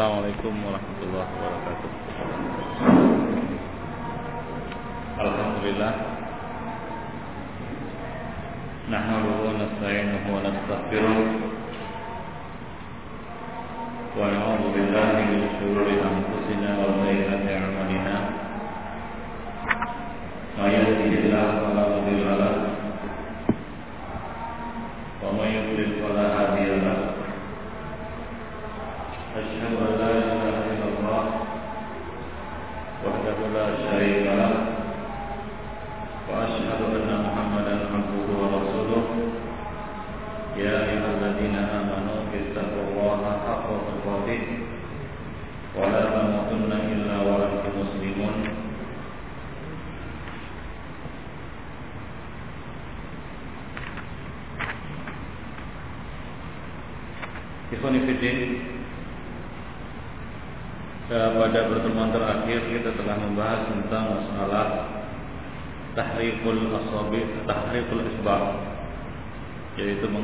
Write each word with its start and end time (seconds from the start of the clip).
Assalamualaikum 0.00 0.64
warahmatullahi 0.64 1.28
wabarakatuh. 1.28 1.90
Alhamdulillah. 5.20 5.92
Nahmaduhu 8.88 9.40
wa 9.44 9.52
nasta'inuhu 9.60 10.28
wa 10.32 10.40
nastaghfiruh. 10.40 11.49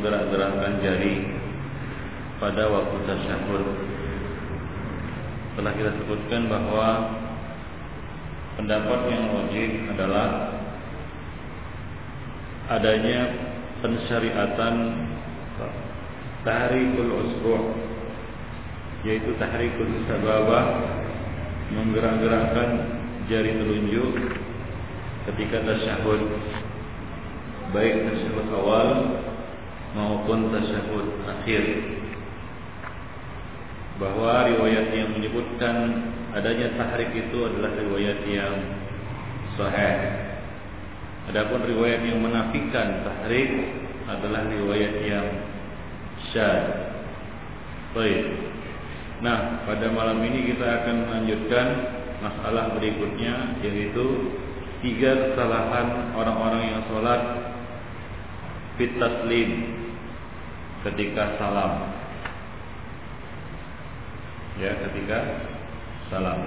Menggerak-gerakkan 0.07 0.79
jari 0.87 1.19
pada 2.39 2.71
waktu 2.71 2.97
tasyahud. 3.11 3.65
Telah 5.59 5.73
kita 5.75 5.91
sebutkan 5.99 6.47
bahwa 6.47 7.11
pendapat 8.55 9.01
yang 9.11 9.35
wajib 9.35 9.71
adalah 9.99 10.29
adanya 12.71 13.35
pensyariatan 13.83 14.75
tahrikul 16.47 17.27
usbu' 17.27 17.67
yaitu 19.03 19.35
tahrikul 19.43 19.91
sababah 20.07 20.87
menggerak-gerakkan 21.75 22.71
jari 23.27 23.59
telunjuk 23.59 24.39
ketika 25.35 25.67
tasyahud 25.67 26.31
baik 27.75 28.07
tasyahud 28.07 28.47
awal 28.55 28.91
maupun 29.97 30.53
tasyahud 30.53 31.25
akhir. 31.25 31.65
Bahwa 33.97 34.45
riwayat 34.45 34.93
yang 34.93 35.17
menyebutkan 35.17 35.77
adanya 36.37 36.77
tahrik 36.77 37.17
itu 37.17 37.39
adalah 37.49 37.73
riwayat 37.81 38.21
yang 38.29 38.55
sahih. 39.57 39.97
Adapun 41.33 41.65
riwayat 41.65 42.05
yang 42.05 42.21
menafikan 42.21 43.03
tahrik 43.09 43.51
adalah 44.05 44.45
riwayat 44.53 44.95
yang 45.01 45.27
syad. 46.31 46.93
Baik. 47.97 48.53
Nah, 49.25 49.65
pada 49.65 49.89
malam 49.89 50.21
ini 50.21 50.53
kita 50.53 50.85
akan 50.85 51.09
melanjutkan 51.09 51.67
masalah 52.21 52.77
berikutnya 52.77 53.65
yaitu 53.65 54.29
tiga 54.85 55.33
kesalahan 55.33 56.13
orang-orang 56.13 56.63
yang 56.69 56.81
sholat 56.93 57.21
fit 58.77 58.93
taslim 59.01 59.51
ketika 60.87 61.35
salam. 61.43 61.73
Ya, 64.63 64.73
ketika 64.87 65.19
salam. 66.09 66.39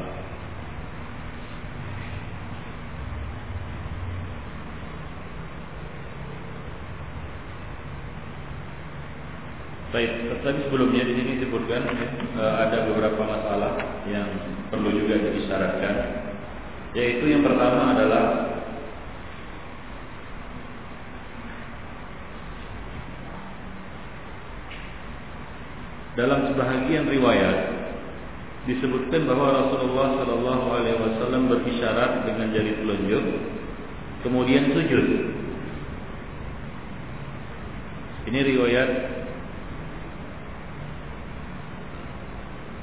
Baik, 9.90 10.12
tadi 10.46 10.60
sebelumnya 10.70 11.02
di 11.02 11.14
sini 11.18 11.32
disebutkan 11.42 11.82
ya, 11.82 12.08
ada 12.62 12.86
beberapa 12.94 13.26
masalah 13.26 13.74
yang 14.06 14.30
perlu 14.70 14.94
juga 14.94 15.18
disyaratkan, 15.34 15.96
yaitu 16.94 17.26
yang 17.26 17.42
pertama 17.42 17.98
adalah 17.98 18.49
dalam 26.20 26.52
sebahagian 26.52 27.08
riwayat 27.08 27.58
disebutkan 28.68 29.24
bahwa 29.24 29.56
Rasulullah 29.56 30.20
Shallallahu 30.20 30.66
Alaihi 30.68 31.00
Wasallam 31.00 31.48
berisyarat 31.48 32.28
dengan 32.28 32.52
jari 32.52 32.76
telunjuk, 32.76 33.24
kemudian 34.28 34.76
sujud. 34.76 35.08
Ini 38.28 38.40
riwayat 38.52 38.90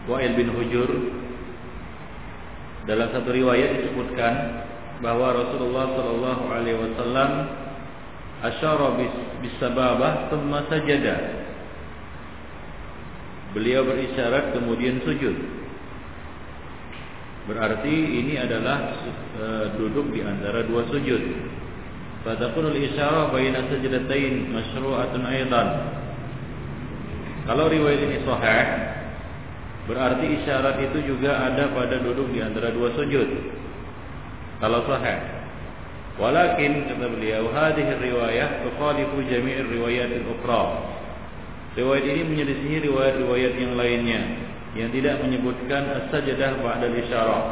Wa'il 0.08 0.32
bin 0.32 0.48
Hujur 0.56 0.90
dalam 2.88 3.12
satu 3.12 3.36
riwayat 3.36 3.84
disebutkan 3.84 4.34
bahwa 5.04 5.36
Rasulullah 5.36 5.92
Shallallahu 5.92 6.44
Alaihi 6.56 6.78
Wasallam 6.80 7.30
asyara 8.48 8.96
bis 9.44 9.54
sababah 9.60 10.32
thumma 10.32 10.64
sajada. 10.72 11.45
Beliau 13.56 13.88
berisyarat 13.88 14.52
kemudian 14.52 15.00
sujud. 15.00 15.32
Berarti 17.48 17.94
ini 17.94 18.36
adalah 18.36 19.00
e, 19.32 19.46
duduk 19.80 20.12
di 20.12 20.20
antara 20.20 20.60
dua 20.68 20.84
sujud. 20.92 21.22
Fatakunul 22.20 22.76
isyarah 22.76 23.32
baina 23.32 23.64
sajdatain 23.72 24.52
masyru'atun 24.52 25.24
aidan. 25.24 25.68
Kalau 27.48 27.70
riwayat 27.72 28.02
ini 28.02 28.18
sahih, 28.28 28.66
Berarti 29.86 30.42
isyarat 30.42 30.82
itu 30.82 31.14
juga 31.14 31.46
ada 31.46 31.70
pada 31.70 32.02
duduk 32.02 32.34
di 32.34 32.42
antara 32.42 32.74
dua 32.74 32.90
sujud. 32.98 33.30
Kalau 34.58 34.82
sahih. 34.82 35.18
Walakin 36.18 36.90
kata 36.90 37.06
beliau, 37.06 37.52
hadhihi 37.54 37.92
riwayah 38.02 38.66
tukhalifu 38.66 39.20
jami' 39.30 39.62
riwayat 39.62 40.10
al-ukhra. 40.10 40.95
Riwayat 41.76 42.04
ini 42.08 42.22
menyelisihi 42.24 42.88
riwayat-riwayat 42.88 43.54
yang 43.60 43.72
lainnya 43.76 44.20
yang 44.76 44.92
tidak 44.92 45.20
menyebutkan 45.24 45.82
as-sajdah 46.04 46.60
ba'da 46.60 46.88
isyarat. 46.88 47.44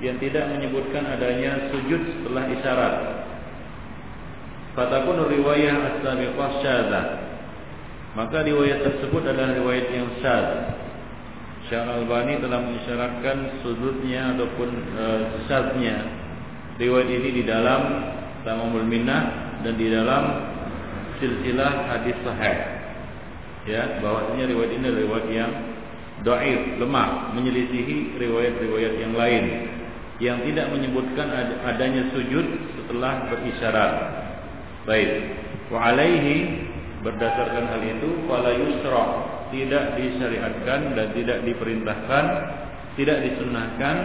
Yang 0.00 0.16
tidak 0.30 0.44
menyebutkan 0.56 1.04
adanya 1.04 1.68
sujud 1.74 2.00
setelah 2.00 2.44
isyarat. 2.48 2.94
Fatakun 4.78 5.28
riwayah 5.28 5.76
as-sabiqah 5.94 6.50
syadzah. 6.62 7.06
Maka 8.14 8.42
riwayat 8.42 8.82
tersebut 8.82 9.22
adalah 9.22 9.54
riwayat 9.54 9.86
yang 9.94 10.10
syadz 10.18 10.82
Syekh 11.70 11.86
Al-Albani 11.86 12.42
telah 12.42 12.58
mengisyaratkan 12.66 13.62
sudutnya 13.62 14.34
ataupun 14.34 14.70
e, 14.74 15.04
sesatnya 15.38 16.02
riwayat 16.82 17.06
ini 17.06 17.30
di 17.30 17.42
dalam 17.46 18.10
Tamamul 18.42 18.82
Minnah 18.82 19.54
dan 19.62 19.78
di 19.78 19.86
dalam 19.86 20.50
silsilah 21.22 21.86
hadis 21.94 22.18
sahih. 22.26 22.79
Ya, 23.70 24.02
bahwasanya 24.02 24.50
riwayat 24.50 24.72
ini 24.74 24.84
adalah 24.90 25.02
riwayat 25.06 25.26
yang 25.30 25.52
dhaif, 26.26 26.60
lemah, 26.82 27.30
menyelisihi 27.38 28.18
riwayat-riwayat 28.18 28.94
yang 28.98 29.14
lain 29.14 29.44
yang 30.20 30.36
tidak 30.44 30.68
menyebutkan 30.74 31.30
adanya 31.64 32.10
sujud 32.12 32.44
setelah 32.76 33.30
berisyarat. 33.30 33.92
Baik. 34.84 35.38
Wa 35.70 35.94
alaihi 35.94 36.66
berdasarkan 37.00 37.64
hal 37.72 37.82
itu 37.86 38.26
fala 38.28 38.52
yusra 38.52 39.04
tidak 39.50 39.98
disyariatkan 39.98 40.94
dan 40.94 41.06
tidak 41.16 41.38
diperintahkan, 41.42 42.24
tidak 42.94 43.18
disunahkan 43.26 43.96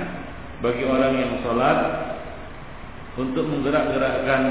bagi 0.63 0.83
orang 0.87 1.13
yang 1.19 1.31
sholat 1.43 1.79
untuk 3.15 3.45
menggerak-gerakkan 3.47 4.41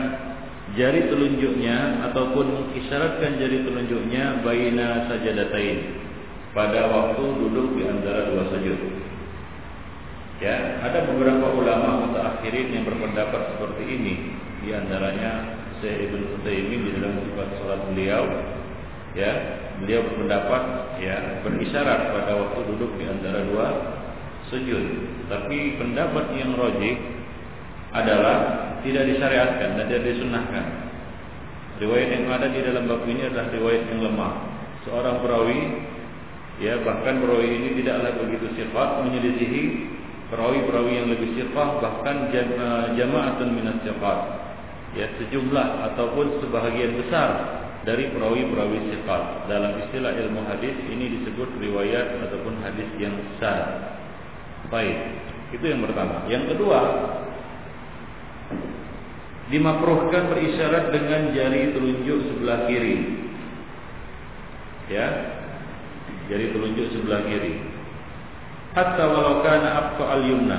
jari 0.73 1.13
telunjuknya 1.13 2.09
ataupun 2.09 2.47
mengisyaratkan 2.49 3.37
jari 3.37 3.61
telunjuknya 3.69 4.41
baina 4.41 5.05
sajadatain 5.13 6.01
pada 6.57 6.89
waktu 6.89 7.25
duduk 7.45 7.77
di 7.77 7.83
antara 7.85 8.33
dua 8.33 8.49
sujud. 8.49 8.81
Ya, 10.41 10.81
ada 10.83 11.05
beberapa 11.07 11.53
ulama 11.53 12.09
mutaakhirin 12.09 12.75
yang 12.75 12.85
berpendapat 12.89 13.55
seperti 13.55 13.85
ini, 13.87 14.15
di 14.65 14.73
antaranya 14.73 15.61
Syekh 15.79 16.11
Ibnu 16.11 16.41
Utsaimin 16.41 16.81
di 16.81 16.91
dalam 16.97 17.21
sifat 17.23 17.49
salat 17.61 17.81
beliau 17.93 18.25
ya 19.15 19.31
beliau 19.79 20.03
berpendapat 20.11 20.63
ya 20.99 21.17
berisyarat 21.47 22.11
pada 22.11 22.33
waktu 22.35 22.61
duduk 22.75 22.91
di 22.99 23.05
antara 23.07 23.47
dua 23.47 23.69
sujud. 24.51 24.85
Tapi 25.31 25.79
pendapat 25.81 26.35
yang 26.35 26.59
rojih 26.59 26.95
adalah 27.95 28.37
tidak 28.83 29.07
disyariatkan 29.09 29.79
dan 29.79 29.85
tidak 29.87 30.05
disunahkan. 30.11 30.65
Riwayat 31.79 32.09
yang 32.11 32.31
ada 32.31 32.47
di 32.51 32.61
dalam 32.63 32.85
bab 32.87 33.03
ini 33.07 33.23
adalah 33.27 33.51
riwayat 33.51 33.83
yang 33.91 34.01
lemah. 34.11 34.35
Seorang 34.87 35.23
perawi 35.23 35.61
ya 36.63 36.79
bahkan 36.83 37.19
perawi 37.19 37.49
ini 37.51 37.69
tidaklah 37.83 38.15
begitu 38.21 38.47
sifat 38.55 38.89
menyelisihi 39.03 39.63
perawi-perawi 40.31 40.93
yang 41.03 41.09
lebih 41.11 41.35
sifat 41.35 41.83
bahkan 41.83 42.31
jamaatun 42.95 43.49
minat 43.59 43.83
sifat 43.83 44.19
ya 44.95 45.11
sejumlah 45.19 45.67
ataupun 45.91 46.39
sebahagian 46.45 46.95
besar 47.03 47.59
dari 47.85 48.09
perawi-perawi 48.15 48.79
sifat 48.95 49.51
dalam 49.51 49.77
istilah 49.83 50.15
ilmu 50.15 50.41
hadis 50.49 50.73
ini 50.89 51.21
disebut 51.21 51.49
riwayat 51.61 52.17
ataupun 52.29 52.57
hadis 52.65 52.89
yang 52.97 53.13
sah. 53.37 53.93
Baik, 54.73 54.97
itu 55.53 55.65
yang 55.69 55.85
pertama. 55.85 56.25
Yang 56.25 56.57
kedua, 56.57 56.81
dimakruhkan 59.53 60.33
berisyarat 60.33 60.93
dengan 60.93 61.33
jari 61.37 61.73
telunjuk 61.77 62.19
sebelah 62.33 62.65
kiri. 62.69 62.97
Ya, 64.89 65.07
jari 66.29 66.53
telunjuk 66.53 66.93
sebelah 66.93 67.25
kiri. 67.29 67.61
Hatta 68.77 69.05
walau 69.07 69.45
kana 69.45 69.69
abqa 69.81 70.05
al-yumna, 70.19 70.59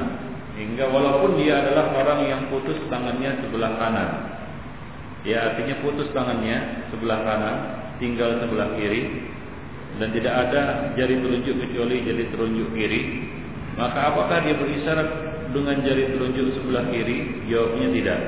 hingga 0.55 0.87
walaupun 0.87 1.37
dia 1.41 1.61
adalah 1.65 1.91
orang 1.93 2.19
yang 2.25 2.41
putus 2.47 2.79
tangannya 2.87 3.41
sebelah 3.43 3.75
kanan. 3.77 4.09
Ya, 5.25 5.51
artinya 5.51 5.81
putus 5.81 6.09
tangannya 6.15 6.87
sebelah 6.93 7.19
kanan, 7.25 7.55
tinggal 7.97 8.39
sebelah 8.39 8.77
kiri 8.77 9.29
dan 9.95 10.11
tidak 10.11 10.33
ada 10.47 10.61
jari 10.99 11.23
telunjuk 11.23 11.55
kecuali 11.55 12.03
jari 12.03 12.23
telunjuk 12.35 12.67
kiri 12.75 13.01
maka 13.75 14.11
apakah 14.11 14.39
dia 14.47 14.55
berisyarat 14.55 15.09
dengan 15.51 15.83
jari 15.83 16.15
telunjuk 16.15 16.55
sebelah 16.55 16.87
kiri? 16.87 17.47
Jawabnya 17.51 17.87
tidak. 17.91 18.19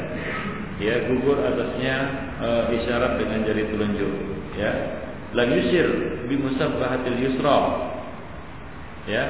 Ya, 0.77 1.09
gugur 1.09 1.41
atasnya 1.41 1.95
e, 2.37 2.47
isyarat 2.77 3.17
dengan 3.17 3.41
jari 3.49 3.65
telunjuk. 3.73 4.13
Ya, 4.57 4.73
lam 5.33 5.49
yusir 5.57 5.87
bi 6.29 6.37
musabbahatil 6.37 7.17
yusra. 7.17 7.57
Ya, 9.09 9.23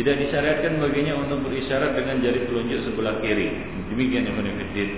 tidak 0.00 0.16
disyariatkan 0.16 0.80
baginya 0.80 1.20
untuk 1.20 1.44
berisyarat 1.44 1.92
dengan 1.92 2.24
jari 2.24 2.48
telunjuk 2.48 2.88
sebelah 2.88 3.20
kiri. 3.20 3.52
Demikian 3.92 4.32
yang 4.32 4.40
menefidin 4.40 4.90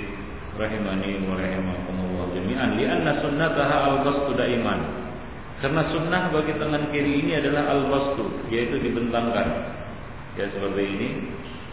rahimani 0.54 1.26
wa 1.26 1.34
rahimakumullah 1.34 2.26
jami'an 2.38 2.78
li'anna 2.78 3.18
sunnataha 3.18 3.76
al-bastu 3.98 4.38
daiman. 4.38 4.80
Karena 5.58 5.82
sunnah 5.90 6.22
bagi 6.30 6.54
tangan 6.58 6.90
kiri 6.94 7.22
ini 7.22 7.38
adalah 7.38 7.70
al-bastu, 7.70 8.30
yaitu 8.50 8.78
dibentangkan 8.78 9.74
ya 10.36 10.48
seperti 10.48 10.82
ini 10.86 11.08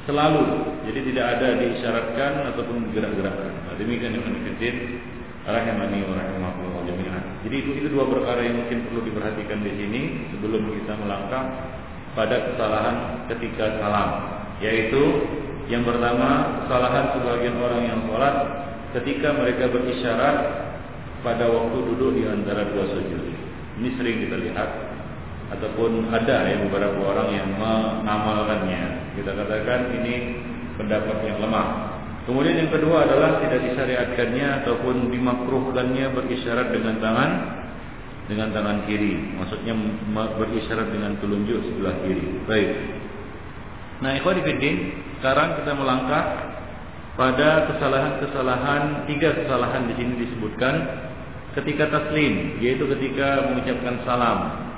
selalu. 0.08 0.44
Jadi 0.88 1.00
tidak 1.14 1.26
ada 1.38 1.48
diisyaratkan 1.60 2.32
ataupun 2.54 2.90
digerak-gerakkan. 2.90 3.52
Nah, 3.68 3.76
demikian 3.76 4.16
yang 4.16 4.26
menikutin 4.26 4.76
rahimani 5.44 6.06
wa 6.06 6.14
rahimakumullah 6.18 6.84
jami'an. 6.86 7.24
Jadi 7.48 7.56
itu 7.56 7.72
itu 7.84 7.88
dua 7.92 8.06
perkara 8.08 8.44
yang 8.44 8.64
mungkin 8.64 8.88
perlu 8.90 9.02
diperhatikan 9.06 9.60
di 9.64 9.72
sini 9.76 10.02
sebelum 10.36 10.62
kita 10.70 10.94
melangkah 11.00 11.44
pada 12.14 12.36
kesalahan 12.52 12.96
ketika 13.32 13.80
salam. 13.80 14.10
Yaitu 14.60 15.02
yang 15.72 15.86
pertama 15.86 16.62
kesalahan 16.66 17.16
sebagian 17.16 17.56
orang 17.62 17.82
yang 17.86 18.00
sholat 18.10 18.36
ketika 18.98 19.38
mereka 19.38 19.70
berisyarat 19.70 20.38
pada 21.22 21.46
waktu 21.46 21.78
duduk 21.94 22.18
di 22.18 22.24
antara 22.26 22.66
dua 22.74 22.90
sujud. 22.90 23.24
Ini 23.80 23.90
sering 23.96 24.26
kita 24.28 24.36
lihat 24.36 24.89
ataupun 25.50 26.14
ada 26.14 26.46
ya 26.46 26.58
beberapa 26.62 27.00
orang 27.10 27.30
yang 27.34 27.50
mengamalkannya. 27.58 29.14
Kita 29.18 29.32
katakan 29.34 29.80
ini 30.02 30.16
pendapat 30.78 31.18
yang 31.26 31.38
lemah. 31.42 31.68
Kemudian 32.30 32.62
yang 32.62 32.70
kedua 32.70 33.10
adalah 33.10 33.42
tidak 33.42 33.66
disyariatkannya 33.66 34.48
ataupun 34.62 35.10
dimakruhkannya 35.10 36.06
berisyarat 36.14 36.70
dengan 36.70 37.02
tangan 37.02 37.32
dengan 38.30 38.54
tangan 38.54 38.86
kiri. 38.86 39.18
Maksudnya 39.42 39.74
berisyarat 40.14 40.94
dengan 40.94 41.18
telunjuk 41.18 41.58
sebelah 41.66 41.98
kiri. 42.06 42.26
Baik. 42.46 42.70
Nah, 44.06 44.16
ikhwan 44.16 44.40
sekarang 45.20 45.50
kita 45.60 45.72
melangkah 45.76 46.24
pada 47.20 47.68
kesalahan-kesalahan 47.68 49.10
tiga 49.12 49.36
kesalahan 49.36 49.92
di 49.92 49.94
sini 50.00 50.14
disebutkan 50.24 50.76
ketika 51.58 51.92
taslim, 51.92 52.62
yaitu 52.64 52.88
ketika 52.88 53.50
mengucapkan 53.52 54.00
salam 54.08 54.69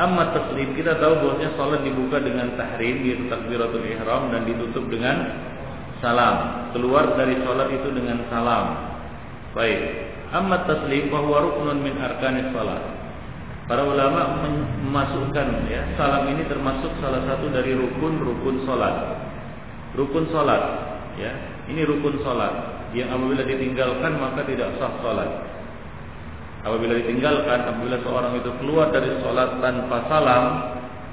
Amma 0.00 0.32
taslim 0.32 0.72
kita 0.72 0.96
tahu 0.96 1.20
bahwasanya 1.20 1.52
salat 1.60 1.80
dibuka 1.84 2.16
dengan 2.16 2.56
tahrim 2.56 3.04
yaitu 3.04 3.28
takbiratul 3.28 3.84
ihram 3.84 4.32
dan 4.32 4.48
ditutup 4.48 4.88
dengan 4.88 5.16
salam. 6.00 6.68
Keluar 6.72 7.12
dari 7.12 7.36
salat 7.44 7.68
itu 7.76 7.88
dengan 7.92 8.24
salam. 8.32 8.66
Baik. 9.52 9.80
Amma 10.32 10.64
taslim 10.64 11.12
bahwa 11.12 11.44
ruknun 11.44 11.84
min 11.84 12.00
arkanis 12.00 12.48
salat. 12.56 13.02
Para 13.68 13.86
ulama 13.86 14.42
memasukkan 14.42 15.70
ya, 15.70 15.94
salam 15.94 16.26
ini 16.34 16.44
termasuk 16.50 16.92
salah 16.98 17.22
satu 17.28 17.46
dari 17.52 17.76
rukun-rukun 17.78 18.66
salat. 18.66 19.16
Rukun 19.94 20.28
salat, 20.34 20.62
ya. 21.20 21.30
Ini 21.70 21.86
rukun 21.86 22.18
salat 22.26 22.50
yang 22.96 23.12
apabila 23.12 23.46
ditinggalkan 23.46 24.18
maka 24.18 24.42
tidak 24.48 24.76
sah 24.80 24.92
salat. 25.04 25.30
Apabila 26.62 26.94
ditinggalkan, 26.94 27.58
apabila 27.66 27.98
seorang 28.06 28.38
itu 28.38 28.50
keluar 28.62 28.94
dari 28.94 29.18
sholat 29.18 29.58
tanpa 29.58 30.06
salam, 30.06 30.44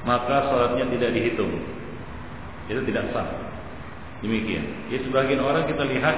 maka 0.06 0.46
sholatnya 0.46 0.86
tidak 0.94 1.10
dihitung. 1.18 1.54
Itu 2.70 2.86
tidak 2.86 3.10
sah. 3.10 3.26
Demikian. 4.22 4.94
Ya 4.94 5.02
sebagian 5.02 5.42
orang 5.42 5.66
kita 5.66 5.90
lihat, 5.90 6.18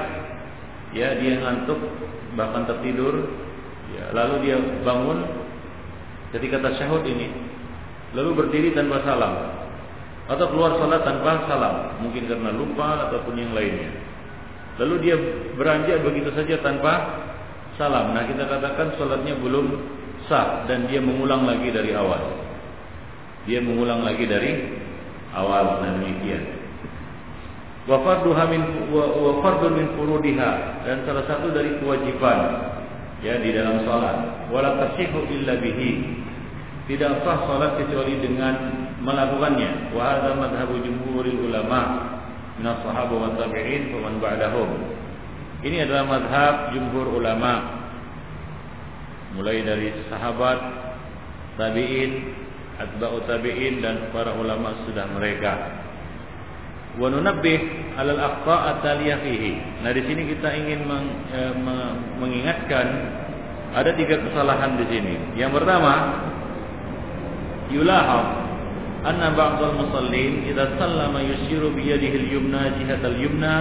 ya 0.91 1.15
dia 1.15 1.39
ngantuk, 1.39 1.79
bahkan 2.35 2.67
tertidur, 2.67 3.31
ya, 3.95 4.11
lalu 4.11 4.51
dia 4.51 4.57
bangun 4.83 5.23
ketika 6.35 6.59
tasyahud 6.67 7.07
ini, 7.07 7.31
lalu 8.11 8.35
berdiri 8.35 8.75
tanpa 8.75 8.99
salam, 9.07 9.47
atau 10.27 10.45
keluar 10.51 10.75
sholat 10.75 11.07
tanpa 11.07 11.47
salam, 11.47 12.03
mungkin 12.03 12.27
karena 12.27 12.51
lupa 12.51 13.07
ataupun 13.07 13.39
yang 13.39 13.55
lainnya. 13.55 13.95
Lalu 14.75 14.95
dia 15.07 15.15
beranjak 15.55 16.03
begitu 16.03 16.35
saja 16.35 16.59
tanpa 16.59 16.93
salam. 17.81 18.13
Nah 18.13 18.29
kita 18.29 18.45
katakan 18.45 18.93
sholatnya 19.01 19.33
belum 19.41 19.65
sah 20.29 20.69
dan 20.69 20.85
dia 20.85 21.01
mengulang 21.01 21.49
lagi 21.49 21.73
dari 21.73 21.97
awal. 21.97 22.21
Dia 23.49 23.57
mengulang 23.57 24.05
lagi 24.05 24.29
dari 24.29 24.51
awal 25.33 25.81
dan 25.81 25.97
demikian. 25.97 26.61
Wa 27.89 27.97
farduha 28.05 28.45
min 28.45 28.61
wa 28.93 29.41
fardun 29.41 29.73
min 29.73 29.87
furudiha 29.97 30.85
dan 30.85 31.01
salah 31.09 31.25
satu 31.25 31.49
dari 31.49 31.81
kewajiban 31.81 32.39
ya 33.25 33.41
di 33.41 33.49
dalam 33.49 33.81
salat. 33.81 34.45
Wala 34.53 34.77
tasihu 34.77 35.25
illa 35.33 35.57
bihi. 35.57 36.21
Tidak 36.85 37.25
sah 37.25 37.49
salat 37.49 37.81
kecuali 37.81 38.21
dengan 38.21 38.85
melakukannya. 39.01 39.97
Wa 39.97 40.01
hadza 40.13 40.37
madhhabu 40.37 40.77
jumhuril 40.85 41.49
ulama 41.49 41.81
min 42.61 42.69
as-sahabah 42.69 43.17
wa 43.17 43.33
tabi'in 43.41 43.89
wa 43.97 44.13
ba'dahum. 44.21 45.00
Ini 45.61 45.85
adalah 45.85 46.03
madhab 46.09 46.55
jumhur 46.73 47.21
ulama 47.21 47.81
mulai 49.37 49.63
dari 49.63 49.93
sahabat, 50.11 50.59
tabi'in, 51.55 52.11
atba'u 52.81 53.23
tabi'in 53.29 53.79
dan 53.79 54.11
para 54.11 54.35
ulama 54.35 54.83
sudah 54.89 55.07
mereka. 55.13 55.53
Wa 56.99 57.07
nunabbih 57.07 57.59
'alal 57.95 58.19
aqta' 58.19 58.59
ataliyah 58.75 59.21
fihi. 59.23 59.53
Nah, 59.85 59.91
di 59.95 60.01
sini 60.03 60.27
kita 60.35 60.49
ingin 60.51 60.83
meng, 60.83 61.07
e, 61.31 61.39
mengingatkan 62.19 62.87
ada 63.71 63.95
tiga 63.95 64.19
kesalahan 64.19 64.75
di 64.75 64.85
sini. 64.91 65.15
Yang 65.39 65.63
pertama, 65.63 65.93
yulahab 67.71 68.25
anna 69.07 69.31
ba'dal 69.31 69.79
musallin 69.79 70.43
idza 70.43 70.75
sallama 70.75 71.23
yushiru 71.23 71.71
bi 71.71 71.87
yadihi 71.95 72.27
al-yumna 72.27 72.75
jihatal 72.75 73.15
yumna 73.15 73.53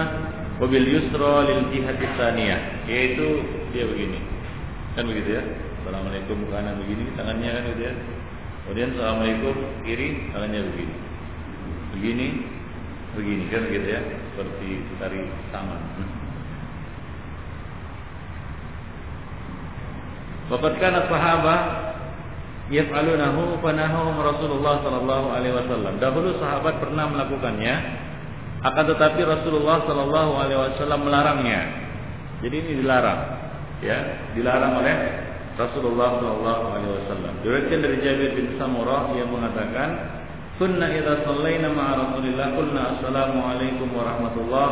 wabil 0.61 0.85
yusra 0.85 1.49
lil 1.49 1.73
jihati 1.73 2.05
yaitu 2.85 3.27
dia 3.73 3.89
begini. 3.89 4.21
Kan 4.93 5.09
begitu 5.09 5.41
ya? 5.41 5.43
Assalamualaikum 5.81 6.37
kanan 6.53 6.77
begini 6.85 7.09
tangannya 7.17 7.49
kan 7.49 7.63
gitu 7.73 7.81
ya? 7.81 7.93
Kemudian 8.61 8.89
assalamualaikum 8.93 9.55
kiri 9.81 10.29
tangannya 10.29 10.61
begini. 10.69 10.95
Begini 11.97 12.27
begini. 13.17 13.43
Kan 13.49 13.61
gitu 13.73 13.87
ya? 13.89 14.01
Seperti 14.37 14.69
tari 15.01 15.21
tangan 15.49 15.81
Waqad 20.51 20.73
kana 20.83 21.07
sahabah 21.07 21.59
yaf'alunahu 22.67 23.63
fanahum 23.63 24.19
Rasulullah 24.19 24.83
sallallahu 24.83 25.27
alaihi 25.31 25.55
wasallam. 25.55 25.95
Dahulu 25.97 26.35
sahabat 26.43 26.75
pernah 26.83 27.07
melakukannya 27.07 27.73
akan 28.61 28.83
tetapi 28.93 29.21
Rasulullah 29.25 29.81
Shallallahu 29.85 30.31
Alaihi 30.37 30.59
Wasallam 30.59 31.01
melarangnya. 31.05 31.61
Jadi 32.41 32.55
ini 32.57 32.71
dilarang, 32.81 33.21
ya, 33.85 33.97
dilarang 34.33 34.81
oleh 34.81 34.95
Rasulullah 35.53 36.17
sallallahu 36.17 36.63
alaihi 36.73 36.93
wasallam. 37.05 37.33
Diriwayatkan 37.45 37.79
dari 37.85 37.97
Jabir 38.01 38.29
bin 38.33 38.47
Samurah 38.57 39.13
yang 39.13 39.29
mengatakan, 39.29 39.89
"Kunna 40.57 40.89
idza 40.89 41.21
shallaina 41.21 41.69
ma'a 41.69 42.01
Rasulillah 42.01 42.47
qulna 42.57 42.81
assalamu 42.97 43.39
alaikum 43.45 43.93
warahmatullah 43.93 44.69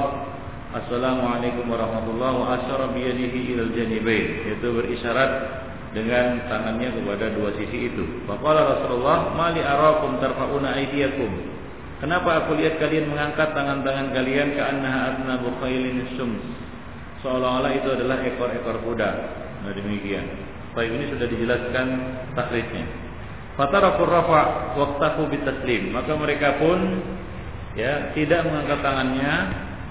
Assalamualaikum 0.70 1.66
warahmatullahi 1.66 2.36
wa 2.46 2.48
asyara 2.62 2.94
bi 2.94 3.02
yadihi 3.02 3.58
ila 3.58 3.74
al-janibain 3.74 4.46
yaitu 4.46 4.70
berisyarat 4.70 5.32
dengan 5.98 6.46
tangannya 6.46 6.94
kepada 6.94 7.34
dua 7.34 7.50
sisi 7.58 7.90
itu. 7.90 8.06
Faqala 8.30 8.78
Rasulullah, 8.78 9.34
"Mali 9.34 9.66
arakum 9.66 10.22
tarfa'una 10.22 10.78
aydiyakum?" 10.78 11.58
Kenapa 12.00 12.44
aku 12.44 12.56
lihat 12.56 12.80
kalian 12.80 13.12
mengangkat 13.12 13.52
tangan-tangan 13.52 14.16
kalian 14.16 14.56
ke 14.56 14.62
annaha 14.64 15.00
adnabu 15.16 15.52
khailin 15.60 16.08
syums? 16.16 16.40
Seolah-olah 17.20 17.76
itu 17.76 17.92
adalah 17.92 18.24
ekor-ekor 18.24 18.80
kuda. 18.88 19.10
Nah 19.68 19.72
demikian. 19.76 20.24
Baik 20.72 20.96
ini 20.96 21.06
sudah 21.12 21.28
dijelaskan 21.28 21.88
taklidnya. 22.40 22.88
Fatarakur 23.60 24.08
rafa 24.08 24.72
waqtahu 24.80 25.28
bitaslim. 25.28 25.92
Maka 25.92 26.16
mereka 26.16 26.56
pun 26.56 27.04
ya 27.76 28.16
tidak 28.16 28.48
mengangkat 28.48 28.80
tangannya, 28.80 29.34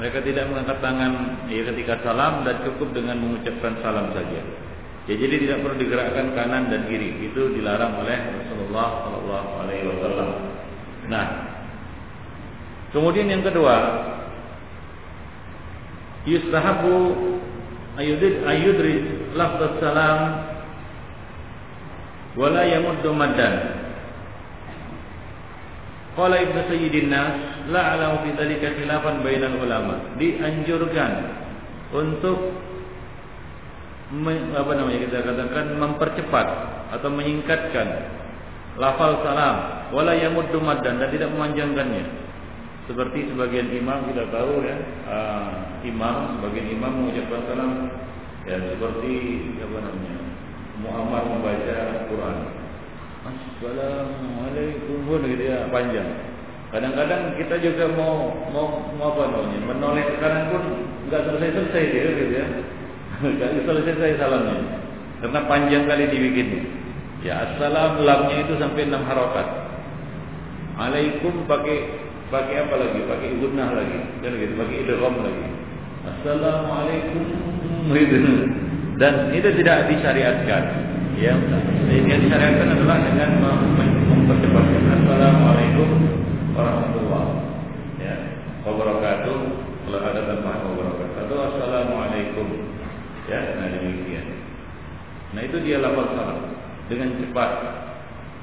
mereka 0.01 0.19
tidak 0.25 0.49
mengangkat 0.49 0.79
tangan 0.81 1.13
ya 1.53 1.61
ketika 1.69 1.95
salam 2.01 2.49
dan 2.49 2.65
cukup 2.65 2.89
dengan 2.97 3.21
mengucapkan 3.21 3.77
salam 3.85 4.17
saja. 4.17 4.41
Ya 5.05 5.15
jadi 5.17 5.35
tidak 5.45 5.61
perlu 5.61 5.77
digerakkan 5.77 6.33
kanan 6.33 6.73
dan 6.73 6.89
kiri. 6.89 7.29
Itu 7.29 7.53
dilarang 7.53 8.01
oleh 8.01 8.17
Rasulullah 8.41 8.89
Shallallahu 9.05 9.51
Alaihi 9.65 9.85
Wasallam. 9.89 10.29
Nah, 11.09 11.27
kemudian 12.95 13.29
yang 13.29 13.45
kedua, 13.45 13.77
yustahabu 16.29 17.15
ayudid 17.97 18.45
ayudri 18.45 18.95
lafaz 19.35 19.81
salam 19.81 20.19
wala 22.39 22.63
yamuddu 22.65 23.11
maddan. 23.13 23.55
Qala 26.19 26.35
Ibnu 26.43 26.61
Sayyidin 26.67 27.15
Nas, 27.15 27.35
la 27.71 27.95
alamu 27.95 28.27
fi 28.27 28.35
dzalika 28.35 28.75
khilafan 28.75 29.23
bainal 29.23 29.55
ulama. 29.63 30.19
Dianjurkan 30.19 31.13
untuk 31.95 32.59
apa 34.57 34.73
namanya 34.73 35.05
kita 35.05 35.21
katakan 35.21 35.77
mempercepat 35.77 36.47
atau 36.97 37.13
menyingkatkan 37.13 37.87
lafal 38.81 39.21
salam 39.21 39.85
wala 39.93 40.17
yamuddu 40.17 40.57
maddan 40.65 40.97
dan 40.97 41.13
tidak 41.13 41.29
memanjangkannya 41.29 42.28
seperti 42.89 43.29
sebagian 43.29 43.69
imam 43.69 44.09
kita 44.09 44.25
tahu 44.33 44.65
ya 44.65 44.77
uh, 45.07 45.79
imam 45.85 46.41
sebagian 46.41 46.67
imam 46.73 46.93
mengucapkan 46.97 47.45
salam 47.47 47.73
ya 48.49 48.57
seperti 48.57 49.15
apa 49.61 49.79
namanya 49.85 50.17
Muhammad 50.81 51.23
membaca 51.29 51.79
Quran 52.09 52.39
Assalamualaikum 53.29 55.21
gitu 55.29 55.45
ya 55.45 55.69
panjang 55.69 56.09
kadang-kadang 56.73 57.37
kita 57.37 57.61
juga 57.61 57.93
mau 57.93 58.33
mau, 58.49 58.89
mau 58.97 59.13
apa 59.13 59.23
namanya 59.37 59.61
menoleh 59.69 60.05
ke 60.09 60.17
kanan 60.17 60.49
pun 60.49 60.65
nggak 61.13 61.23
selesai 61.29 61.51
selesai 61.53 61.83
dia 61.93 62.09
gitu 62.17 62.35
ya 62.35 62.49
Gak 63.39 63.67
selesai 63.67 64.19
salamnya. 64.19 64.79
Karena 65.19 65.41
panjang 65.51 65.85
kali 65.91 66.05
dibikin. 66.07 66.71
Ya 67.27 67.43
assalam 67.43 68.07
lamnya 68.07 68.47
itu 68.47 68.55
sampai 68.63 68.87
enam 68.87 69.03
harokat. 69.03 69.47
Alaikum 70.79 71.43
pakai 71.51 72.07
pakai 72.29 72.55
apa 72.65 72.75
lagi? 72.77 73.01
Pakai 73.09 73.29
gunnah 73.41 73.69
lagi. 73.77 73.99
Dan 74.25 74.33
gitu, 74.37 74.55
pakai 74.57 74.77
idgham 74.85 75.15
lagi. 75.21 75.47
Assalamualaikum 76.09 77.25
gitu. 77.93 78.17
Dan 78.99 79.15
itu 79.33 79.49
tidak 79.63 79.89
disyariatkan. 79.93 80.63
Ya, 81.19 81.35
yang 81.91 82.21
disyariatkan 82.23 82.79
adalah 82.79 83.03
dengan 83.03 83.31
mempercepat 83.43 84.65
Assalamualaikum 85.03 85.89
warahmatullahi 86.55 87.33
ya. 87.99 88.15
Kalau 88.63 89.03
ada 89.99 90.21
tambahan 90.21 90.61
wabarakatuh. 90.63 91.37
Assalamualaikum 91.53 92.49
Ya, 93.29 93.61
nah 93.61 93.69
demikian. 93.69 94.25
Nah 95.37 95.45
itu 95.45 95.61
dia 95.61 95.85
lafaz 95.85 96.17
salam 96.17 96.49
dengan 96.89 97.13
cepat. 97.21 97.51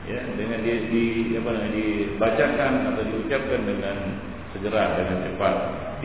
Ya, 0.06 0.22
dengan 0.38 0.62
dia 0.62 0.86
di 0.86 1.34
apa 1.34 1.50
namanya 1.50 1.74
dibacakan 1.74 2.72
atau 2.94 3.04
diucapkan 3.10 3.62
dengan 3.66 3.98
segera 4.54 5.02
dengan 5.02 5.18
cepat, 5.26 5.56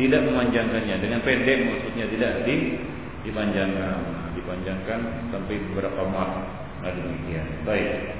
tidak 0.00 0.24
memanjangkannya 0.24 0.96
dengan 1.04 1.20
pendek 1.20 1.58
maksudnya 1.68 2.08
tidak 2.08 2.32
di 2.48 2.80
dipanjangkan, 3.28 3.96
dipanjangkan 4.40 5.00
sampai 5.28 5.56
beberapa 5.68 6.02
mat. 6.08 6.30
Nah 6.80 6.92
demikian. 6.96 7.44
Baik. 7.68 8.16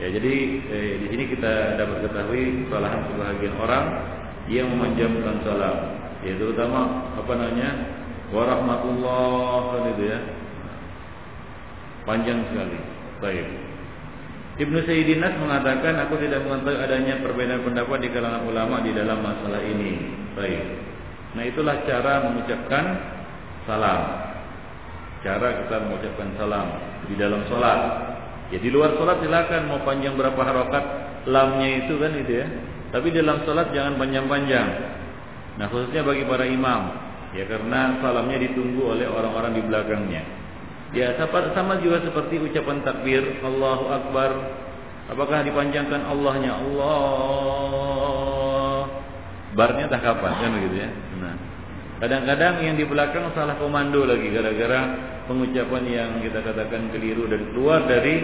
Ya 0.00 0.08
jadi 0.08 0.34
eh, 0.72 0.92
di 1.04 1.06
sini 1.12 1.24
kita 1.36 1.76
dapat 1.76 2.08
ketahui 2.08 2.64
kesalahan 2.66 3.04
sebagian 3.12 3.54
orang 3.60 3.86
yang 4.48 4.72
memanjangkan 4.72 5.36
salam, 5.44 5.76
yaitu 6.24 6.48
terutama 6.48 7.12
apa 7.20 7.32
namanya 7.36 7.70
warahmatullah 8.32 9.84
itu 9.92 10.04
ya. 10.08 10.20
Panjang 12.08 12.40
sekali. 12.48 12.78
Baik. 13.20 13.73
Ibnu 14.54 14.86
Sayyidinas 14.86 15.34
mengatakan 15.42 15.98
aku 16.06 16.14
tidak 16.22 16.46
mengetahui 16.46 16.78
adanya 16.78 17.18
perbedaan 17.18 17.66
pendapat 17.66 18.06
di 18.06 18.08
kalangan 18.14 18.46
ulama 18.46 18.78
di 18.86 18.94
dalam 18.94 19.18
masalah 19.18 19.58
ini. 19.58 20.14
Baik. 20.38 20.62
Nah 21.34 21.42
itulah 21.42 21.82
cara 21.82 22.22
mengucapkan 22.30 22.84
salam. 23.66 24.00
Cara 25.26 25.48
kita 25.64 25.76
mengucapkan 25.82 26.28
salam 26.38 26.66
di 27.10 27.14
dalam 27.18 27.42
sholat. 27.50 27.80
Ya 28.54 28.62
di 28.62 28.70
luar 28.70 28.94
sholat 28.94 29.18
silakan 29.26 29.66
mau 29.66 29.82
panjang 29.82 30.14
berapa 30.14 30.38
harokat 30.38 30.84
lamnya 31.26 31.68
itu 31.82 31.98
kan 31.98 32.14
itu 32.14 32.32
ya. 32.38 32.46
Tapi 32.94 33.10
dalam 33.10 33.42
sholat 33.42 33.74
jangan 33.74 33.98
panjang-panjang. 33.98 34.68
Nah 35.58 35.66
khususnya 35.66 36.06
bagi 36.06 36.22
para 36.30 36.46
imam 36.46 37.04
Ya 37.34 37.42
karena 37.50 37.98
salamnya 37.98 38.38
ditunggu 38.46 38.94
oleh 38.94 39.10
orang-orang 39.10 39.58
di 39.58 39.62
belakangnya. 39.66 40.22
Ya 40.94 41.18
sama 41.26 41.82
juga 41.82 42.06
seperti 42.06 42.38
ucapan 42.38 42.86
takbir 42.86 43.42
Allahu 43.42 43.84
Akbar. 43.90 44.30
Apakah 45.10 45.42
dipanjangkan 45.42 46.06
Allahnya 46.06 46.54
Allah? 46.54 47.74
Barnya 49.58 49.90
tak 49.90 50.06
kapan 50.06 50.32
kan 50.38 50.50
begitu 50.54 50.86
ya. 50.86 50.90
Nah, 51.18 51.34
kadang-kadang 51.98 52.62
yang 52.62 52.78
di 52.78 52.86
belakang 52.86 53.26
salah 53.34 53.58
komando 53.58 54.06
lagi 54.06 54.30
gara-gara 54.30 54.80
pengucapan 55.26 55.82
yang 55.90 56.10
kita 56.22 56.40
katakan 56.40 56.94
keliru 56.94 57.26
dan 57.26 57.42
keluar 57.52 57.84
dari 57.90 58.22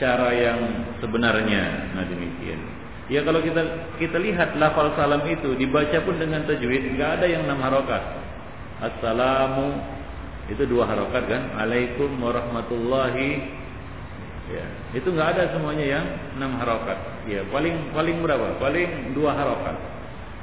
cara 0.00 0.32
yang 0.32 0.58
sebenarnya. 1.04 1.92
Nah 1.92 2.04
demikian. 2.08 2.60
Ya 3.08 3.24
kalau 3.24 3.40
kita 3.40 3.62
kita 3.96 4.16
lihat 4.20 4.56
lafal 4.60 4.92
salam 4.96 5.24
itu 5.28 5.56
dibaca 5.56 5.98
pun 6.04 6.16
dengan 6.20 6.44
tajwid, 6.44 6.96
nggak 6.96 7.10
ada 7.20 7.26
yang 7.26 7.44
enam 7.48 7.60
harokat. 7.64 8.04
Assalamu 8.78 9.97
itu 10.48 10.64
dua 10.64 10.88
harokat 10.88 11.28
kan? 11.28 11.42
Alaikum 11.60 12.16
warahmatullahi. 12.20 13.30
Ya, 14.48 14.64
itu 14.96 15.12
nggak 15.12 15.36
ada 15.36 15.52
semuanya 15.52 15.84
yang 15.84 16.04
enam 16.40 16.56
harokat. 16.56 16.96
Ya, 17.28 17.44
paling 17.52 17.92
paling 17.92 18.24
berapa? 18.24 18.56
Paling 18.56 19.12
dua 19.12 19.36
harokat. 19.36 19.76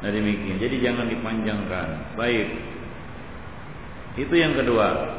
Nah 0.06 0.10
demikian. 0.14 0.62
Jadi 0.62 0.78
jangan 0.78 1.10
dipanjangkan. 1.10 2.14
Baik. 2.14 2.48
Itu 4.22 4.34
yang 4.38 4.54
kedua. 4.54 5.18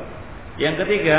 Yang 0.57 0.87
ketiga, 0.87 1.19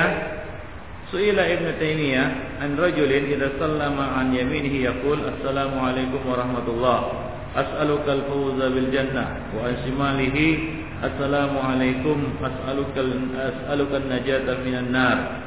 Su'ila 1.12 1.44
Ibn 1.44 1.68
Taimiyah 1.80 2.60
an 2.64 2.76
rajulin 2.76 3.32
idza 3.32 3.56
sallama 3.60 4.20
an 4.20 4.36
yaminihi 4.36 4.88
yaqul 4.88 5.20
assalamu 5.24 5.80
alaikum 5.80 6.20
warahmatullah 6.28 7.00
as'aluka 7.56 8.12
al-fawza 8.12 8.68
bil 8.76 8.90
jannah 8.92 9.52
wa 9.56 9.72
an 9.72 9.76
Assalamualaikum 10.98 12.42
as'aluka 12.42 13.06
as'aluka 13.38 14.02
najata 14.02 14.66
minan 14.66 14.90
nar. 14.90 15.46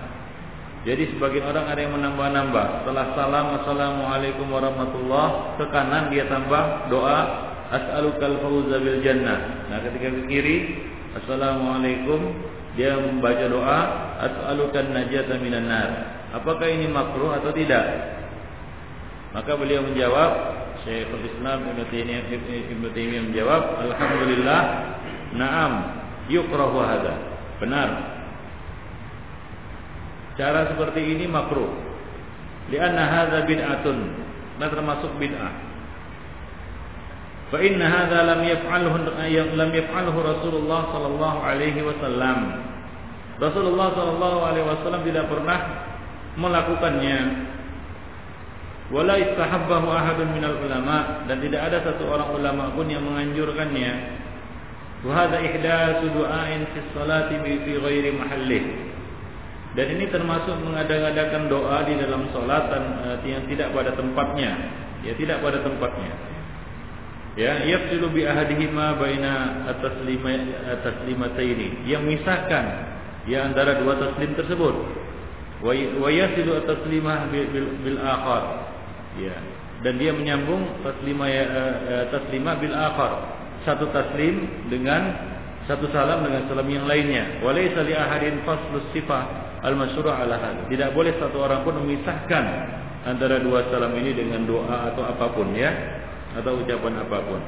Jadi 0.86 1.10
sebagian 1.10 1.42
orang 1.42 1.66
ada 1.66 1.80
yang 1.82 1.98
menambah-nambah. 1.98 2.66
Setelah 2.86 3.06
salam 3.18 3.46
assalamualaikum 3.58 4.46
warahmatullah 4.46 5.58
ke 5.58 5.66
kanan 5.74 6.06
dia 6.14 6.30
tambah 6.30 6.86
doa 6.86 7.50
as'alukal 7.66 8.38
fauza 8.38 8.78
bil 8.78 9.02
jannah. 9.02 9.66
Nah, 9.66 9.82
ketika 9.90 10.22
ke 10.22 10.22
kiri 10.30 10.56
assalamualaikum 11.18 12.30
dia 12.78 12.94
membaca 12.94 13.50
doa 13.50 13.78
as'alukan 14.22 14.86
najata 14.94 15.34
minan 15.42 15.66
nar. 15.66 15.90
Apakah 16.30 16.70
ini 16.70 16.86
makruh 16.86 17.34
atau 17.34 17.50
tidak? 17.50 17.82
Maka 19.34 19.58
beliau 19.58 19.82
menjawab 19.82 20.62
Syekhul 20.86 21.26
Islam 21.26 21.74
Ibnu 21.74 22.86
Taimiyah 22.94 23.22
menjawab 23.26 23.62
alhamdulillah 23.82 24.60
Naam, 25.34 25.72
yukrahu 26.26 26.78
hadza. 26.82 27.14
Benar. 27.62 27.88
Cara 30.40 30.72
seperti 30.72 31.04
ini 31.04 31.28
makruh. 31.28 31.68
Lianna 32.72 33.04
hadza 33.06 33.44
bid'atun. 33.44 33.98
Nah 34.56 34.68
termasuk 34.70 35.12
bid'ah. 35.20 35.52
Fa 37.50 37.58
inna 37.58 37.86
hadza 37.90 38.22
lam 38.24 38.40
yaf'alhu 38.46 38.96
lam 39.58 39.70
yaf'alhu 39.74 40.18
Rasulullah 40.22 40.80
sallallahu 40.94 41.38
alaihi 41.42 41.82
wasallam. 41.82 42.38
Rasulullah 43.42 43.88
sallallahu 43.92 44.38
alaihi 44.46 44.66
wasallam 44.70 45.02
tidak 45.02 45.26
pernah 45.26 45.58
melakukannya. 46.38 47.18
Wala 48.90 49.14
istahabbahu 49.22 49.86
ahadun 49.86 50.34
minal 50.34 50.58
ulama 50.62 51.26
dan 51.30 51.38
tidak 51.38 51.62
ada 51.70 51.78
satu 51.86 52.10
orang 52.10 52.30
ulama 52.34 52.64
pun 52.74 52.90
yang 52.90 53.06
menganjurkannya. 53.06 54.19
Wa 55.00 55.12
hadza 55.16 55.40
ihdatsu 55.40 56.12
du'ain 56.12 56.68
fi 56.76 56.78
sholati 56.92 57.40
fi 57.40 57.72
ghairi 57.80 58.10
mahallih. 58.12 58.64
Dan 59.70 59.86
ini 59.96 60.10
termasuk 60.10 60.60
mengadakan 60.66 61.46
doa 61.46 61.86
di 61.86 61.94
dalam 61.94 62.26
salat 62.34 62.66
uh, 62.74 63.22
yang 63.22 63.46
tidak 63.46 63.70
pada 63.70 63.94
tempatnya, 63.94 64.50
ya 65.06 65.14
tidak 65.14 65.38
pada 65.46 65.62
tempatnya. 65.62 66.10
Ya, 67.38 67.62
yafsilu 67.62 68.10
bi 68.10 68.26
ahadihima 68.26 68.98
baina 68.98 69.62
at-taslima 69.70 70.34
at-taslimataini 70.74 71.86
yang 71.86 72.02
misahkan 72.02 72.90
ya 73.30 73.46
antara 73.46 73.78
dua 73.78 73.94
taslim 74.02 74.34
tersebut. 74.34 74.74
Wa 75.62 76.10
yasilu 76.10 76.58
at-taslimah 76.60 77.30
bil, 77.30 77.98
akhar. 78.02 78.74
Ya. 79.22 79.38
Dan 79.86 80.02
dia 80.02 80.10
menyambung 80.10 80.82
taslimah 80.82 81.28
ya, 81.30 81.44
uh, 81.46 82.04
taslimah 82.10 82.54
bil 82.58 82.74
akhar. 82.74 83.39
Satu 83.62 83.92
taslim 83.92 84.68
dengan 84.72 85.30
satu 85.68 85.86
salam 85.92 86.24
dengan 86.24 86.48
salam 86.48 86.66
yang 86.66 86.88
lainnya. 86.88 87.38
Walaysa 87.44 87.84
li 87.84 87.94
ahadin 87.94 88.42
faslus 88.42 88.86
sifah 88.90 89.22
al-masyru'a 89.62 90.24
ala 90.24 90.36
hal. 90.40 90.56
Tidak 90.66 90.90
boleh 90.96 91.14
satu 91.20 91.44
orang 91.44 91.62
pun 91.62 91.78
memisahkan 91.84 92.44
antara 93.04 93.38
dua 93.40 93.68
salam 93.68 93.92
ini 93.96 94.16
dengan 94.16 94.44
doa 94.48 94.92
atau 94.92 95.04
apa 95.04 95.30
pun 95.32 95.52
ya 95.52 95.70
atau 96.36 96.58
ucapan 96.58 97.04
apa 97.04 97.18
pun. 97.22 97.40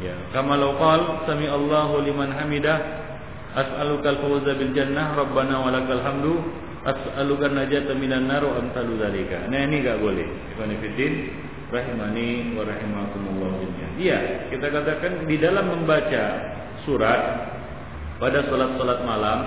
Ya, 0.00 0.16
kama 0.32 0.56
law 0.56 0.80
sami 1.28 1.44
Allahu 1.44 2.00
liman 2.00 2.32
hamidah 2.32 2.78
as'aluka 3.52 4.16
al-fawza 4.16 4.56
bil 4.56 4.72
jannah 4.72 5.12
rabbana 5.12 5.60
walakal 5.60 6.00
hamdu 6.00 6.40
as'aluka 6.88 7.52
najata 7.52 7.92
minan 7.92 8.28
nar 8.28 8.40
wa 8.40 8.60
amsalu 8.64 8.96
dzalika. 8.96 9.44
Nah, 9.52 9.60
ini 9.60 9.84
enggak 9.84 10.00
boleh. 10.00 10.24
Ikhwan 10.56 10.72
fillah 10.80 11.12
rahimani 11.70 12.54
wa 12.58 12.62
rahimakumullah 12.66 13.52
Iya, 14.00 14.48
kita 14.48 14.70
katakan 14.70 15.28
di 15.28 15.36
dalam 15.36 15.70
membaca 15.70 16.24
surat 16.88 17.20
pada 18.16 18.48
salat-salat 18.48 19.00
malam 19.04 19.38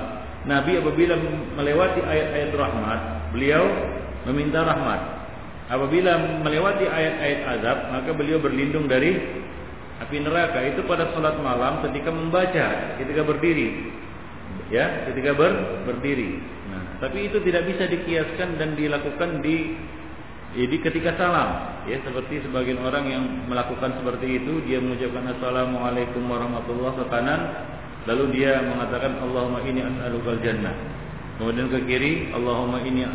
Nabi 0.44 0.76
apabila 0.76 1.16
melewati 1.56 2.04
ayat-ayat 2.04 2.52
rahmat, 2.52 3.00
beliau 3.32 3.64
meminta 4.28 4.60
rahmat. 4.60 5.02
Apabila 5.72 6.20
melewati 6.44 6.84
ayat-ayat 6.84 7.40
azab, 7.58 7.78
maka 7.96 8.12
beliau 8.12 8.44
berlindung 8.44 8.92
dari 8.92 9.16
api 10.04 10.20
neraka. 10.20 10.60
Itu 10.68 10.84
pada 10.84 11.16
salat 11.16 11.40
malam 11.40 11.80
ketika 11.88 12.12
membaca, 12.12 13.00
ketika 13.00 13.24
berdiri. 13.24 13.88
Ya, 14.68 15.08
ketika 15.08 15.32
ber, 15.32 15.82
berdiri. 15.88 16.44
Nah, 16.70 17.00
tapi 17.00 17.32
itu 17.32 17.40
tidak 17.48 17.64
bisa 17.64 17.88
dikiaskan 17.88 18.60
dan 18.60 18.76
dilakukan 18.76 19.40
di 19.40 19.80
jadi 20.54 20.76
ketika 20.86 21.18
salam, 21.18 21.82
ya 21.90 21.98
seperti 22.06 22.46
sebagian 22.46 22.78
orang 22.86 23.06
yang 23.10 23.24
melakukan 23.50 23.98
seperti 23.98 24.42
itu, 24.42 24.62
dia 24.70 24.78
mengucapkan 24.78 25.34
assalamualaikum 25.34 26.22
warahmatullahi 26.30 27.02
ke 27.02 27.06
kanan, 27.10 27.42
Lalu 28.04 28.36
dia 28.36 28.60
mengatakan 28.68 29.16
Allahumma 29.24 29.64
ini 29.64 29.80
as'alukal 29.80 30.40
jannah. 30.44 30.76
Kemudian 31.40 31.72
ke 31.72 31.80
kiri 31.88 32.36
Allahumma 32.36 32.84
ini 32.84 33.08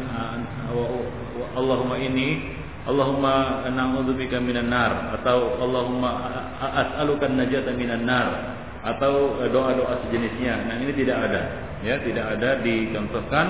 Allahumma 1.54 1.96
ini 2.00 2.56
Allahumma 2.88 3.68
na'udzubika 3.68 4.40
minan 4.40 4.72
nar 4.72 5.20
atau 5.20 5.60
Allahumma 5.60 6.32
as'alukan 6.56 7.36
najata 7.36 7.76
minan 7.76 8.08
nar 8.08 8.56
atau 8.96 9.44
doa-doa 9.52 10.08
sejenisnya. 10.08 10.72
Nah, 10.72 10.80
ini 10.80 10.92
tidak 10.96 11.20
ada, 11.20 11.42
ya, 11.84 12.00
tidak 12.00 12.40
ada 12.40 12.64
dicontohkan 12.64 13.46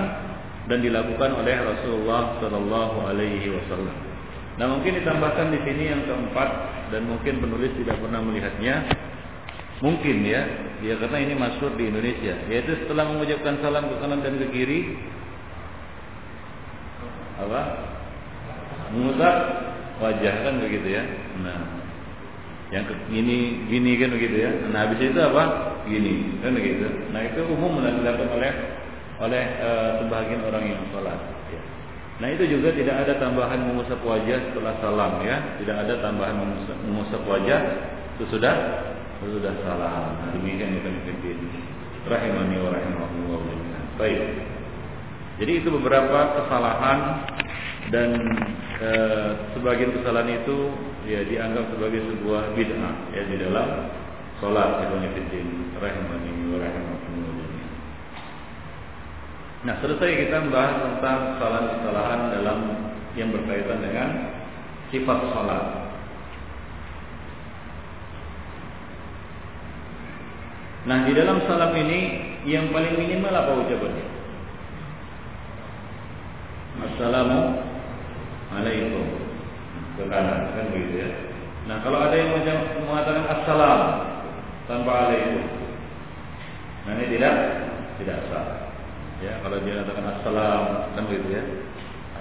dan 0.68 0.78
dilakukan 0.84 1.30
oleh 1.32 1.56
Rasulullah 1.64 2.36
sallallahu 2.44 2.96
alaihi 3.08 3.48
wasallam. 3.48 3.96
Nah, 4.60 4.66
mungkin 4.68 5.00
ditambahkan 5.00 5.54
di 5.54 5.60
sini 5.64 5.84
yang 5.90 6.02
keempat 6.04 6.50
dan 6.92 7.08
mungkin 7.08 7.40
penulis 7.40 7.72
tidak 7.78 7.96
pernah 8.02 8.20
melihatnya 8.20 8.90
Mungkin 9.78 10.26
ya, 10.26 10.42
ya 10.82 10.98
karena 10.98 11.18
ini 11.22 11.34
masuk 11.38 11.78
di 11.78 11.86
Indonesia. 11.86 12.34
Yaitu 12.50 12.82
setelah 12.82 13.06
mengucapkan 13.14 13.62
salam 13.62 13.86
ke 13.86 13.94
kanan 14.02 14.26
dan 14.26 14.34
ke 14.42 14.46
kiri, 14.50 14.98
apa? 17.38 17.62
Mengusap 18.90 19.36
wajah 20.02 20.34
kan 20.42 20.54
begitu 20.58 20.98
ya. 20.98 21.02
Nah, 21.46 21.62
yang 22.74 22.90
ke, 22.90 22.94
gini 23.06 23.70
gini 23.70 24.02
kan 24.02 24.10
begitu 24.18 24.36
ya. 24.42 24.50
Nah 24.74 24.90
habis 24.90 24.98
itu 24.98 25.20
apa? 25.22 25.44
Gini 25.86 26.42
kan 26.42 26.58
begitu. 26.58 26.86
Nah 27.14 27.22
itu 27.22 27.40
umum 27.46 27.78
dilakukan 27.78 28.34
oleh 28.34 28.52
oleh 29.18 29.44
e, 29.58 29.70
sebagian 30.02 30.42
orang 30.46 30.64
yang 30.66 30.82
sholat. 30.94 31.18
Ya. 31.50 31.60
Nah 32.18 32.28
itu 32.34 32.44
juga 32.50 32.74
tidak 32.74 33.06
ada 33.06 33.12
tambahan 33.18 33.60
mengusap 33.66 33.98
wajah 34.02 34.38
setelah 34.50 34.74
salam 34.78 35.22
ya. 35.26 35.36
Tidak 35.58 35.76
ada 35.76 35.94
tambahan 36.02 36.36
mengusap, 36.38 36.76
mengusap 36.86 37.22
wajah 37.26 37.60
itu 38.18 38.24
sudah 38.30 38.54
sudah 39.22 39.54
salah. 39.66 40.14
Nah, 40.22 40.30
demikian 40.34 40.78
itu 40.78 40.90
fikir. 41.06 41.36
Rahimani 42.06 42.56
wa 42.62 42.70
rahimahullah. 42.70 43.42
Baik. 43.98 44.22
Jadi 45.38 45.52
itu 45.62 45.68
beberapa 45.70 46.38
kesalahan 46.38 46.98
dan 47.90 48.10
e, 48.78 48.90
sebagian 49.54 49.94
kesalahan 49.94 50.42
itu 50.42 50.70
ya 51.06 51.22
dianggap 51.26 51.74
sebagai 51.74 52.02
sebuah 52.14 52.54
bid'ah 52.58 52.94
ya 53.14 53.22
di 53.26 53.36
dalam 53.42 53.90
sholat 54.42 54.86
ibn 54.86 55.02
fiddin 55.14 55.74
rahimani 55.78 56.30
wa 56.54 56.58
rahimahullah. 56.62 57.07
Nah, 59.66 59.74
selesai 59.82 60.10
kita 60.26 60.46
membahas 60.46 60.76
tentang 60.86 61.18
kesalahan-kesalahan 61.34 62.20
dalam 62.38 62.58
yang 63.18 63.34
berkaitan 63.34 63.82
dengan 63.82 64.08
sifat 64.94 65.18
sholat. 65.34 65.64
Nah 70.88 71.04
di 71.04 71.12
dalam 71.12 71.44
salam 71.44 71.76
ini 71.76 72.00
yang 72.48 72.72
paling 72.72 72.96
minimal 72.96 73.28
apa 73.28 73.52
ucapannya? 73.60 74.06
Assalamu 76.78 77.40
alaikum 78.54 79.04
ke 80.00 80.08
kanan 80.08 80.54
kan 80.56 80.66
begitu 80.72 81.04
ya. 81.04 81.10
Nah 81.68 81.84
kalau 81.84 82.00
ada 82.00 82.16
yang 82.16 82.32
mengatakan 82.88 83.26
assalam 83.28 83.80
tanpa 84.64 84.92
alaikum, 85.10 85.44
nah 86.88 86.92
ini 86.96 87.06
tidak 87.18 87.34
tidak 88.00 88.18
sah. 88.32 88.67
Ya 89.18 89.42
kalau 89.42 89.58
dia 89.62 89.82
mengatakan 89.82 90.06
assalam 90.14 90.62
kan 90.94 91.02
begitu 91.10 91.28
ya. 91.34 91.44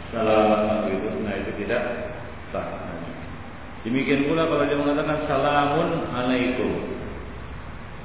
Assalam 0.02 0.90
begitu, 0.90 1.08
nah 1.22 1.34
itu 1.38 1.52
tidak 1.66 1.84
sah. 2.50 2.68
Demikian 3.86 4.28
pula 4.28 4.50
kalau 4.50 4.66
dia 4.66 4.78
mengatakan 4.78 5.18
salamun 5.30 5.90
alaikum. 6.12 6.72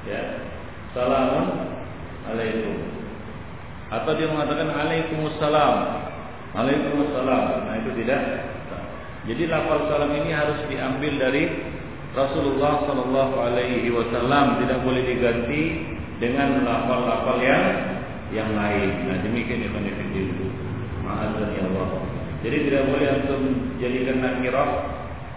Ya 0.04 0.44
salamun 0.92 1.46
alaikum. 2.28 2.76
Atau 3.92 4.12
dia 4.16 4.28
mengatakan 4.28 4.68
alaikumussalam. 4.72 5.76
Alaikumussalam. 6.52 7.44
Nah 7.64 7.74
itu 7.80 7.90
tidak 8.04 8.20
jadi 9.22 9.46
lafal 9.46 9.86
salam 9.86 10.10
ini 10.18 10.34
harus 10.34 10.66
diambil 10.66 11.14
dari 11.14 11.46
Rasulullah 12.10 12.82
Sallallahu 12.90 13.34
Alaihi 13.38 13.94
Wasallam. 13.94 14.58
Tidak 14.66 14.82
boleh 14.82 15.02
diganti 15.06 15.62
dengan 16.18 16.66
lafal-lafal 16.66 17.38
yang 17.38 17.64
yang 18.32 18.50
lain. 18.56 19.12
Nah 19.12 19.16
demikian 19.20 19.68
yang 19.68 19.76
itu. 20.12 20.46
Maafkan 21.04 21.52
ya 21.54 21.62
Allah. 21.68 21.88
Jadi 22.42 22.56
tidak 22.66 22.90
boleh 22.90 23.08
untuk 23.22 23.40
jadikan 23.78 24.18
nakirah 24.18 24.70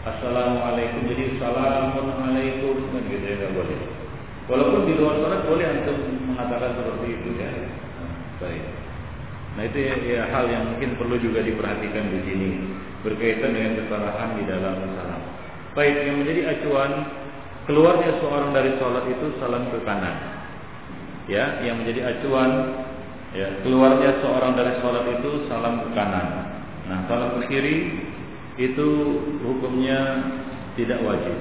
Assalamualaikum 0.06 1.10
jadi 1.10 1.34
Assalamualaikum 1.34 2.78
kan 2.94 3.02
gitu 3.10 3.26
ya 3.26 3.36
tidak 3.42 3.52
boleh. 3.58 3.80
Walaupun 4.46 4.86
di 4.86 4.94
luar 5.02 5.18
sholat 5.18 5.42
boleh 5.50 5.68
untuk 5.82 5.98
mengatakan 6.30 6.78
seperti 6.78 7.08
itu 7.18 7.30
ya. 7.42 7.50
baik. 8.38 8.64
Nah 9.58 9.64
itu 9.66 9.78
ya, 9.82 9.96
ya, 10.06 10.22
hal 10.30 10.46
yang 10.46 10.70
mungkin 10.70 10.94
perlu 11.02 11.18
juga 11.18 11.42
diperhatikan 11.42 12.06
di 12.14 12.20
sini 12.22 12.50
berkaitan 13.02 13.58
dengan 13.58 13.82
kesalahan 13.82 14.30
di 14.38 14.44
dalam 14.46 14.76
salam. 14.94 15.22
Baik, 15.74 15.96
yang 16.06 16.22
menjadi 16.22 16.42
acuan 16.54 16.92
keluarnya 17.66 18.12
seorang 18.22 18.54
dari 18.54 18.78
sholat 18.78 19.10
itu 19.10 19.26
salam 19.42 19.74
ke 19.74 19.82
kanan. 19.90 20.18
Ya, 21.26 21.66
yang 21.66 21.82
menjadi 21.82 22.14
acuan 22.14 22.52
ya 23.36 23.48
keluarnya 23.62 24.24
seorang 24.24 24.56
dari 24.56 24.80
sholat 24.80 25.06
itu 25.20 25.46
salam 25.52 25.84
ke 25.84 25.90
kanan. 25.92 26.28
Nah, 26.88 27.00
salam 27.12 27.36
ke 27.42 27.52
kiri 27.52 27.78
itu 28.56 28.88
hukumnya 29.44 30.00
tidak 30.80 31.04
wajib. 31.04 31.36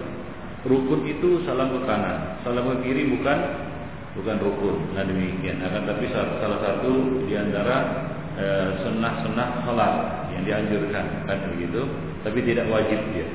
Rukun 0.66 1.06
itu 1.06 1.46
salam 1.46 1.70
ke 1.70 1.80
kanan, 1.86 2.42
salam 2.42 2.66
ke 2.74 2.76
kiri 2.82 3.06
bukan 3.14 3.38
bukan 4.18 4.36
rukun. 4.42 4.76
Nah 4.94 5.04
demikian. 5.06 5.62
Akan 5.62 5.86
tapi 5.86 6.10
salah 6.10 6.58
satu 6.62 7.22
di 7.28 7.34
antara 7.38 7.76
e, 8.38 8.46
sunnah-sunnah 8.82 9.66
salat 9.66 9.94
yang 10.34 10.42
dianjurkan 10.46 11.28
kan 11.28 11.38
begitu, 11.54 11.86
tapi 12.26 12.42
tidak 12.42 12.66
wajib 12.70 12.98
dia. 13.14 13.26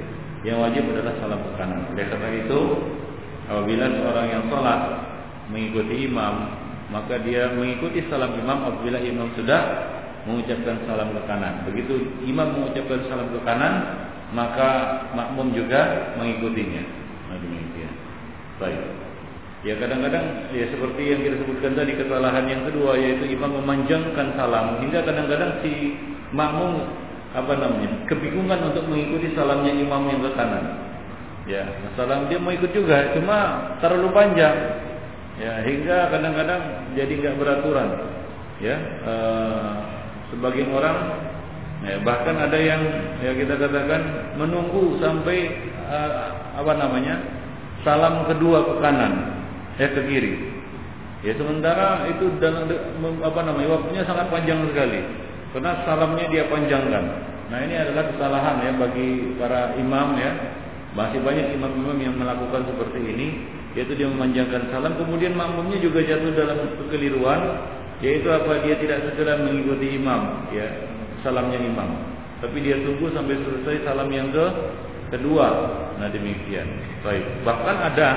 Yang 0.44 0.58
wajib 0.64 0.84
adalah 0.96 1.14
salam 1.20 1.40
ke 1.44 1.52
kanan. 1.60 1.80
Oleh 1.94 2.06
karena 2.08 2.30
itu, 2.44 2.60
apabila 3.52 3.86
seorang 3.92 4.28
yang 4.32 4.44
salat 4.48 4.82
mengikuti 5.52 5.96
imam, 6.08 6.36
maka 6.90 7.22
dia 7.22 7.54
mengikuti 7.54 8.06
salam 8.10 8.34
imam 8.34 8.66
apabila 8.66 8.98
imam 8.98 9.30
sudah 9.38 9.62
mengucapkan 10.26 10.78
salam 10.90 11.14
ke 11.16 11.22
kanan. 11.30 11.66
Begitu 11.70 12.26
imam 12.26 12.54
mengucapkan 12.54 13.06
salam 13.08 13.30
ke 13.30 13.40
kanan, 13.46 13.74
maka 14.34 14.70
makmum 15.14 15.54
juga 15.54 16.14
mengikutinya. 16.18 16.84
Nah. 17.30 17.38
Baik. 18.60 18.82
Ya 19.60 19.76
kadang-kadang 19.76 20.56
ya 20.56 20.72
seperti 20.72 21.12
yang 21.12 21.20
kita 21.20 21.36
sebutkan 21.44 21.76
tadi 21.76 21.92
kesalahan 22.00 22.48
yang 22.48 22.64
kedua 22.64 22.96
yaitu 22.96 23.28
imam 23.28 23.60
memanjangkan 23.60 24.40
salam 24.40 24.80
hingga 24.80 25.04
kadang-kadang 25.04 25.60
si 25.60 26.00
makmum 26.32 26.88
apa 27.36 27.54
namanya 27.60 28.08
kebingungan 28.08 28.72
untuk 28.72 28.88
mengikuti 28.88 29.36
salamnya 29.36 29.76
imam 29.76 30.08
yang 30.08 30.24
ke 30.24 30.32
kanan. 30.32 30.66
Ya, 31.44 31.66
salam 32.00 32.30
dia 32.32 32.40
mau 32.40 32.56
ikut 32.56 32.72
juga 32.72 33.12
cuma 33.16 33.38
terlalu 33.84 34.10
panjang. 34.16 34.56
Ya, 35.40 35.64
hingga 35.64 36.12
kadang-kadang 36.12 36.62
jadi 37.00 37.14
nggak 37.16 37.38
beraturan. 37.40 37.90
Ya, 38.60 38.76
eh, 39.08 39.72
sebagian 40.36 40.70
orang 40.76 40.98
ya, 41.88 41.96
bahkan 42.04 42.36
ada 42.36 42.60
yang 42.60 42.82
ya 43.24 43.32
kita 43.34 43.56
katakan 43.56 44.36
menunggu 44.36 45.00
sampai 45.00 45.70
uh, 45.90 46.14
apa 46.60 46.74
namanya 46.76 47.24
salam 47.82 48.28
kedua 48.28 48.68
ke 48.68 48.74
kanan 48.84 49.14
ya 49.80 49.88
ke 49.96 50.02
kiri. 50.06 50.34
Ya 51.20 51.36
sementara 51.36 52.08
itu 52.08 52.32
dalam 52.40 52.68
apa 53.20 53.40
namanya 53.44 53.80
waktunya 53.80 54.04
sangat 54.08 54.32
panjang 54.32 54.64
sekali 54.72 55.04
karena 55.52 55.72
salamnya 55.84 56.26
dia 56.32 56.48
panjangkan. 56.48 57.06
Nah 57.50 57.60
ini 57.66 57.76
adalah 57.76 58.12
kesalahan 58.14 58.56
ya 58.64 58.72
bagi 58.78 59.36
para 59.36 59.76
imam 59.76 60.16
ya. 60.16 60.32
Masih 60.90 61.22
banyak 61.22 61.54
imam-imam 61.54 62.02
yang 62.02 62.18
melakukan 62.18 62.66
seperti 62.66 62.98
ini 62.98 63.28
yaitu 63.78 63.94
dia 63.94 64.10
memanjangkan 64.10 64.74
salam 64.74 64.98
kemudian 64.98 65.38
makmumnya 65.38 65.78
juga 65.78 66.02
jatuh 66.02 66.34
dalam 66.34 66.58
kekeliruan 66.86 67.42
yaitu 68.00 68.32
apa 68.32 68.64
dia 68.66 68.80
tidak 68.80 69.12
segera 69.12 69.44
mengikuti 69.44 70.00
imam 70.00 70.50
ya 70.56 70.90
salamnya 71.22 71.60
imam. 71.60 71.90
Tapi 72.40 72.58
dia 72.64 72.80
tunggu 72.80 73.12
sampai 73.12 73.36
selesai 73.36 73.84
salam 73.84 74.08
yang 74.12 74.32
ke 74.32 74.46
kedua. 75.12 75.48
Nah 76.00 76.08
demikian. 76.08 76.68
Baik. 77.04 77.44
Bahkan 77.44 77.76
ada 77.92 78.10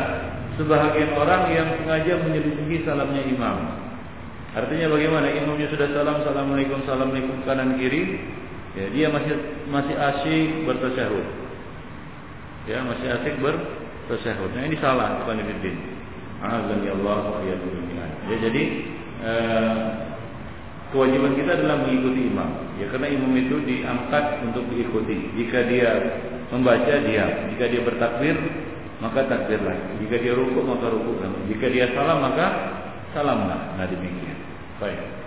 sebahagian 0.55 1.19
orang 1.19 1.51
yang 1.51 1.69
sengaja 1.83 2.23
menyelidiki 2.23 2.87
salamnya 2.87 3.23
imam. 3.27 3.83
Artinya 4.53 4.93
bagaimana? 4.93 5.33
Imamnya 5.33 5.67
sudah 5.73 5.89
salam, 5.97 6.21
assalamualaikum, 6.21 6.85
assalamualaikum 6.85 7.41
kanan 7.49 7.81
kiri. 7.81 8.21
Ya, 8.77 8.87
dia 8.93 9.07
masih 9.09 9.37
masih 9.69 9.97
asyik 9.97 10.69
bertasyahud. 10.69 11.27
Ya, 12.69 12.85
masih 12.85 13.09
asyik 13.17 13.37
bertasyahud. 14.07 14.51
Nah 14.55 14.63
ini 14.67 14.77
salah, 14.79 15.23
bukan 15.23 15.43
ini. 15.43 15.73
Azan 16.43 16.83
ya 16.83 16.93
Allah 16.99 17.39
ya, 17.47 17.55
jadi 18.43 18.63
eh, 19.23 19.79
kewajiban 20.91 21.39
kita 21.39 21.55
adalah 21.55 21.87
mengikuti 21.87 22.27
imam. 22.27 22.51
Ya 22.83 22.91
karena 22.91 23.09
imam 23.15 23.31
itu 23.39 23.63
diangkat 23.63 24.43
untuk 24.51 24.67
diikuti. 24.75 25.31
Jika 25.39 25.71
dia 25.71 25.91
membaca 26.51 26.95
dia, 27.07 27.47
jika 27.55 27.65
dia 27.71 27.81
bertakbir 27.87 28.37
maka 28.99 29.27
takbirlah. 29.27 29.99
Jika 30.03 30.19
dia 30.19 30.35
rukuk 30.35 30.67
maka 30.67 30.91
rukuklah. 30.91 31.31
Jika 31.47 31.67
dia 31.71 31.91
salam 31.95 32.23
maka 32.23 32.47
salamlah. 33.15 33.79
Nah 33.79 33.87
demikian. 33.87 34.39
Baik. 34.83 35.22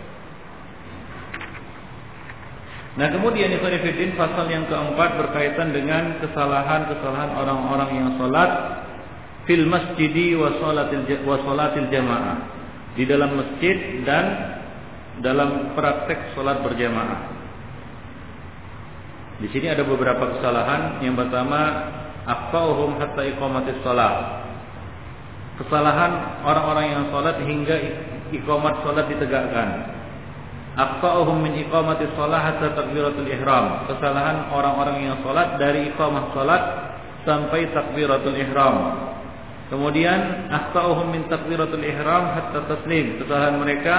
Nah 2.95 3.11
kemudian 3.11 3.51
Ikhwanifidin 3.51 4.15
pasal 4.15 4.47
yang 4.47 4.71
keempat 4.71 5.19
berkaitan 5.19 5.75
dengan 5.75 6.15
kesalahan-kesalahan 6.23 7.35
orang-orang 7.35 7.89
yang 7.91 8.09
sholat 8.15 8.51
fil 9.43 9.67
masjidi 9.67 10.31
wa 10.39 10.55
sholatil 10.55 11.87
jamaah 11.91 12.37
di 12.95 13.03
dalam 13.03 13.35
masjid 13.35 13.99
dan 14.07 14.25
dalam 15.19 15.75
praktek 15.75 16.35
sholat 16.35 16.63
berjamaah. 16.63 17.35
Di 19.43 19.51
sini 19.51 19.67
ada 19.67 19.83
beberapa 19.83 20.39
kesalahan. 20.39 21.03
Yang 21.03 21.27
pertama, 21.27 21.59
akfauhum 22.23 22.95
hatta 22.95 23.27
iqamatis 23.27 23.79
sholat. 23.83 24.47
Kesalahan 25.59 26.43
orang-orang 26.43 26.85
yang 26.91 27.03
sholat 27.11 27.43
hingga 27.43 27.75
iqamat 28.31 28.83
sholat 28.83 29.05
ditegakkan. 29.11 29.94
Akfauhum 30.75 31.39
min 31.39 31.55
iqamatis 31.63 32.11
sholat 32.19 32.41
hatta 32.43 32.75
takbiratul 32.75 33.31
ihram. 33.31 33.87
Kesalahan 33.87 34.51
orang-orang 34.51 35.07
yang 35.07 35.17
sholat 35.23 35.55
dari 35.55 35.87
iqamah 35.95 36.35
sholat 36.35 36.63
sampai 37.23 37.71
takbiratul 37.71 38.35
ihram. 38.35 38.75
Kemudian 39.65 40.51
akhtauhum 40.53 41.09
min 41.09 41.25
takbiratul 41.25 41.81
ihram 41.81 42.37
hatta 42.37 42.69
taslim. 42.69 43.17
Kesalahan 43.17 43.57
mereka 43.57 43.95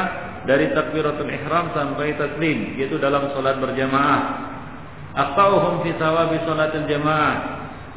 dari 0.46 0.70
takbiratul 0.70 1.26
ihram 1.26 1.74
sampai 1.74 2.14
taslim 2.14 2.78
yaitu 2.78 3.02
dalam 3.02 3.26
salat 3.34 3.58
berjamaah. 3.58 4.22
Akhtauhum 5.16 5.82
fi 5.82 5.90
thawabi 5.98 6.38
salatil 6.46 6.86
jamaah 6.86 7.34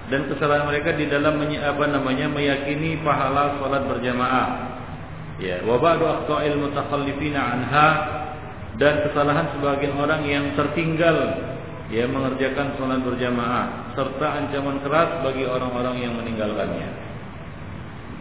dan 0.10 0.26
kesalahan 0.34 0.66
mereka 0.66 0.98
di 0.98 1.06
dalam 1.06 1.38
apa 1.38 1.86
namanya 1.86 2.26
meyakini 2.26 2.98
pahala 3.06 3.62
salat 3.62 3.86
berjamaah. 3.86 4.50
Ya, 5.40 5.64
wa 5.64 5.80
ba'du 5.80 6.04
akhta'il 6.04 6.58
mutakhallifina 6.60 7.40
anha 7.40 7.88
dan 8.80 9.06
kesalahan 9.06 9.54
sebagian 9.60 9.94
orang 10.00 10.24
yang 10.26 10.56
tertinggal 10.56 11.16
ya 11.92 12.08
mengerjakan 12.08 12.80
salat 12.80 13.04
berjamaah 13.04 13.94
serta 13.94 14.28
ancaman 14.40 14.80
keras 14.82 15.22
bagi 15.22 15.44
orang-orang 15.44 15.96
yang 16.00 16.14
meninggalkannya 16.16 17.10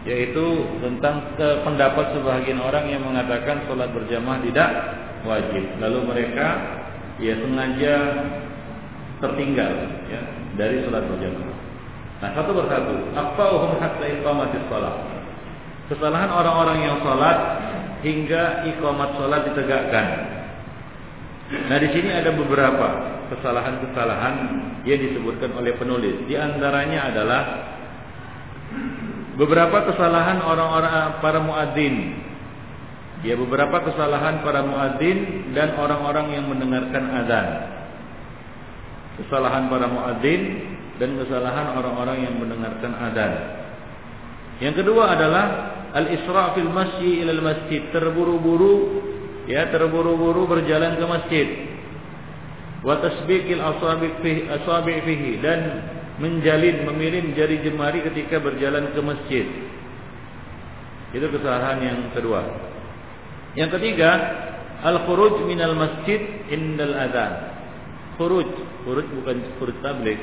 yaitu 0.07 0.63
tentang 0.79 1.35
pendapat 1.37 2.15
sebagian 2.15 2.63
orang 2.63 2.87
yang 2.87 3.03
mengatakan 3.03 3.67
sholat 3.67 3.91
berjamaah 3.91 4.39
tidak 4.47 4.69
wajib. 5.27 5.63
Lalu 5.83 5.99
mereka 6.07 6.47
ya 7.19 7.35
sengaja 7.35 7.95
tertinggal 9.19 9.73
ya 10.07 10.21
dari 10.55 10.87
sholat 10.87 11.03
berjamaah. 11.03 11.57
Nah 12.19 12.29
satu 12.35 12.51
persatu, 12.51 12.95
apa 13.15 13.43
uhum 13.51 13.73
hatta 13.79 14.05
iqamatis 14.07 14.63
sholat. 14.71 14.95
Kesalahan 15.91 16.31
orang-orang 16.31 16.77
yang 16.85 16.95
sholat 17.03 17.37
hingga 18.05 18.63
iqamat 18.71 19.19
sholat 19.19 19.41
ditegakkan. 19.51 20.07
Nah 21.49 21.77
di 21.81 21.89
sini 21.89 22.13
ada 22.13 22.29
beberapa 22.37 22.87
kesalahan-kesalahan 23.33 24.35
yang 24.85 24.99
disebutkan 25.01 25.49
oleh 25.57 25.73
penulis. 25.81 26.29
Di 26.29 26.37
antaranya 26.37 27.09
adalah 27.09 27.41
beberapa 29.33 29.89
kesalahan 29.89 30.45
orang-orang 30.45 31.17
para 31.17 31.41
muadzin. 31.41 31.95
Ya 33.25 33.33
beberapa 33.35 33.81
kesalahan 33.81 34.45
para 34.45 34.61
muadzin 34.61 35.51
dan 35.57 35.73
orang-orang 35.73 36.37
yang 36.37 36.45
mendengarkan 36.47 37.03
azan. 37.25 37.47
Kesalahan 39.25 39.73
para 39.73 39.89
muadzin 39.89 40.41
dan 41.01 41.17
kesalahan 41.17 41.75
orang-orang 41.75 42.29
yang 42.29 42.35
mendengarkan 42.37 42.93
azan. 43.09 43.33
Yang 44.61 44.85
kedua 44.85 45.17
adalah 45.17 45.45
al-isra' 45.97 46.53
fil 46.53 46.69
masjid 46.69 47.25
ila 47.25 47.31
masjid, 47.41 47.89
terburu-buru 47.89 48.75
ya 49.49 49.73
terburu-buru 49.73 50.45
berjalan 50.45 51.01
ke 51.01 51.05
masjid. 51.09 51.47
Wa 52.85 53.01
tasbiqil 53.01 53.59
asabi' 53.59 55.01
fihi 55.03 55.41
dan 55.41 55.59
menjalin 56.21 56.85
memirim 56.85 57.33
jari 57.33 57.59
jemari 57.65 58.05
ketika 58.05 58.37
berjalan 58.37 58.93
ke 58.93 59.01
masjid. 59.01 59.45
Itu 61.11 61.25
kesalahan 61.33 61.81
yang 61.81 61.99
kedua. 62.13 62.45
Yang 63.57 63.81
ketiga, 63.81 64.11
al-khuruj 64.85 65.41
minal 65.49 65.73
masjid 65.73 66.21
indal 66.53 66.93
adzan. 66.93 67.33
Khuruj, 68.21 68.51
khuruj 68.85 69.07
bukan 69.17 69.37
khuruj 69.57 69.77
tablik. 69.81 70.21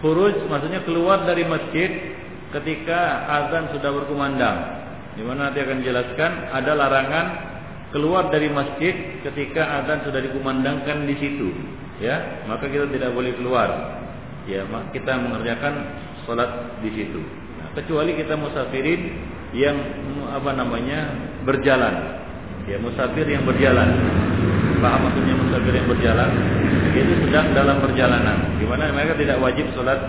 Khuruj 0.00 0.48
maksudnya 0.48 0.80
keluar 0.88 1.28
dari 1.28 1.44
masjid 1.44 2.16
ketika 2.56 3.28
azan 3.28 3.76
sudah 3.76 3.90
berkumandang. 3.92 4.58
Di 5.18 5.22
mana 5.24 5.50
nanti 5.50 5.60
akan 5.60 5.76
dijelaskan 5.82 6.30
ada 6.52 6.72
larangan 6.72 7.26
keluar 7.94 8.30
dari 8.30 8.50
masjid 8.50 9.22
ketika 9.22 9.82
azan 9.82 10.06
sudah 10.06 10.20
dikumandangkan 10.22 11.06
di 11.06 11.14
situ, 11.18 11.48
ya. 12.02 12.46
Maka 12.50 12.66
kita 12.66 12.90
tidak 12.90 13.14
boleh 13.14 13.34
keluar 13.38 13.96
ya 14.46 14.62
kita 14.94 15.12
mengerjakan 15.18 15.74
sholat 16.24 16.78
di 16.80 16.90
situ. 16.94 17.18
Nah, 17.58 17.68
kecuali 17.74 18.14
kita 18.14 18.38
musafirin 18.38 19.18
yang 19.54 19.74
apa 20.30 20.54
namanya 20.54 21.10
berjalan, 21.42 21.94
ya 22.70 22.78
musafir 22.78 23.26
yang 23.26 23.42
berjalan. 23.42 23.90
Paham 24.78 25.08
maksudnya 25.08 25.34
musafir 25.34 25.72
yang 25.74 25.88
berjalan? 25.90 26.30
Itu 26.96 27.14
sedang 27.28 27.52
dalam 27.52 27.76
perjalanan, 27.84 28.56
di 28.56 28.64
mana 28.64 28.88
mereka 28.94 29.18
tidak 29.20 29.36
wajib 29.42 29.68
sholat 29.76 30.00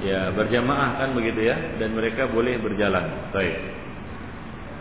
ya 0.00 0.30
berjamaah 0.32 1.02
kan 1.02 1.12
begitu 1.12 1.50
ya, 1.50 1.56
dan 1.82 1.92
mereka 1.92 2.30
boleh 2.30 2.56
berjalan. 2.62 3.04
Baik. 3.34 3.85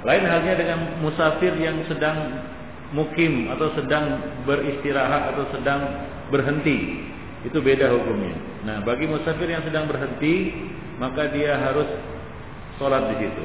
Lain 0.05 0.23
halnya 0.29 0.53
dengan 0.53 1.01
musafir 1.01 1.57
yang 1.57 1.81
sedang 1.89 2.45
mukim 2.93 3.49
atau 3.49 3.73
sedang 3.73 4.21
beristirahat 4.45 5.33
atau 5.33 5.49
sedang 5.49 5.81
berhenti 6.29 7.09
itu 7.41 7.57
beda 7.57 7.89
hukumnya. 7.89 8.37
Nah, 8.65 8.77
bagi 8.85 9.09
musafir 9.09 9.49
yang 9.49 9.65
sedang 9.65 9.89
berhenti, 9.89 10.53
maka 11.01 11.29
dia 11.33 11.57
harus 11.57 11.89
sholat 12.77 13.13
di 13.13 13.25
situ. 13.25 13.43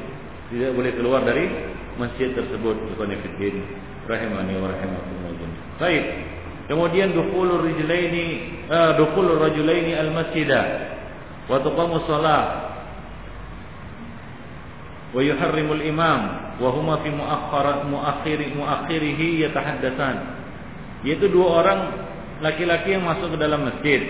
Tidak 0.53 0.77
boleh 0.77 0.92
keluar 0.96 1.25
dari 1.25 1.49
masjid 1.96 2.33
tersebut. 2.37 2.77
Ikhwanifiddin 2.96 3.57
rahimani 4.05 4.53
wa 4.61 4.68
rahimakumullah. 4.68 5.53
Baik. 5.81 6.05
Kemudian 6.68 7.16
dukhulur 7.16 7.66
rijlaini 7.66 8.27
uh, 8.70 8.94
dukhulur 8.94 9.42
rajulaini 9.42 9.96
al-masjidah 9.99 10.64
wa 11.51 11.59
tuqamu 11.59 11.99
shalah 12.07 12.44
wa 15.11 15.18
yuharrimul 15.18 15.83
imam 15.83 16.50
wa 16.61 16.68
huma 16.77 17.01
fi 17.01 17.09
muakhirat 17.09 17.88
muakhiri 17.88 18.46
muakhirihi 18.53 19.49
yatahaddatsan. 19.49 20.16
Yaitu 21.09 21.33
dua 21.33 21.64
orang 21.64 21.81
laki-laki 22.44 22.92
yang 22.92 23.09
masuk 23.09 23.33
ke 23.33 23.38
dalam 23.40 23.64
masjid 23.64 24.01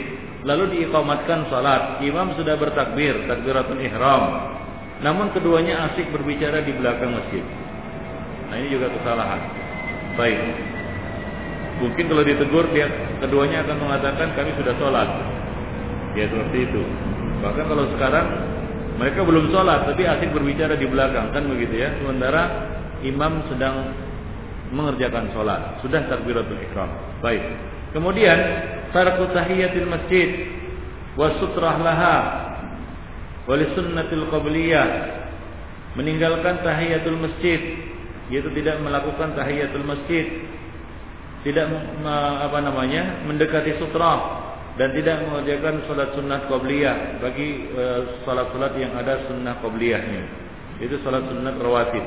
lalu 0.44 0.76
diiqamatkan 0.76 1.48
salat. 1.52 2.02
Imam 2.02 2.34
sudah 2.34 2.58
bertakbir 2.58 3.28
takbiratul 3.30 3.80
ihram. 3.80 4.52
Namun 5.00 5.32
keduanya 5.32 5.90
asik 5.90 6.12
berbicara 6.12 6.60
di 6.60 6.76
belakang 6.76 7.16
masjid. 7.16 7.44
Nah 8.52 8.56
ini 8.60 8.68
juga 8.68 8.92
kesalahan. 8.92 9.40
Baik. 10.18 10.38
Mungkin 11.80 12.04
kalau 12.12 12.24
ditegur 12.26 12.66
dia 12.76 12.92
keduanya 13.24 13.64
akan 13.64 13.76
mengatakan 13.80 14.36
kami 14.36 14.52
sudah 14.60 14.74
sholat 14.76 15.08
ya 16.12 16.28
seperti 16.28 16.68
itu. 16.68 16.82
Bahkan 17.40 17.64
kalau 17.64 17.88
sekarang 17.96 18.26
mereka 19.00 19.24
belum 19.24 19.48
sholat 19.48 19.88
tapi 19.88 20.04
asik 20.04 20.28
berbicara 20.36 20.76
di 20.76 20.84
belakang 20.84 21.32
kan 21.32 21.48
begitu 21.48 21.80
ya. 21.80 21.88
Sementara 21.96 22.42
imam 23.00 23.48
sedang 23.48 23.96
mengerjakan 24.76 25.32
sholat. 25.32 25.80
Sudah 25.80 26.04
takbiratul 26.04 26.60
ikram. 26.60 26.92
Baik. 27.24 27.40
Kemudian 27.96 28.38
tarku 28.92 29.24
tahiyatil 29.32 29.88
masjid 29.88 30.28
wa 31.16 31.32
sutrah 31.40 31.80
laha 31.80 32.16
wa 33.48 33.56
sunnatil 33.72 34.28
qabliyah 34.28 34.88
meninggalkan 35.96 36.60
tahiyatul 36.60 37.18
masjid 37.18 37.58
yaitu 38.30 38.52
tidak 38.54 38.78
melakukan 38.84 39.34
tahiyatul 39.34 39.82
masjid 39.82 40.44
tidak 41.40 41.66
apa 42.44 42.58
namanya 42.62 43.24
mendekati 43.26 43.80
sutra 43.80 44.44
dan 44.78 44.94
tidak 44.94 45.26
mengerjakan 45.26 45.82
salat 45.90 46.10
sunnah 46.14 46.46
qabliyah 46.46 47.18
bagi 47.18 47.70
salat-salat 48.22 48.74
yang 48.78 48.92
ada 48.94 49.26
sunnah 49.26 49.58
qabliyahnya. 49.58 50.22
Itu 50.80 51.00
salat 51.02 51.26
sunnah 51.26 51.54
rawatib. 51.58 52.04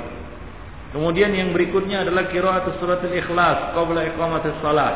Kemudian 0.94 1.34
yang 1.34 1.50
berikutnya 1.58 2.06
adalah 2.06 2.30
qiraat 2.30 2.70
surat 2.78 3.02
al-ikhlas 3.02 3.74
qabla 3.74 4.14
iqamatis 4.14 4.58
salat. 4.62 4.96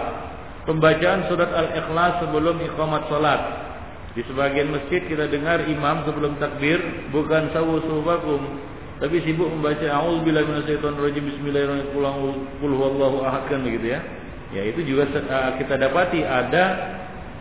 Pembacaan 0.69 1.25
surat 1.25 1.49
al-ikhlas 1.49 2.21
sebelum 2.21 2.61
iqamat 2.61 3.09
salat. 3.09 3.41
Di 4.13 4.21
sebagian 4.25 4.73
masjid 4.73 5.01
kita 5.05 5.29
dengar 5.29 5.65
imam 5.65 6.05
sebelum 6.05 6.37
takbir 6.41 6.81
bukan 7.13 7.53
sawu 7.53 7.81
subakum 7.85 8.41
tapi 8.97 9.21
sibuk 9.21 9.45
membaca 9.45 9.85
a'udzubillahi 9.85 10.45
minasyaitonir 10.49 11.01
rajim 11.05 11.29
bismillahirrahmanirrahim 11.29 12.57
qul 12.57 12.73
huwallahu 12.73 13.21
ahad 13.29 13.45
kan 13.45 13.61
begitu 13.61 13.93
ya. 13.93 14.01
Ya 14.57 14.65
itu 14.65 14.81
juga 14.89 15.05
kita 15.61 15.77
dapati 15.77 16.25
ada 16.25 16.65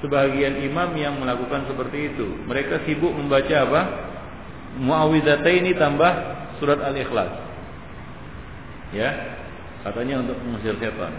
sebagian 0.04 0.60
imam 0.64 0.92
yang 0.96 1.16
melakukan 1.16 1.68
seperti 1.70 2.12
itu. 2.12 2.26
Mereka 2.44 2.84
sibuk 2.84 3.12
membaca 3.12 3.56
apa? 3.64 3.82
ini 5.48 5.72
tambah 5.76 6.12
surat 6.60 6.80
Al-Ikhlas. 6.84 7.32
Ya, 8.92 9.10
katanya 9.82 10.22
untuk 10.22 10.36
mengusir 10.44 10.76
setan. 10.78 11.12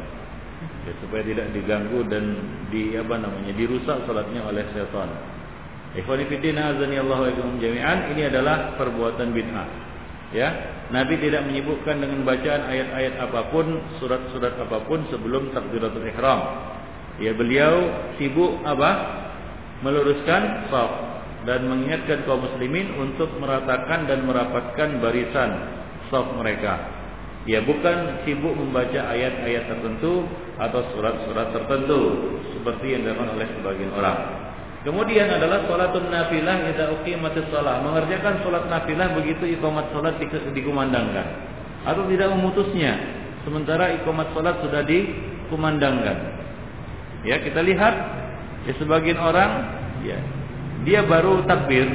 Ya, 0.88 0.94
supaya 1.04 1.22
tidak 1.26 1.52
diganggu 1.52 2.06
dan 2.08 2.38
di 2.72 2.96
apa 2.96 3.20
namanya 3.20 3.54
dirusak 3.54 4.08
salatnya 4.08 4.46
oleh 4.46 4.64
setan. 4.72 5.10
Ikhwani 5.98 6.30
fillah 6.30 6.78
azani 6.78 6.96
Allah 7.02 7.20
wa 7.28 7.58
jami'an 7.58 8.14
ini 8.14 8.30
adalah 8.30 8.78
perbuatan 8.78 9.34
bid'ah. 9.34 9.68
Ya, 10.36 10.50
Nabi 10.92 11.24
tidak 11.24 11.48
menyibukkan 11.48 12.04
dengan 12.04 12.28
bacaan 12.28 12.68
ayat-ayat 12.68 13.16
apa 13.16 13.48
pun, 13.48 13.80
surat-surat 14.00 14.60
apa 14.60 14.84
pun 14.84 15.08
sebelum 15.08 15.56
takbiratul 15.56 16.04
ihram. 16.04 16.42
Ya 17.18 17.34
beliau 17.34 17.90
sibuk 18.22 18.62
apa? 18.62 19.18
Meluruskan 19.82 20.70
saf 20.74 20.92
dan 21.46 21.70
mengingatkan 21.70 22.26
kaum 22.26 22.42
muslimin 22.42 22.98
untuk 22.98 23.30
meratakan 23.38 24.10
dan 24.10 24.26
merapatkan 24.26 25.02
barisan 25.02 25.50
saf 26.10 26.26
mereka. 26.38 26.98
Ya 27.48 27.64
bukan 27.64 28.28
sibuk 28.28 28.52
membaca 28.60 29.08
ayat-ayat 29.08 29.72
tertentu 29.72 30.28
atau 30.60 30.82
surat-surat 30.92 31.56
tertentu 31.56 32.00
seperti 32.52 32.98
yang 32.98 33.08
dilakukan 33.08 33.40
oleh 33.40 33.48
sebagian 33.56 33.92
orang. 33.96 34.20
Kemudian 34.84 35.28
adalah 35.32 35.66
salatun 35.66 36.12
nafilah 36.12 36.68
idza 36.70 36.86
uqimatis 37.02 37.48
shalah, 37.50 37.82
mengerjakan 37.82 38.40
salat 38.46 38.68
nafilah 38.72 39.10
begitu 39.16 39.58
iqamat 39.58 39.90
salat 39.92 40.16
dikumandangkan 40.54 41.28
atau 41.88 42.04
tidak 42.12 42.30
memutusnya 42.36 42.96
sementara 43.48 43.96
iqamat 44.00 44.32
salat 44.36 44.60
sudah 44.60 44.84
dikumandangkan. 44.84 46.37
Ya, 47.26 47.42
kita 47.42 47.66
lihat 47.66 47.94
ya 48.68 48.74
sebagian 48.78 49.18
orang 49.18 49.52
ya 50.04 50.20
dia 50.84 51.02
baru 51.08 51.42
takbir 51.48 51.88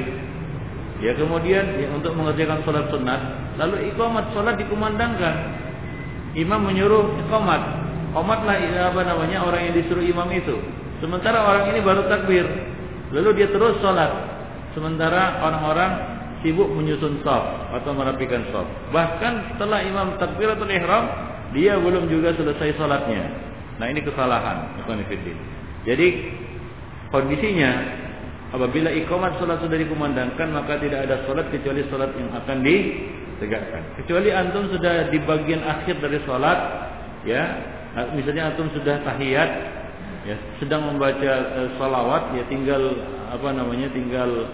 ya 1.05 1.13
kemudian 1.15 1.65
ya, 1.79 1.89
untuk 1.95 2.17
mengerjakan 2.17 2.65
sholat 2.67 2.89
sunat 2.91 3.21
lalu 3.61 3.93
iqamat 3.93 4.33
sholat 4.33 4.57
dikumandangkan. 4.59 5.61
Imam 6.33 6.65
menyuruh 6.65 7.13
iqamat. 7.29 7.85
Komatlah 8.13 8.57
ya, 8.61 8.93
apa 8.93 9.09
namanya 9.09 9.41
orang 9.45 9.69
yang 9.69 9.75
disuruh 9.77 10.05
imam 10.05 10.29
itu. 10.33 10.57
Sementara 11.01 11.45
orang 11.45 11.73
ini 11.73 11.81
baru 11.81 12.09
takbir 12.09 12.45
lalu 13.13 13.31
dia 13.37 13.49
terus 13.53 13.77
sholat. 13.85 14.11
Sementara 14.73 15.45
orang-orang 15.45 15.91
sibuk 16.41 16.67
menyusun 16.73 17.21
saf 17.21 17.73
atau 17.77 17.93
merapikan 17.93 18.49
saf. 18.49 18.65
Bahkan 18.91 19.55
setelah 19.55 19.85
imam 19.85 20.17
takbiratul 20.17 20.73
ihram 20.73 21.05
dia 21.53 21.77
belum 21.77 22.09
juga 22.09 22.33
selesai 22.33 22.81
sholatnya 22.81 23.52
Nah 23.83 23.91
ini 23.91 23.99
kesalahan. 24.07 24.79
Jadi 25.83 26.09
kondisinya 27.11 27.71
apabila 28.55 28.95
iqamat 28.95 29.43
salat 29.43 29.59
sudah 29.59 29.75
dikumandangkan 29.75 30.55
maka 30.55 30.79
tidak 30.79 31.11
ada 31.11 31.27
salat 31.27 31.51
kecuali 31.51 31.83
salat 31.91 32.15
yang 32.15 32.31
akan 32.31 32.63
ditegakkan. 32.63 33.83
Kecuali 33.99 34.31
antum 34.31 34.71
sudah 34.71 35.11
di 35.11 35.19
bagian 35.27 35.67
akhir 35.67 35.99
dari 35.99 36.23
salat 36.23 36.59
ya, 37.27 37.43
misalnya 38.15 38.55
antum 38.55 38.71
sudah 38.71 39.03
tahiyat 39.03 39.51
ya, 40.31 40.39
sedang 40.63 40.87
membaca 40.87 41.33
uh, 41.59 41.75
salawat 41.75 42.39
ya 42.39 42.47
tinggal 42.47 43.03
apa 43.35 43.51
namanya 43.51 43.91
tinggal 43.91 44.47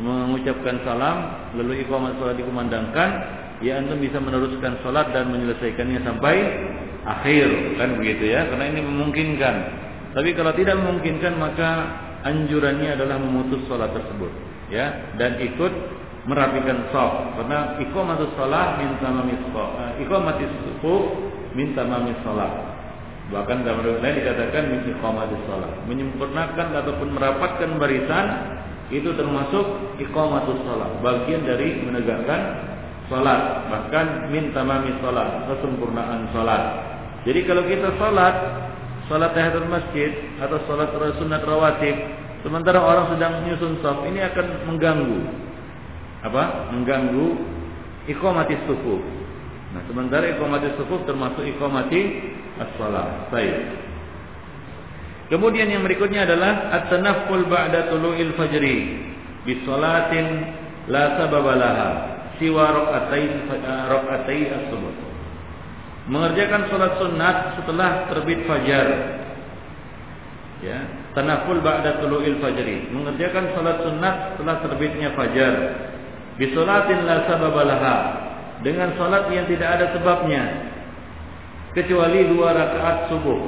mengucapkan 0.00 0.80
salam 0.88 1.36
lalu 1.52 1.84
iqamat 1.84 2.16
salat 2.16 2.40
dikumandangkan 2.40 3.08
ya 3.60 3.76
antum 3.76 4.00
bisa 4.00 4.16
meneruskan 4.16 4.80
salat 4.80 5.12
dan 5.12 5.28
menyelesaikannya 5.28 6.00
sampai 6.00 6.36
akhir 7.04 7.80
kan 7.80 7.96
begitu 7.96 8.28
ya 8.28 8.48
karena 8.48 8.64
ini 8.68 8.80
memungkinkan. 8.84 9.54
Tapi 10.10 10.34
kalau 10.34 10.52
tidak 10.58 10.76
memungkinkan 10.82 11.38
maka 11.38 11.70
anjurannya 12.26 12.98
adalah 12.98 13.16
memutus 13.16 13.62
sholat 13.70 13.94
tersebut 13.94 14.28
ya 14.68 15.14
dan 15.16 15.38
ikut 15.40 15.72
merapikan 16.28 16.90
shaf 16.92 17.38
karena 17.38 17.80
iqamatus 17.80 18.30
shalah 18.36 18.76
minta 18.76 19.08
mamis 19.08 19.40
eh, 19.40 20.04
iqamatis 20.04 20.52
sufuf 20.66 21.16
minta 21.56 21.86
mamis 21.86 22.18
sholat. 22.26 22.76
Bahkan 23.30 23.62
dalam 23.62 23.86
riwayat 23.86 24.02
lain 24.02 24.16
dikatakan 24.20 24.62
iqamatis 24.90 25.40
shalah 25.46 25.72
menyempurnakan 25.86 26.66
ataupun 26.84 27.08
merapatkan 27.14 27.70
barisan 27.78 28.26
itu 28.90 29.14
termasuk 29.14 29.96
iqamatus 30.02 30.58
shalah 30.66 30.90
bagian 31.00 31.46
dari 31.46 31.78
menegakkan 31.86 32.70
salat 33.10 33.66
bahkan 33.66 34.30
min 34.30 34.54
tamami 34.54 34.94
salat 35.02 35.50
kesempurnaan 35.50 36.30
salat 36.30 36.89
jadi 37.20 37.40
kalau 37.44 37.68
kita 37.68 38.00
salat, 38.00 38.36
salat 39.04 39.36
tahiyatul 39.36 39.68
masjid 39.68 40.10
atau 40.40 40.56
salat 40.64 40.88
sunat 41.20 41.44
rawatib, 41.44 41.96
sementara 42.40 42.80
orang 42.80 43.12
sedang 43.12 43.44
menyusun 43.44 43.76
saf, 43.84 44.00
ini 44.08 44.24
akan 44.24 44.46
mengganggu 44.72 45.20
apa? 46.24 46.72
Mengganggu 46.72 47.28
iqamati 48.08 48.56
sufuf. 48.64 49.04
Nah, 49.76 49.84
sementara 49.84 50.32
iqamati 50.32 50.72
sufuf 50.80 51.04
termasuk 51.04 51.44
iqamati 51.44 52.00
as-salat. 52.56 53.28
Baik. 53.28 53.56
Kemudian 55.28 55.68
yang 55.70 55.84
berikutnya 55.84 56.24
adalah 56.26 56.72
at-tanafful 56.80 57.46
ba'da 57.46 57.92
tulu'il 57.92 58.34
fajri 58.34 58.76
bi 59.44 59.60
salatin 59.62 60.26
la 60.88 61.20
sababalaha 61.20 61.88
siwa 62.40 62.64
rakatain 62.66 63.46
rakatai 63.86 64.40
as-subuh 64.50 65.09
mengerjakan 66.10 66.66
sholat 66.66 66.98
sunat 66.98 67.36
setelah 67.62 68.10
terbit 68.10 68.42
fajar. 68.50 68.88
Ya, 70.60 70.76
tanaful 71.16 71.62
ba'da 71.64 72.04
tulu'il 72.04 72.36
fajri, 72.42 72.90
mengerjakan 72.92 73.54
sholat 73.56 73.80
sunat 73.80 74.36
setelah 74.36 74.56
terbitnya 74.60 75.14
fajar. 75.16 75.54
Bisolatin 76.36 77.06
la 77.08 77.24
sababalaha, 77.30 77.96
dengan 78.60 78.92
sholat 78.98 79.30
yang 79.32 79.48
tidak 79.48 79.80
ada 79.80 79.86
sebabnya, 79.96 80.42
kecuali 81.72 82.28
dua 82.28 82.52
rakaat 82.52 83.08
subuh. 83.08 83.40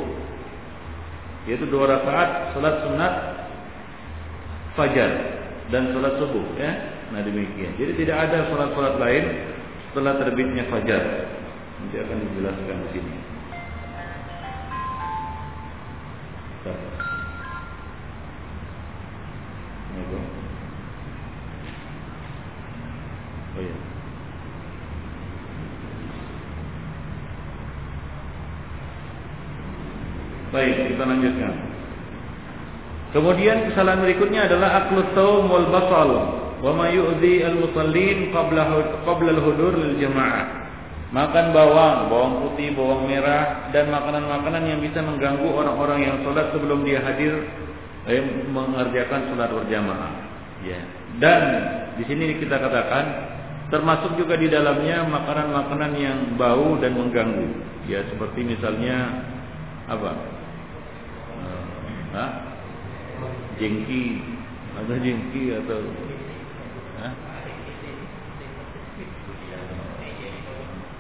Yaitu 1.51 1.67
dua 1.69 1.99
rakaat 1.99 2.55
sholat 2.55 2.75
sunat 2.87 3.15
fajar 4.79 5.11
dan 5.69 5.91
sholat 5.93 6.17
subuh. 6.17 6.47
Ya, 6.57 6.73
nah 7.11 7.21
demikian. 7.27 7.77
Jadi 7.77 7.93
tidak 8.07 8.31
ada 8.31 8.49
sholat-sholat 8.49 8.97
lain 8.97 9.25
setelah 9.91 10.17
terbitnya 10.17 10.65
fajar. 10.73 11.03
Nanti 11.83 11.99
akan 11.99 12.19
dijelaskan 12.23 12.79
di 12.79 12.89
sini. 12.95 13.15
Oh 23.53 23.61
iya. 23.61 23.77
Baik, 30.55 30.77
kita 30.95 31.03
lanjutkan. 31.03 31.55
Kemudian 33.11 33.69
kesalahan 33.69 34.07
berikutnya 34.07 34.47
adalah 34.47 34.87
aklu 34.87 35.03
taum 35.19 35.51
wal 35.51 35.67
basal 35.69 36.11
wa 36.63 36.71
ma 36.79 36.87
al 36.95 37.57
musallin 37.59 38.31
qabla 38.31 38.71
qabla 39.03 39.31
al 39.35 39.41
hudur 39.43 39.75
lil 39.75 39.99
jamaah. 39.99 40.62
Makan 41.13 41.53
bawang, 41.53 42.09
bawang 42.09 42.35
putih, 42.41 42.73
bawang 42.73 43.05
merah 43.05 43.69
dan 43.69 43.93
makanan-makanan 43.93 44.65
yang 44.65 44.81
bisa 44.81 45.05
mengganggu 45.05 45.45
orang-orang 45.45 46.09
yang 46.09 46.17
sholat 46.25 46.49
sebelum 46.57 46.89
dia 46.89 47.05
hadir 47.05 47.37
eh, 48.09 48.49
mengerjakan 48.49 49.29
sholat 49.29 49.53
berjamaah. 49.53 50.13
Ya. 50.65 50.81
Dan 51.21 51.43
di 52.01 52.09
sini 52.09 52.41
kita 52.41 52.57
katakan 52.57 53.05
termasuk 53.69 54.17
juga 54.17 54.41
di 54.41 54.49
dalamnya 54.49 55.05
makanan-makanan 55.05 55.93
yang 56.01 56.19
bau 56.41 56.81
dan 56.81 56.97
mengganggu. 56.97 57.61
Ya 57.85 58.01
seperti 58.09 58.49
misalnya 58.49 59.29
apa? 59.93 60.17
Uh, 61.45 61.65
Hah? 62.17 62.31
Jengki 63.61 64.25
atau 64.81 64.97
jengki 64.97 65.53
atau 65.61 65.81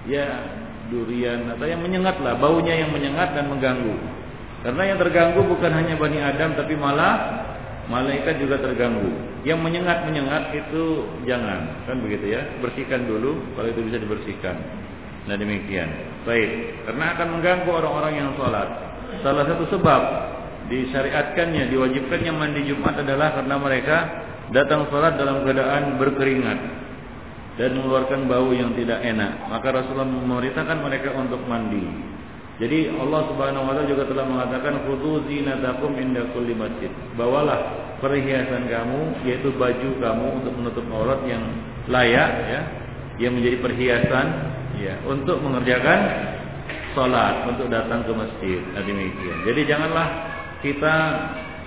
ya 0.08 0.26
durian 0.90 1.48
atau 1.54 1.66
yang 1.68 1.80
menyengat 1.80 2.18
lah 2.20 2.36
baunya 2.36 2.74
yang 2.84 2.90
menyengat 2.90 3.32
dan 3.32 3.48
mengganggu. 3.48 3.94
Karena 4.62 4.82
yang 4.94 4.98
terganggu 5.02 5.40
bukan 5.42 5.72
hanya 5.74 5.98
bani 5.98 6.18
Adam 6.22 6.54
tapi 6.54 6.78
malah 6.78 7.14
malaikat 7.90 8.38
juga 8.38 8.62
terganggu. 8.62 9.10
Yang 9.42 9.58
menyengat 9.58 10.06
menyengat 10.06 10.54
itu 10.54 11.06
jangan. 11.26 11.82
Kan 11.88 11.98
begitu 11.98 12.30
ya? 12.30 12.46
Bersihkan 12.62 13.10
dulu 13.10 13.42
kalau 13.58 13.68
itu 13.70 13.80
bisa 13.82 13.98
dibersihkan. 13.98 14.54
Nah 15.26 15.34
demikian. 15.34 15.88
Baik. 16.22 16.50
Karena 16.86 17.04
akan 17.18 17.26
mengganggu 17.38 17.70
orang-orang 17.70 18.12
yang 18.14 18.30
sholat. 18.38 18.68
Salah 19.26 19.44
satu 19.44 19.66
sebab 19.66 20.02
disyariatkannya 20.70 21.68
diwajibkannya 21.74 22.32
mandi 22.32 22.62
Jumat 22.70 23.02
adalah 23.02 23.34
karena 23.34 23.56
mereka 23.58 23.96
datang 24.54 24.86
sholat 24.88 25.18
dalam 25.18 25.42
keadaan 25.42 25.98
berkeringat 25.98 26.81
dan 27.60 27.76
mengeluarkan 27.76 28.30
bau 28.30 28.48
yang 28.52 28.72
tidak 28.72 29.04
enak. 29.04 29.48
Maka 29.52 29.68
Rasulullah 29.76 30.08
memerintahkan 30.08 30.78
mereka 30.80 31.12
untuk 31.12 31.40
mandi. 31.44 31.84
Jadi 32.60 32.94
Allah 32.94 33.26
Subhanahu 33.32 33.64
wa 33.64 33.74
taala 33.74 33.88
juga 33.90 34.04
telah 34.06 34.24
mengatakan 34.28 34.86
khudhu 34.86 35.26
zinatakum 35.26 35.98
inda 35.98 36.30
kulli 36.30 36.54
masjid. 36.54 36.92
Bawalah 37.18 37.58
perhiasan 37.98 38.70
kamu 38.70 39.26
yaitu 39.26 39.50
baju 39.56 39.88
kamu 39.98 40.26
untuk 40.42 40.52
menutup 40.54 40.84
aurat 40.94 41.20
yang 41.26 41.42
layak 41.90 42.30
ya, 42.46 42.60
yang 43.18 43.32
menjadi 43.34 43.56
perhiasan 43.58 44.26
ya 44.78 44.94
untuk 45.08 45.42
mengerjakan 45.42 46.00
salat, 46.92 47.48
untuk 47.48 47.72
datang 47.72 48.04
ke 48.04 48.12
masjid. 48.12 48.60
Nah, 48.76 48.84
demikian. 48.84 49.38
Jadi 49.48 49.60
janganlah 49.66 50.08
kita 50.60 50.94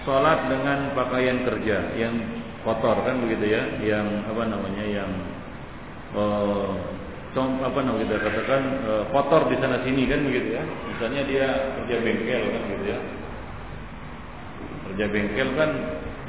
salat 0.06 0.48
dengan 0.48 0.94
pakaian 0.94 1.44
kerja 1.44 1.98
yang 1.98 2.14
kotor 2.62 3.04
kan 3.04 3.20
begitu 3.26 3.52
ya, 3.52 3.64
yang 3.82 4.06
apa 4.30 4.44
namanya 4.48 4.86
yang 4.86 5.10
uh, 6.16 6.72
apa 7.36 7.80
namanya 7.84 8.08
kita 8.08 8.16
katakan 8.24 8.62
uh, 8.88 9.04
kotor 9.12 9.52
di 9.52 9.60
sana 9.60 9.84
sini 9.84 10.08
kan 10.08 10.24
begitu 10.24 10.56
ya. 10.56 10.64
Misalnya 10.64 11.22
dia 11.28 11.48
kerja 11.78 11.96
bengkel 12.00 12.44
kan 12.48 12.62
gitu 12.72 12.86
ya. 12.88 13.00
Kerja 14.90 15.06
bengkel 15.12 15.50
kan 15.60 15.70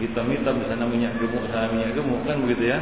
hitam-hitam 0.03 0.55
di 0.61 0.67
sana 0.67 0.85
minyak 0.91 1.15
gemuk 1.23 1.47
sana 1.55 1.71
minyak 1.71 1.95
gemuk 1.95 2.21
kan 2.27 2.43
begitu 2.43 2.75
ya. 2.75 2.79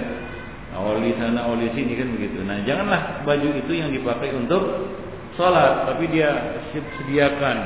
Oli 0.75 1.15
sana 1.21 1.47
oli 1.47 1.71
sini 1.77 1.95
kan 1.95 2.09
begitu. 2.17 2.43
Nah 2.43 2.65
janganlah 2.67 3.23
baju 3.23 3.49
itu 3.55 3.73
yang 3.79 3.95
dipakai 3.95 4.35
untuk 4.35 4.91
sholat, 5.39 5.87
tapi 5.87 6.11
dia 6.11 6.59
sediakan 6.75 7.57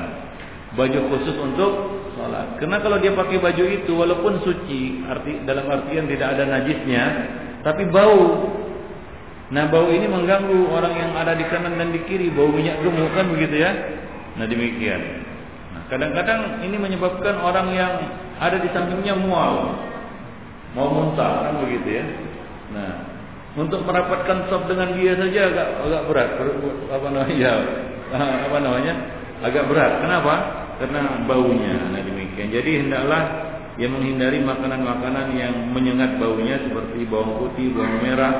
baju 0.77 0.99
khusus 1.15 1.37
untuk 1.41 1.73
sholat. 2.19 2.61
Karena 2.61 2.83
kalau 2.85 3.01
dia 3.01 3.17
pakai 3.17 3.41
baju 3.41 3.65
itu 3.65 3.93
walaupun 3.97 4.45
suci, 4.45 5.07
arti 5.09 5.41
dalam 5.49 5.73
artian 5.73 6.05
tidak 6.05 6.37
ada 6.37 6.45
najisnya, 6.45 7.05
tapi 7.65 7.89
bau 7.89 8.45
Nah 9.49 9.65
bau 9.73 9.89
ini 9.89 10.05
mengganggu 10.05 10.69
orang 10.69 10.93
yang 10.93 11.11
ada 11.17 11.33
di 11.33 11.45
kanan 11.49 11.81
dan 11.81 11.89
di 11.89 12.05
kiri, 12.05 12.29
bau 12.29 12.53
minyak 12.53 12.85
gemuk 12.85 13.09
kan 13.17 13.33
begitu 13.33 13.65
ya. 13.65 13.73
Nah 14.37 14.45
demikian. 14.45 15.25
Nah, 15.73 15.83
kadang-kadang 15.89 16.61
ini 16.61 16.77
menyebabkan 16.77 17.41
orang 17.41 17.73
yang 17.73 17.93
ada 18.37 18.61
di 18.61 18.69
sampingnya 18.77 19.17
mual, 19.17 19.73
mau 20.77 20.89
muntah 20.93 21.49
kan 21.49 21.55
begitu 21.65 21.89
ya. 21.97 22.05
Nah 22.77 22.93
untuk 23.57 23.83
merapatkan 23.89 24.53
sop 24.53 24.69
dengan 24.69 24.93
dia 24.95 25.17
saja 25.17 25.41
agak 25.49 25.69
agak 25.81 26.03
berat, 26.13 26.31
apa 26.93 27.07
namanya? 27.09 27.53
apa 28.47 28.59
namanya? 28.61 28.95
Agak 29.41 29.65
berat. 29.67 29.93
Kenapa? 30.05 30.35
Karena 30.77 31.25
baunya. 31.25 31.75
Nah 31.89 32.05
demikian. 32.05 32.53
Jadi 32.53 32.85
hendaklah 32.85 33.49
yang 33.81 33.97
menghindari 33.97 34.45
makanan-makanan 34.45 35.27
yang 35.39 35.55
menyengat 35.73 36.21
baunya 36.21 36.61
seperti 36.69 37.07
bawang 37.09 37.39
putih, 37.41 37.73
bawang 37.73 37.99
merah, 38.03 38.35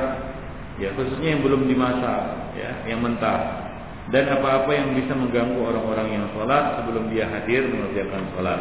ya 0.79 0.95
khususnya 0.95 1.35
yang 1.35 1.41
belum 1.43 1.67
dimasak 1.67 2.21
ya 2.55 2.71
yang 2.87 3.03
mentah. 3.03 3.67
Dan 4.09 4.25
apa-apa 4.25 4.73
yang 4.73 4.97
bisa 4.97 5.13
mengganggu 5.13 5.61
orang-orang 5.61 6.17
yang 6.17 6.25
sholat 6.33 6.81
sebelum 6.81 7.13
dia 7.13 7.29
hadir 7.29 7.69
mengerjakan 7.69 8.25
sholat. 8.33 8.59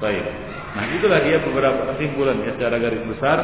Baik. 0.00 0.24
Nah 0.72 0.84
itulah 0.96 1.20
dia 1.20 1.36
beberapa 1.44 1.92
kesimpulan 1.92 2.40
ya 2.40 2.56
secara 2.56 2.80
garis 2.80 3.04
besar. 3.04 3.38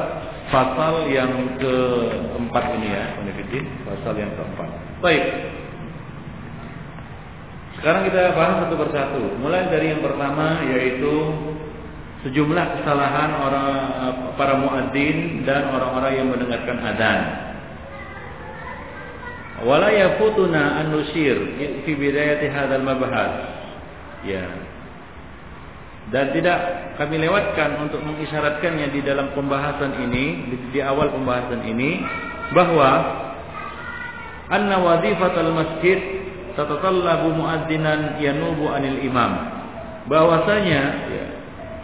Pasal 0.48 1.10
yang 1.12 1.58
keempat 1.60 2.64
ini 2.80 2.88
ya 2.88 3.04
Unifidin 3.20 3.64
pasal 3.84 4.16
yang 4.16 4.32
keempat. 4.32 4.68
Baik. 5.04 5.24
Sekarang 7.76 8.08
kita 8.08 8.32
bahas 8.32 8.64
satu 8.64 8.74
persatu. 8.80 9.22
Mulai 9.36 9.68
dari 9.68 9.92
yang 9.92 10.00
pertama 10.00 10.64
yaitu 10.72 11.14
sejumlah 12.24 12.80
kesalahan 12.80 13.30
orang 13.44 13.68
para 14.40 14.56
muadzin 14.56 15.44
dan 15.44 15.68
orang-orang 15.68 16.12
yang 16.16 16.26
mendengarkan 16.32 16.80
adzan 16.80 17.45
wala 19.64 19.88
yafutuna 19.88 20.84
an 20.84 20.92
nusyir 20.92 21.56
fi 21.86 21.92
bidayati 21.96 22.50
hadzal 22.52 22.84
mabahas 22.84 23.32
ya. 24.26 24.44
Dan 26.06 26.30
tidak 26.30 26.58
kami 27.02 27.18
lewatkan 27.18 27.82
untuk 27.82 27.98
mengisyaratkannya 27.98 28.94
di 28.94 29.02
dalam 29.02 29.34
pembahasan 29.34 30.06
ini 30.06 30.24
di, 30.54 30.56
di 30.78 30.80
awal 30.82 31.10
pembahasan 31.10 31.66
ini 31.66 31.98
bahwa 32.54 32.90
anna 34.46 34.78
wazifatul 34.78 35.50
masjid 35.50 35.98
tatatallabu 36.54 37.34
muadzinan 37.34 38.22
yanubu 38.22 38.70
anil 38.70 39.02
imam. 39.02 39.32
Bahwasanya 40.06 40.82
ya, 41.10 41.26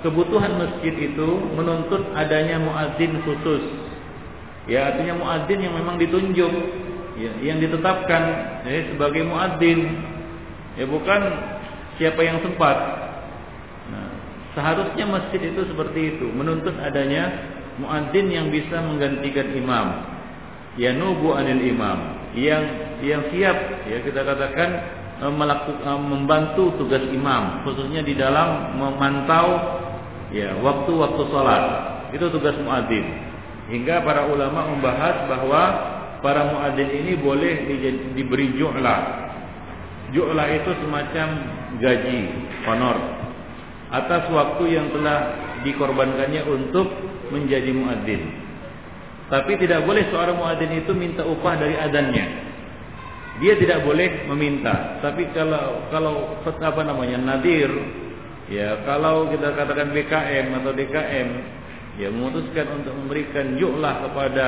kebutuhan 0.06 0.54
masjid 0.54 0.94
itu 0.94 1.28
menuntut 1.58 2.06
adanya 2.14 2.62
muadzin 2.62 3.18
khusus. 3.26 3.62
Ya 4.70 4.94
artinya 4.94 5.18
muadzin 5.18 5.66
yang 5.66 5.74
memang 5.74 5.98
ditunjuk 5.98 6.52
ya, 7.18 7.32
yang 7.42 7.58
ditetapkan 7.60 8.22
ya, 8.64 8.92
sebagai 8.92 9.22
muadzin. 9.26 9.80
Ya 10.80 10.88
bukan 10.88 11.20
siapa 12.00 12.20
yang 12.24 12.40
sempat. 12.40 12.76
Nah, 13.92 14.08
seharusnya 14.56 15.04
masjid 15.04 15.40
itu 15.52 15.68
seperti 15.68 16.16
itu. 16.16 16.26
Menuntut 16.32 16.72
adanya 16.80 17.28
muadzin 17.76 18.32
yang 18.32 18.48
bisa 18.48 18.80
menggantikan 18.80 19.52
imam. 19.52 19.86
Ya 20.80 20.96
nubu 20.96 21.36
anil 21.36 21.60
imam. 21.60 21.98
Yang 22.32 22.64
yang 23.04 23.22
siap 23.28 23.56
ya 23.84 23.98
kita 24.00 24.24
katakan 24.24 24.70
eh, 25.20 25.32
melakukan 25.32 25.84
eh, 25.84 26.00
membantu 26.08 26.72
tugas 26.80 27.04
imam. 27.12 27.60
Khususnya 27.68 28.00
di 28.00 28.16
dalam 28.16 28.80
memantau 28.80 29.48
ya 30.32 30.56
waktu-waktu 30.64 31.22
sholat. 31.28 31.62
Itu 32.16 32.32
tugas 32.32 32.56
muadzin. 32.64 33.04
Hingga 33.68 34.04
para 34.04 34.28
ulama 34.28 34.68
membahas 34.72 35.28
bahwa 35.28 35.62
para 36.24 36.48
muadzin 36.48 36.88
ini 36.88 37.18
boleh 37.18 37.68
diberi 38.16 38.54
ju'lah. 38.56 39.00
Ju'lah 40.14 40.48
itu 40.54 40.70
semacam 40.80 41.28
gaji, 41.82 42.20
honor 42.64 43.22
atas 43.92 44.24
waktu 44.32 44.64
yang 44.72 44.88
telah 44.88 45.36
dikorbankannya 45.62 46.42
untuk 46.48 46.88
menjadi 47.28 47.70
muadzin. 47.76 48.22
Tapi 49.28 49.52
tidak 49.60 49.84
boleh 49.84 50.08
seorang 50.08 50.36
muadzin 50.40 50.72
itu 50.72 50.92
minta 50.96 51.22
upah 51.28 51.54
dari 51.60 51.76
adannya. 51.76 52.26
Dia 53.40 53.56
tidak 53.56 53.84
boleh 53.84 54.28
meminta. 54.32 55.00
Tapi 55.00 55.28
kalau 55.36 55.88
kalau 55.92 56.14
apa 56.44 56.82
namanya 56.84 57.20
nadir, 57.20 57.68
ya 58.48 58.84
kalau 58.84 59.28
kita 59.28 59.56
katakan 59.56 59.92
BKM 59.92 60.46
atau 60.60 60.72
DKM, 60.72 61.28
ya 62.00 62.08
memutuskan 62.12 62.80
untuk 62.80 62.92
memberikan 62.96 63.56
ju'lah 63.56 64.08
kepada 64.08 64.46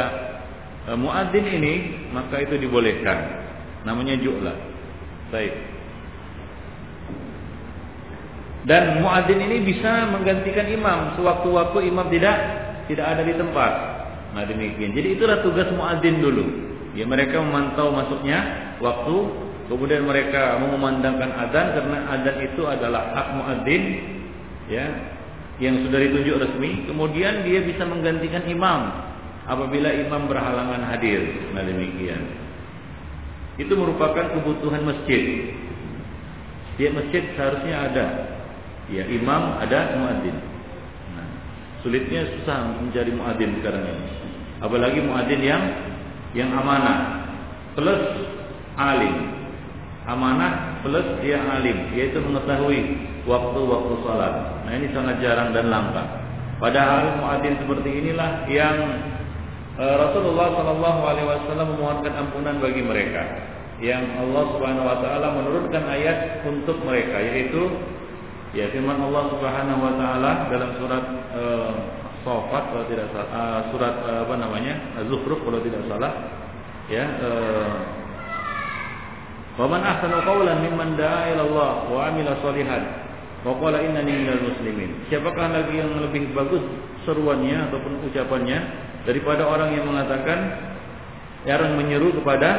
uh, 0.88 0.96
muadzin 0.98 1.46
ini 1.46 1.74
maka 2.12 2.40
itu 2.44 2.60
dibolehkan. 2.60 3.44
Namanya 3.84 4.16
ju'la. 4.20 4.54
Baik. 5.28 5.54
Dan 8.64 9.04
muadzin 9.04 9.40
ini 9.44 9.60
bisa 9.60 10.08
menggantikan 10.08 10.64
imam 10.72 11.20
sewaktu-waktu 11.20 11.78
imam 11.92 12.08
tidak 12.08 12.36
tidak 12.88 13.06
ada 13.12 13.22
di 13.24 13.34
tempat. 13.36 13.72
Nah 14.32 14.44
demikian. 14.48 14.96
Jadi 14.96 15.20
itulah 15.20 15.44
tugas 15.44 15.68
muadzin 15.76 16.24
dulu. 16.24 16.44
Ya 16.96 17.04
mereka 17.04 17.42
memantau 17.42 17.90
masuknya 17.92 18.72
waktu, 18.80 19.16
kemudian 19.68 20.06
mereka 20.06 20.56
mengumandangkan 20.62 21.30
adzan 21.44 21.66
karena 21.76 21.98
adzan 22.08 22.36
itu 22.40 22.62
adalah 22.64 23.12
hak 23.12 23.26
muadzin 23.36 23.82
ya 24.72 24.86
yang 25.60 25.84
sudah 25.84 26.00
ditunjuk 26.00 26.36
resmi. 26.40 26.88
Kemudian 26.88 27.44
dia 27.44 27.60
bisa 27.68 27.84
menggantikan 27.84 28.48
imam 28.48 28.80
apabila 29.48 29.88
imam 29.92 30.28
berhalangan 30.28 30.82
hadir. 30.92 31.52
Nah 31.52 31.62
demikian. 31.64 32.22
Itu 33.60 33.78
merupakan 33.78 34.34
kebutuhan 34.34 34.82
masjid. 34.82 35.54
Setiap 36.74 36.92
masjid 36.98 37.22
seharusnya 37.38 37.76
ada 37.86 38.06
Ya 38.92 39.04
imam 39.08 39.56
ada 39.56 39.96
muadzin. 39.96 40.36
Nah, 41.16 41.28
sulitnya 41.80 42.28
susah 42.36 42.76
mencari 42.76 43.12
muadzin 43.16 43.56
sekarang 43.60 43.84
ini. 43.88 44.08
Apalagi 44.60 45.00
muadzin 45.00 45.40
yang 45.40 45.62
yang 46.36 46.52
amanah 46.52 47.24
plus 47.72 48.28
alim. 48.76 49.32
Amanah 50.04 50.84
plus 50.84 51.24
dia 51.24 51.40
alim, 51.40 51.96
yaitu 51.96 52.20
mengetahui 52.20 52.80
waktu-waktu 53.24 53.94
salat. 54.04 54.34
Nah, 54.68 54.72
ini 54.76 54.92
sangat 54.92 55.16
jarang 55.24 55.56
dan 55.56 55.72
langka. 55.72 56.04
Padahal 56.60 57.24
muadzin 57.24 57.56
seperti 57.56 58.04
inilah 58.04 58.44
yang 58.52 58.76
Rasulullah 59.74 60.54
Shallallahu 60.54 61.00
alaihi 61.02 61.26
wasallam 61.26 61.66
memohonkan 61.74 62.12
ampunan 62.14 62.62
bagi 62.62 62.82
mereka 62.86 63.22
yang 63.82 64.06
Allah 64.22 64.44
Subhanahu 64.54 64.86
wa 64.86 64.98
taala 65.02 65.26
menurunkan 65.34 65.82
ayat 65.90 66.46
untuk 66.46 66.78
mereka 66.86 67.18
yaitu 67.18 67.74
Ya 68.54 68.70
firman 68.70 69.02
Allah 69.02 69.34
Subhanahu 69.34 69.82
wa 69.82 69.92
taala 69.98 70.30
dalam 70.46 70.78
surat 70.78 71.04
uh, 71.34 71.74
Sofat 72.22 72.70
kalau 72.70 72.86
tidak 72.86 73.10
salah 73.10 73.28
uh, 73.34 73.60
surat 73.74 73.94
uh, 74.06 74.22
apa 74.24 74.34
namanya 74.38 74.78
Az-Zukhruf 75.02 75.42
kalau 75.42 75.58
tidak 75.58 75.82
salah 75.90 76.12
ya 76.86 77.02
uh, 77.18 77.74
Wa 79.58 79.66
man 79.66 79.82
ahsanu 79.82 80.22
qawlan 80.22 80.66
mimman 80.66 80.98
da'a 80.98 81.34
ila 81.34 81.42
Allah 81.46 81.72
wa 81.86 81.98
'amila 82.06 82.34
shalihan 82.42 82.82
wa 83.46 83.54
qala 83.62 83.78
innani 83.86 84.26
minal 84.26 84.42
muslimin. 84.50 85.06
Siapakah 85.06 85.46
lagi 85.46 85.78
yang 85.78 85.94
lebih 85.94 86.34
bagus 86.34 86.58
seruannya 87.06 87.70
ataupun 87.70 88.02
ucapannya 88.10 88.58
daripada 89.04 89.44
orang 89.44 89.76
yang 89.76 89.84
mengatakan 89.88 90.38
yang 91.44 91.76
menyeru 91.76 92.12
kepada 92.20 92.50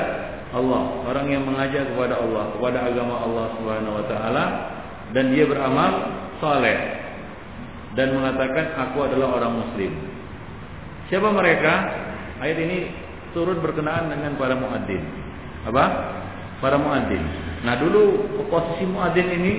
Allah, 0.53 1.03
orang 1.09 1.25
yang 1.27 1.43
mengajak 1.43 1.89
kepada 1.89 2.21
Allah, 2.21 2.53
kepada 2.53 2.77
agama 2.85 3.15
Allah 3.25 3.45
Subhanahu 3.57 3.97
wa 3.97 4.05
taala 4.05 4.45
dan 5.11 5.33
dia 5.33 5.49
beramal 5.49 5.91
soleh 6.37 6.77
dan 7.97 8.13
mengatakan 8.13 8.77
aku 8.77 9.09
adalah 9.09 9.41
orang 9.41 9.53
muslim. 9.65 9.91
Siapa 11.09 11.29
mereka? 11.33 11.73
Ayat 12.41 12.57
ini 12.61 12.77
turut 13.31 13.57
berkenaan 13.59 14.11
dengan 14.11 14.37
para 14.37 14.53
muadzin. 14.53 15.01
Apa? 15.65 15.85
Para 16.61 16.77
muadzin. 16.77 17.23
Nah 17.65 17.75
dulu 17.81 18.31
posisi 18.47 18.85
muadzin 18.85 19.27
ini 19.27 19.53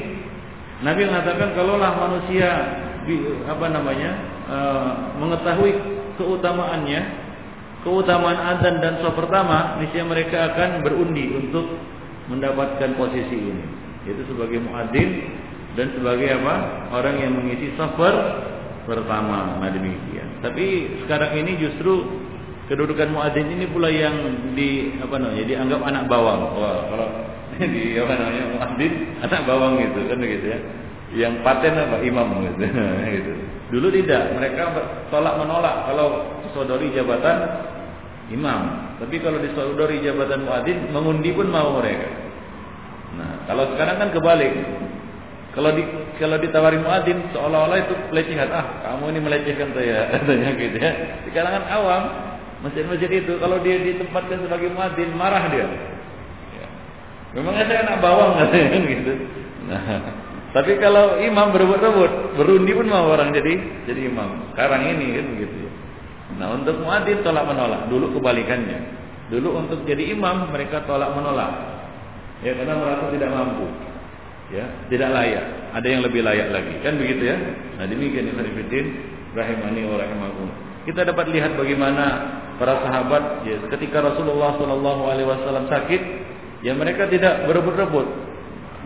Nabi 0.85 1.09
mengatakan 1.09 1.57
kalaulah 1.57 1.93
manusia 1.97 2.51
apa 3.49 3.67
namanya 3.71 4.11
uh, 4.51 4.91
mengetahui 5.17 5.96
keutamaannya, 6.19 7.01
keutamaan 7.87 8.39
adzan 8.57 8.83
dan 8.83 8.99
sholat 9.01 9.15
pertama, 9.15 9.79
niscaya 9.79 10.05
mereka 10.05 10.53
akan 10.53 10.83
berundi 10.83 11.31
untuk 11.37 11.67
mendapatkan 12.27 12.99
posisi 12.99 13.37
ini. 13.37 13.65
Itu 14.07 14.23
sebagai 14.31 14.63
muadzin 14.63 15.11
dan 15.79 15.95
sebagai 15.95 16.29
apa? 16.43 16.55
Orang 16.95 17.19
yang 17.19 17.33
mengisi 17.37 17.75
safar 17.79 18.15
pertama. 18.87 19.59
Nah 19.59 19.71
demikian. 19.71 20.41
Tapi 20.41 20.99
sekarang 21.05 21.37
ini 21.43 21.59
justru 21.59 22.07
kedudukan 22.71 23.15
muadzin 23.15 23.47
ini 23.51 23.67
pula 23.71 23.91
yang 23.91 24.15
di 24.55 24.99
apa 25.03 25.19
namanya 25.19 25.45
dianggap 25.47 25.81
anak 25.83 26.05
bawang. 26.07 26.41
Wah 26.59 26.79
kalau 26.91 27.09
di 27.75 27.99
apa 27.99 28.13
namanya 28.15 28.45
muadzin 28.57 28.93
anak 29.23 29.41
bawang 29.47 29.73
gitu 29.83 30.01
kan 30.07 30.19
begitu 30.19 30.47
ya. 30.55 30.59
Yang 31.17 31.35
paten 31.47 31.75
apa? 31.79 31.97
Imam 32.03 32.29
gitu, 32.45 32.67
gitu. 33.15 33.33
Dulu 33.71 33.91
tidak 33.91 34.35
mereka 34.39 34.71
tolak 35.11 35.35
menolak 35.39 35.91
kalau 35.91 36.23
sodori 36.55 36.95
jabatan 36.95 37.37
imam 38.31 38.95
tapi 39.03 39.19
kalau 39.19 39.43
disodori 39.43 40.03
jabatan 40.03 40.47
muadzin 40.47 40.91
mengundi 40.95 41.35
pun 41.35 41.51
mau 41.51 41.79
mereka 41.79 42.09
nah 43.19 43.43
kalau 43.51 43.71
sekarang 43.75 43.97
kan 43.99 44.09
kebalik 44.15 44.55
kalau 45.57 45.73
di 45.73 45.83
kalau 46.21 46.37
ditawari 46.37 46.77
muadzin 46.77 47.17
seolah-olah 47.33 47.79
itu 47.81 47.95
pelecehan. 48.13 48.53
Ah, 48.53 48.67
kamu 48.85 49.17
ini 49.17 49.21
melecehkan 49.25 49.73
saya 49.73 50.05
katanya 50.13 50.53
gitu 50.53 50.77
ya. 50.77 50.93
Di 51.25 51.31
kalangan 51.33 51.65
awam 51.73 52.03
masjid-masjid 52.61 53.25
itu 53.25 53.41
kalau 53.41 53.57
dia 53.65 53.81
ditempatkan 53.81 54.45
sebagai 54.45 54.69
muadzin 54.77 55.17
marah 55.17 55.49
dia. 55.49 55.65
Ya. 56.61 56.67
Memangnya 57.41 57.65
saya 57.73 57.81
anak 57.89 57.97
bawang 58.05 58.33
katanya 58.45 58.69
kan 58.69 58.83
gitu. 58.85 59.13
Nah, 59.67 59.81
tapi 60.57 60.81
kalau 60.81 61.21
imam 61.21 61.53
berebut-rebut, 61.53 62.41
berundi 62.41 62.73
pun 62.73 62.89
mau 62.89 63.13
orang 63.13 63.37
jadi 63.37 63.85
jadi 63.85 64.09
imam. 64.09 64.57
Sekarang 64.57 64.89
ini 64.89 65.21
kan 65.21 65.27
begitu 65.37 65.57
ya. 65.69 65.73
Nah, 66.41 66.57
untuk 66.57 66.81
muadzin 66.81 67.21
tolak 67.21 67.45
menolak. 67.45 67.93
Dulu 67.93 68.17
kebalikannya. 68.17 68.79
Dulu 69.29 69.49
untuk 69.53 69.85
jadi 69.85 70.17
imam 70.17 70.49
mereka 70.49 70.89
tolak 70.89 71.13
menolak. 71.13 71.53
Ya 72.41 72.57
karena 72.57 72.73
merasa 72.73 73.13
tidak 73.13 73.31
mampu 73.37 73.69
ya 74.55 74.65
tidak 74.87 75.11
layak 75.11 75.45
ada 75.75 75.87
yang 75.87 76.03
lebih 76.07 76.23
layak 76.23 76.55
lagi 76.55 76.75
kan 76.83 76.95
begitu 76.95 77.35
ya 77.35 77.37
nah 77.79 77.85
demikian 77.87 78.31
Ibnu 78.31 78.79
rahimani 79.35 79.81
wa 79.91 79.97
rahimakum 79.99 80.49
kita 80.87 81.03
dapat 81.03 81.35
lihat 81.35 81.59
bagaimana 81.59 82.05
para 82.63 82.79
sahabat 82.87 83.43
ya 83.43 83.59
ketika 83.75 84.07
Rasulullah 84.07 84.55
Shallallahu 84.55 85.03
alaihi 85.11 85.27
wasallam 85.27 85.67
sakit 85.67 86.03
ya 86.63 86.73
mereka 86.79 87.11
tidak 87.11 87.43
berebut-rebut 87.51 88.07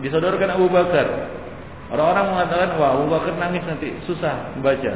disodorkan 0.01 0.49
Abu 0.57 0.65
Bakar 0.65 1.07
orang-orang 1.91 2.25
mengatakan 2.31 2.69
wah 2.79 2.89
Abu 2.95 3.05
Bakar 3.11 3.35
nangis 3.37 3.63
nanti 3.67 3.91
susah 4.07 4.55
membaca 4.57 4.93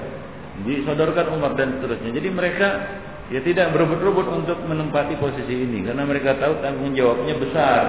disodorkan 0.63 1.35
Umar 1.35 1.53
dan 1.59 1.77
seterusnya 1.77 2.15
jadi 2.15 2.29
mereka 2.31 2.67
ya 3.29 3.43
tidak 3.43 3.75
berebut-rebut 3.75 4.27
untuk 4.31 4.57
menempati 4.63 5.19
posisi 5.19 5.51
ini 5.51 5.83
karena 5.83 6.07
mereka 6.07 6.39
tahu 6.39 6.63
tanggung 6.63 6.95
jawabnya 6.95 7.35
besar 7.35 7.83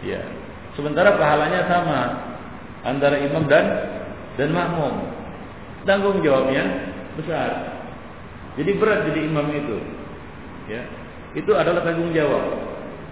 ya 0.00 0.22
Sementara 0.76 1.16
pahalanya 1.16 1.64
sama 1.64 2.00
antara 2.84 3.16
imam 3.16 3.48
dan 3.48 3.64
dan 4.36 4.52
makmum. 4.52 5.08
Tanggung 5.88 6.20
jawabnya 6.20 6.92
besar. 7.16 7.80
Jadi 8.60 8.76
berat 8.76 9.08
jadi 9.08 9.24
imam 9.24 9.48
itu. 9.56 9.76
Ya. 10.68 10.84
Itu 11.32 11.56
adalah 11.56 11.80
tanggung 11.80 12.12
jawab. 12.12 12.60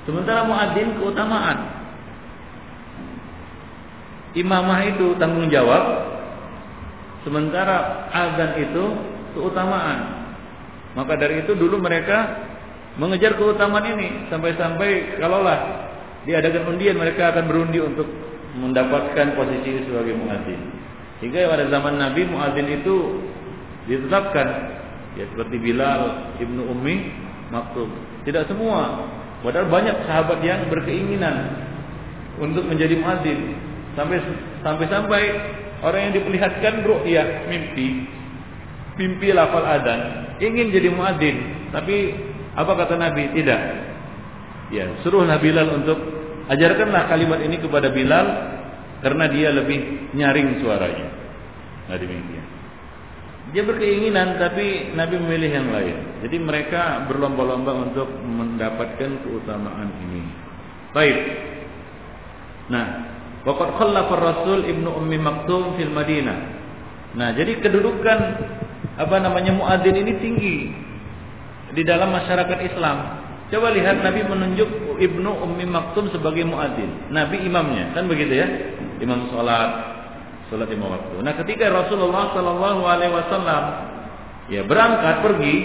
Sementara 0.04 0.44
muadzin 0.44 1.00
keutamaan. 1.00 1.73
Imamah 4.34 4.80
itu 4.90 5.14
tanggung 5.18 5.46
jawab. 5.46 6.14
Sementara 7.22 8.10
azan 8.12 8.58
itu 8.60 8.84
keutamaan. 9.32 10.28
Maka 10.94 11.18
dari 11.18 11.42
itu 11.42 11.56
dulu 11.56 11.80
mereka 11.80 12.46
mengejar 13.00 13.34
keutamaan 13.34 13.98
ini 13.98 14.30
sampai-sampai 14.30 15.18
kalaulah 15.18 15.90
diadakan 16.28 16.76
undian 16.76 16.94
mereka 16.94 17.34
akan 17.34 17.44
berundi 17.50 17.78
untuk 17.82 18.06
mendapatkan 18.54 19.34
posisi 19.34 19.82
sebagai 19.86 20.14
muadzin. 20.14 20.60
Sehingga 21.18 21.50
pada 21.50 21.66
zaman 21.70 21.98
Nabi 21.98 22.22
muadzin 22.28 22.68
itu 22.70 22.96
ditetapkan 23.90 24.48
ya 25.18 25.24
seperti 25.30 25.56
Bilal 25.58 26.34
ibnu 26.38 26.62
Ummi 26.70 26.96
Maktum. 27.50 27.90
Tidak 28.24 28.48
semua, 28.48 29.04
padahal 29.44 29.68
banyak 29.68 29.96
sahabat 30.08 30.40
yang 30.40 30.66
berkeinginan 30.72 31.66
untuk 32.40 32.64
menjadi 32.66 32.96
muadzin. 32.98 33.73
Sampai 33.94 34.18
sampai 34.60 34.86
sampai 34.90 35.22
orang 35.86 36.00
yang 36.10 36.14
diperlihatkan 36.18 36.82
ru'yah 36.82 37.46
mimpi 37.46 38.10
mimpi 38.98 39.34
lafal 39.34 39.66
adan 39.66 40.30
ingin 40.38 40.70
jadi 40.70 40.88
muadzin, 40.90 41.70
tapi 41.70 42.14
apa 42.54 42.72
kata 42.74 42.94
Nabi? 42.98 43.34
Tidak. 43.34 43.60
Ya, 44.72 44.90
suruhlah 45.06 45.38
Bilal 45.38 45.70
untuk 45.82 45.98
ajarkanlah 46.50 47.06
kalimat 47.10 47.38
ini 47.42 47.58
kepada 47.62 47.90
Bilal 47.90 48.26
karena 49.04 49.24
dia 49.30 49.48
lebih 49.54 50.10
nyaring 50.16 50.62
suaranya. 50.62 51.08
Nah 51.90 51.98
demikian. 52.00 52.46
Dia 53.52 53.60
berkeinginan 53.60 54.40
tapi 54.40 54.96
Nabi 54.96 55.20
memilih 55.20 55.50
yang 55.52 55.68
lain. 55.68 55.96
Jadi 56.24 56.36
mereka 56.40 57.04
berlomba-lomba 57.06 57.76
untuk 57.76 58.08
mendapatkan 58.24 59.20
keutamaan 59.20 59.92
ini. 60.08 60.24
Baik. 60.96 61.18
Nah, 62.72 63.13
waqad 63.44 63.68
khallafa 63.76 64.14
Rasul 64.16 64.64
Ibnu 64.64 64.88
Ummi 64.88 65.18
Maktum 65.20 65.76
fil 65.76 65.92
Madinah. 65.92 66.38
Nah, 67.14 67.30
jadi 67.36 67.62
kedudukan 67.62 68.18
apa 68.98 69.16
namanya 69.22 69.54
muadzin 69.54 69.94
ini 69.94 70.12
tinggi 70.18 70.56
di 71.76 71.82
dalam 71.86 72.10
masyarakat 72.10 72.58
Islam. 72.74 73.22
Coba 73.52 73.70
lihat 73.70 74.02
Nabi 74.02 74.24
menunjuk 74.26 74.98
Ibnu 74.98 75.30
Ummi 75.44 75.68
Maktum 75.68 76.10
sebagai 76.10 76.42
muadzin. 76.42 77.12
Nabi 77.12 77.44
imamnya, 77.44 77.94
kan 77.94 78.08
begitu 78.10 78.34
ya? 78.34 78.48
Imam 78.98 79.30
salat 79.30 79.94
Salat 80.52 80.68
lima 80.68 80.92
waktu. 80.92 81.24
Nah, 81.24 81.32
ketika 81.40 81.72
Rasulullah 81.72 82.36
sallallahu 82.36 82.84
alaihi 82.84 83.12
wasallam 83.16 83.62
ya 84.52 84.60
berangkat 84.68 85.24
pergi 85.24 85.56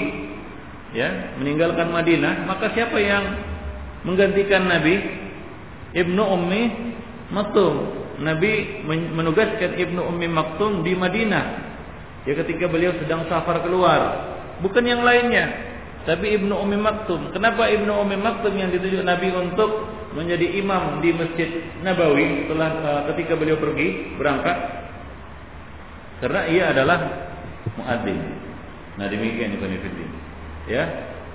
ya, 0.96 1.36
meninggalkan 1.36 1.92
Madinah, 1.92 2.48
maka 2.48 2.72
siapa 2.72 2.96
yang 3.00 3.24
menggantikan 4.08 4.68
Nabi? 4.68 5.28
Ibnu 5.90 6.22
Ummi 6.22 6.62
Maktum. 7.30 7.74
Nabi 8.20 8.84
menugaskan 9.16 9.80
Ibnu 9.80 10.02
Ummi 10.04 10.28
Maktum 10.28 10.84
di 10.84 10.92
Madinah. 10.98 11.46
Ya 12.28 12.36
ketika 12.36 12.68
beliau 12.68 12.92
sedang 13.00 13.24
safar 13.32 13.64
keluar, 13.64 14.00
bukan 14.60 14.84
yang 14.84 15.08
lainnya, 15.08 15.48
tapi 16.04 16.36
Ibnu 16.36 16.52
Ummi 16.52 16.78
Maktum. 16.78 17.32
Kenapa 17.32 17.72
Ibnu 17.72 17.90
Ummi 17.90 18.18
Maktum 18.20 18.54
yang 18.60 18.76
ditunjuk 18.76 19.08
Nabi 19.08 19.32
untuk 19.32 19.88
menjadi 20.18 20.58
imam 20.60 21.00
di 21.00 21.16
Masjid 21.16 21.50
Nabawi 21.86 22.44
setelah 22.44 22.70
uh, 22.82 23.02
ketika 23.14 23.40
beliau 23.40 23.56
pergi 23.56 24.20
berangkat? 24.20 24.58
Karena 26.20 26.42
ia 26.52 26.64
adalah 26.76 27.00
muadzin. 27.80 28.20
Nah 29.00 29.08
demikian 29.08 29.56
Ibnu 29.56 29.80
Fiddin. 29.80 30.10
Ya. 30.68 30.84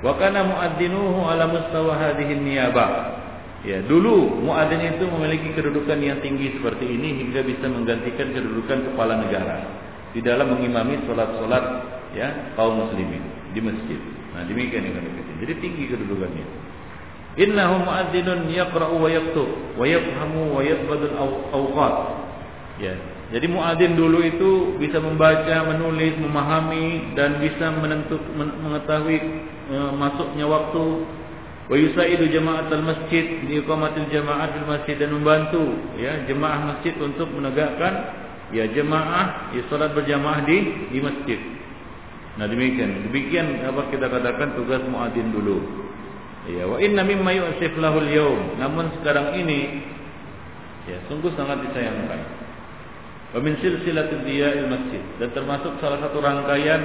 Wa 0.05 0.21
kana 0.21 0.45
muadzinuhu 0.45 1.25
ala 1.25 1.49
mustawa 1.49 1.97
hadhihi 1.97 2.37
niyabah. 2.45 3.24
Ya, 3.65 3.81
dulu 3.81 4.45
muadzin 4.45 4.81
itu 4.85 5.09
memiliki 5.09 5.57
kedudukan 5.57 5.97
yang 5.97 6.21
tinggi 6.21 6.53
seperti 6.61 6.85
ini 6.85 7.25
hingga 7.25 7.41
bisa 7.41 7.65
menggantikan 7.65 8.37
kedudukan 8.37 8.93
kepala 8.93 9.25
negara 9.25 9.65
di 10.13 10.21
dalam 10.21 10.53
mengimami 10.53 11.01
salat-salat 11.09 11.65
ya 12.13 12.55
kaum 12.61 12.85
muslimin 12.85 13.25
di 13.57 13.61
masjid. 13.65 14.01
Nah, 14.37 14.45
demikian 14.45 14.85
yang 14.85 15.01
Jadi 15.41 15.53
tinggi 15.65 15.89
kedudukannya. 15.89 16.47
Innahu 17.35 17.89
muadzinun 17.89 18.53
yaqra'u 18.53 18.95
wa 19.01 19.09
yaktub 19.11 19.49
wa 19.75 19.85
yafhamu 19.89 20.55
wa 20.55 20.61
yatbadul 20.63 21.17
awqat. 21.51 21.95
Ya, 22.79 22.95
jadi 23.35 23.51
muadzin 23.51 23.99
dulu 23.99 24.23
itu 24.23 24.51
bisa 24.79 25.03
membaca, 25.03 25.67
menulis, 25.67 26.15
memahami 26.21 27.17
dan 27.17 27.43
bisa 27.43 27.73
menentuk 27.73 28.23
mengetahui 28.39 29.19
e, 29.73 29.77
masuknya 29.97 30.47
waktu. 30.47 30.87
Wa 31.65 31.77
yusaidu 31.81 32.29
jama'atul 32.29 32.85
masjid 32.85 33.41
di 33.49 33.57
iqamatil 33.65 34.13
jama'at 34.13 34.53
fil 34.53 34.69
masjid 34.69 34.95
dan 35.01 35.17
membantu 35.17 35.65
ya 35.97 36.29
jemaah 36.29 36.77
masjid 36.77 36.93
untuk 37.01 37.33
menegakkan 37.33 37.95
ya 38.53 38.69
jemaah 38.69 39.57
ya 39.57 39.65
salat 39.73 39.97
berjamaah 39.97 40.45
di 40.45 40.89
di 40.93 40.99
masjid. 41.01 41.41
Nah 42.37 42.45
demikian, 42.51 43.09
demikian 43.09 43.65
apa 43.65 43.89
kita 43.89 44.13
katakan 44.13 44.59
tugas 44.59 44.83
muadzin 44.91 45.33
dulu. 45.33 45.63
Ya, 46.45 46.69
wa 46.69 46.77
inna 46.77 47.01
mimma 47.01 47.33
yu'sif 47.33 47.73
lahul 47.81 48.05
yawm. 48.05 48.61
Namun 48.61 49.01
sekarang 49.01 49.33
ini 49.41 49.81
ya 50.85 51.01
sungguh 51.09 51.33
sangat 51.33 51.65
disayangkan 51.65 52.21
wa 53.35 53.41
min 53.43 53.59
silsilatil 53.59 54.23
diya'il 54.23 54.69
masjid 54.71 55.03
dan 55.19 55.35
termasuk 55.35 55.81
salah 55.83 55.99
satu 55.99 56.23
rangkaian 56.23 56.81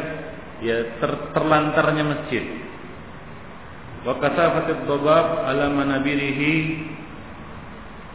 ya 0.66 0.98
ter, 0.98 1.12
terlantarnya 1.36 2.04
masjid 2.04 2.44
wa 4.08 4.16
kasafatid 4.20 4.88
dhabab 4.88 5.44
ala 5.44 5.68
manabirihi 5.76 6.56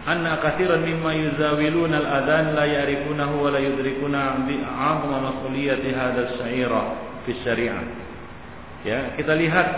anna 0.04 0.40
katsiran 0.40 0.84
mimma 0.84 1.12
yuzawiluna 1.12 1.96
al-adhan 2.00 2.56
la 2.56 2.64
ya'rifunahu 2.64 3.40
wa 3.40 3.48
la 3.52 3.60
yudrikuna 3.60 4.44
bi'ahma 4.48 5.16
mas'uliyati 5.32 5.88
hadha 5.92 6.36
syaira 6.40 6.82
fi 7.24 7.30
syariah. 7.44 7.84
Ya 8.84 9.16
kita 9.16 9.32
lihat 9.32 9.68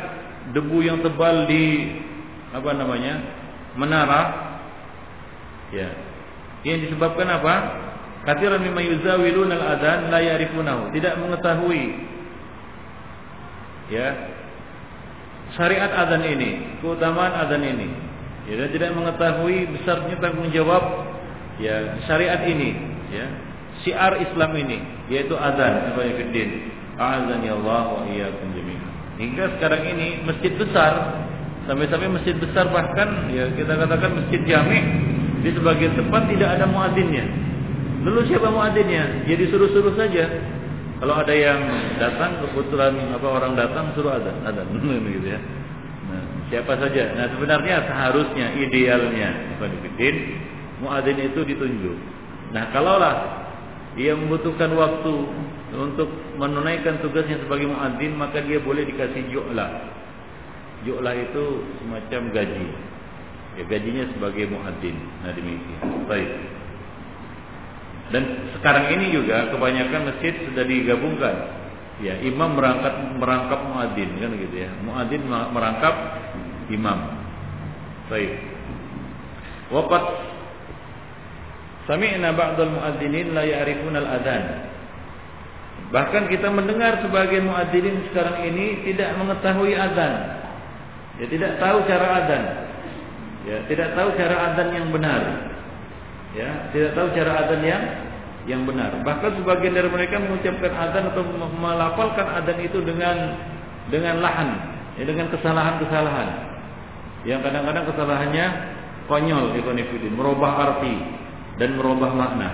debu 0.50 0.82
yang 0.82 1.02
tebal 1.02 1.46
di 1.46 1.94
apa 2.50 2.70
namanya 2.74 3.14
menara. 3.78 4.22
Ya 5.74 5.90
ini 6.66 6.90
disebabkan 6.90 7.26
apa? 7.30 7.54
Kathiran 8.26 8.62
mimma 8.62 8.82
yuzawilun 8.82 9.50
al-adhan 9.54 10.11
la 10.11 10.18
ya'rifunahu. 10.18 10.90
Tidak 10.90 11.14
mengetahui. 11.22 11.84
Ya 13.94 14.36
syariat 15.55 15.92
adzan 15.94 16.26
ini, 16.26 16.80
keutamaan 16.82 17.47
adzan 17.47 17.62
ini. 17.62 17.88
Ya, 18.47 18.66
tidak 18.70 18.94
mengetahui 18.94 19.70
besarnya 19.74 20.18
tanggung 20.22 20.51
jawab 20.55 20.82
ya 21.62 21.99
syariat 22.11 22.42
ini, 22.47 22.74
ya. 23.14 23.26
Syiar 23.84 24.16
Islam 24.18 24.57
ini 24.57 24.78
yaitu 25.12 25.36
adzan 25.38 25.92
sebagai 25.92 26.24
fiddin. 26.24 26.74
A'azani 26.97 27.53
Allah 27.53 27.82
wa 27.92 28.03
iyyakum 28.09 28.57
jami'an. 28.57 28.90
Hingga 29.20 29.44
sekarang 29.57 29.82
ini 29.84 30.24
masjid 30.24 30.53
besar 30.57 31.22
sampai-sampai 31.68 32.09
masjid 32.09 32.32
besar 32.40 32.72
bahkan 32.72 33.28
ya 33.28 33.53
kita 33.53 33.76
katakan 33.76 34.16
masjid 34.16 34.40
jami 34.49 34.80
di 35.44 35.53
sebagian 35.53 35.92
tempat 35.92 36.24
tidak 36.32 36.49
ada 36.57 36.64
muadzinnya. 36.64 37.24
Dulu 38.01 38.24
siapa 38.24 38.49
muadzinnya? 38.49 39.28
Ya 39.28 39.34
disuruh-suruh 39.36 39.92
saja. 39.99 40.24
Kalau 40.97 41.14
ada 41.20 41.34
yang 41.36 41.61
datang 42.01 42.40
kebetulan 42.40 42.97
apa 43.12 43.26
orang 43.28 43.53
datang 43.53 43.92
suruh 43.92 44.16
ada, 44.16 44.32
ada 44.49 44.64
gitu 45.16 45.28
ya. 45.28 45.40
Nah, 46.07 46.22
siapa 46.49 46.72
saja. 46.80 47.05
Nah, 47.12 47.26
sebenarnya 47.36 47.84
seharusnya 47.84 48.47
idealnya 48.57 49.28
Ibn 49.61 50.16
muadzin 50.80 51.18
itu 51.20 51.40
ditunjuk. 51.44 51.97
Nah, 52.53 52.72
kalaulah 52.72 53.44
dia 53.97 54.12
membutuhkan 54.16 54.72
waktu 54.76 55.14
untuk 55.76 56.09
menunaikan 56.40 57.01
tugasnya 57.05 57.44
sebagai 57.44 57.68
muadzin, 57.68 58.12
maka 58.16 58.40
dia 58.44 58.61
boleh 58.61 58.88
dikasih 58.88 59.28
ju'lah. 59.32 59.70
Ju'lah 60.84 61.12
itu 61.16 61.44
semacam 61.82 62.20
gaji. 62.32 62.68
Ya, 63.57 63.64
gajinya 63.68 64.05
sebagai 64.16 64.49
muadzin. 64.49 64.97
Nah, 65.24 65.32
demikian. 65.32 65.80
Baik. 66.09 66.55
Dan 68.14 68.54
sekarang 68.54 68.94
ini 68.94 69.11
juga 69.11 69.50
kebanyakan 69.50 70.14
masjid 70.14 70.34
sudah 70.46 70.62
digabungkan. 70.62 71.36
Ya, 71.98 72.14
imam 72.22 72.54
merangkap 72.54 72.94
merangkap 73.18 73.61
muadzin 73.66 74.11
kan 74.20 74.30
gitu 74.36 74.57
ya. 74.62 74.70
Muadzin 74.84 75.26
merangkap 75.26 75.94
imam. 76.70 76.98
Baik. 78.07 78.32
Waqat 79.74 80.04
sami'na 81.90 82.30
ba'dal 82.36 82.70
muadzinin 82.78 83.34
la 83.34 83.42
ya'rifuna 83.42 83.98
al-adzan. 83.98 84.44
Bahkan 85.90 86.30
kita 86.30 86.50
mendengar 86.50 87.02
sebagian 87.02 87.50
muadzinin 87.50 88.07
sekarang 88.11 88.54
ini 88.54 88.86
tidak 88.86 89.18
mengetahui 89.18 89.74
azan. 89.74 90.14
Ya 91.18 91.26
tidak 91.26 91.59
tahu 91.59 91.82
cara 91.90 92.07
azan. 92.22 92.44
Ya, 93.46 93.62
tidak 93.70 93.94
tahu 93.94 94.11
cara 94.18 94.36
azan 94.52 94.68
yang 94.74 94.90
benar 94.90 95.22
ya 96.37 96.68
tidak 96.70 96.93
tahu 96.93 97.09
cara 97.16 97.32
adzan 97.43 97.62
yang 97.64 97.82
yang 98.47 98.62
benar. 98.62 98.95
Bahkan 99.03 99.43
sebagian 99.43 99.74
dari 99.74 99.91
mereka 99.91 100.22
mengucapkan 100.22 100.70
adzan 100.70 101.11
atau 101.11 101.24
melafalkan 101.59 102.26
adzan 102.30 102.62
itu 102.62 102.78
dengan 102.84 103.16
dengan 103.91 104.22
lahan, 104.22 104.49
ya, 105.01 105.05
dengan 105.09 105.26
kesalahan-kesalahan. 105.34 106.28
Yang 107.26 107.41
kadang-kadang 107.43 107.84
kesalahannya 107.91 108.47
konyol, 109.11 109.59
ikhwanifidin, 109.59 110.14
merubah 110.14 110.53
arti 110.62 110.95
dan 111.59 111.74
merubah 111.74 112.14
makna. 112.14 112.49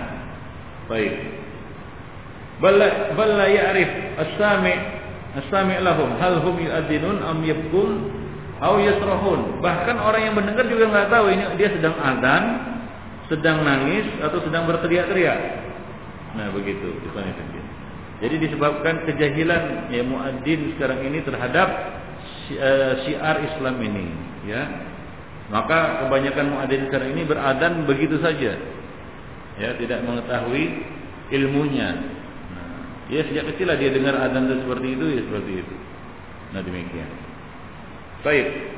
Baik. 0.89 1.13
Balla 2.57 3.13
balla 3.13 3.45
ya'rif 3.49 4.17
as-sami' 4.17 4.79
as-sami' 5.35 5.77
lahum 5.81 6.09
hal 6.17 6.41
hum 6.41 6.57
yu'adzinun 6.57 7.21
am 7.21 7.41
yabkun 7.45 8.09
aw 8.61 8.81
yasrahun. 8.81 9.61
Bahkan 9.61 9.95
orang 9.99 10.21
yang 10.31 10.35
mendengar 10.37 10.65
juga 10.65 10.89
nggak 10.89 11.07
tahu 11.13 11.25
ini 11.33 11.43
dia 11.57 11.69
sedang 11.69 11.97
adzan 12.01 12.72
sedang 13.31 13.63
nangis 13.63 14.07
atau 14.19 14.39
sedang 14.43 14.67
berteriak-teriak. 14.67 15.39
Nah, 16.33 16.49
begitu 16.51 16.97
Jadi 18.23 18.35
disebabkan 18.39 19.03
kejahilan 19.03 19.93
ya 19.93 20.01
muadzin 20.01 20.73
sekarang 20.75 21.03
ini 21.05 21.19
terhadap 21.21 21.67
eh, 22.55 22.93
syiar 23.05 23.37
Islam 23.43 23.75
ini, 23.83 24.07
ya. 24.47 24.63
Maka 25.51 26.07
kebanyakan 26.07 26.55
muadzin 26.55 26.87
sekarang 26.89 27.13
ini 27.13 27.23
beradan 27.27 27.83
begitu 27.85 28.17
saja. 28.23 28.55
Ya, 29.59 29.69
tidak 29.77 30.01
mengetahui 30.01 30.81
ilmunya. 31.29 31.93
Nah, 32.49 32.79
ya 33.13 33.21
sejak 33.29 33.53
kecil 33.53 33.69
lah 33.69 33.77
dia 33.77 33.93
dengar 33.93 34.17
adzan 34.17 34.49
seperti 34.49 34.87
itu 34.97 35.05
ya 35.13 35.21
seperti 35.29 35.51
itu. 35.61 35.75
Nah, 36.57 36.61
demikian. 36.65 37.09
Baik. 38.23 38.72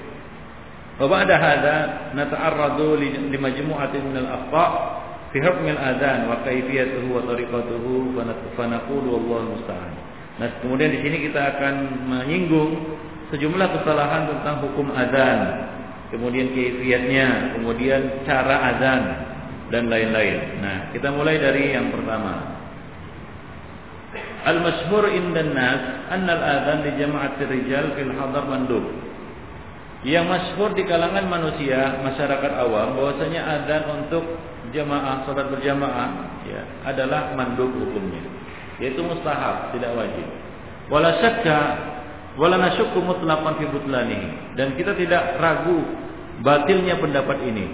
وبعد 1.01 1.31
هذا 1.31 1.77
نتعرض 2.13 2.79
لمجموعة 3.33 3.95
من 4.05 4.17
الأخطاء 4.17 4.71
في 5.33 5.39
حكم 5.43 5.65
الأذان 5.65 6.29
وكيفيته 6.29 7.05
وطريقته 7.15 7.85
فنقول 8.57 9.05
والله 9.09 9.39
المستعان. 9.41 9.95
Nah, 10.41 10.49
kemudian 10.65 10.89
di 10.89 11.05
sini 11.05 11.29
kita 11.29 11.57
akan 11.57 11.75
menyinggung 12.09 12.97
sejumlah 13.29 13.69
kesalahan 13.77 14.25
tentang 14.25 14.65
hukum 14.65 14.89
azan, 14.89 15.69
kemudian 16.09 16.49
kaifiatnya, 16.57 17.57
kemudian 17.61 18.25
cara 18.25 18.57
azan 18.73 19.03
dan 19.69 19.93
lain-lain. 19.93 20.65
Nah, 20.65 20.77
kita 20.97 21.13
mulai 21.13 21.37
dari 21.37 21.77
yang 21.77 21.93
pertama. 21.93 22.57
Al-masyhur 24.49 25.13
indan 25.13 25.53
nas 25.53 26.09
anna 26.09 26.33
al-adzan 26.41 26.89
li 26.89 26.93
jama'atir 26.97 27.49
rijal 27.53 27.93
fil 27.93 28.13
hadar 28.17 28.45
mandub. 28.49 29.04
Yang 30.06 30.26
masyhur 30.30 30.70
di 30.78 30.86
kalangan 30.86 31.26
manusia, 31.26 31.98
masyarakat 32.06 32.52
awam 32.62 32.94
bahwasanya 32.94 33.42
adzan 33.42 34.06
untuk 34.06 34.22
jamaah 34.70 35.26
salat 35.26 35.50
berjamaah 35.50 36.46
ya 36.46 36.62
adalah 36.86 37.34
mandub 37.34 37.74
hukumnya, 37.74 38.22
yaitu 38.78 39.02
mustahab, 39.02 39.74
tidak 39.74 39.98
wajib. 39.98 40.30
Wala 40.94 41.10
syakka 41.18 41.60
wala 42.38 42.62
nasyukku 42.70 43.02
mutlaqan 43.02 43.58
fi 43.58 43.66
butlanihi 43.66 44.30
dan 44.54 44.78
kita 44.78 44.94
tidak 44.94 45.42
ragu 45.42 45.82
batilnya 46.46 47.02
pendapat 47.02 47.42
ini. 47.42 47.66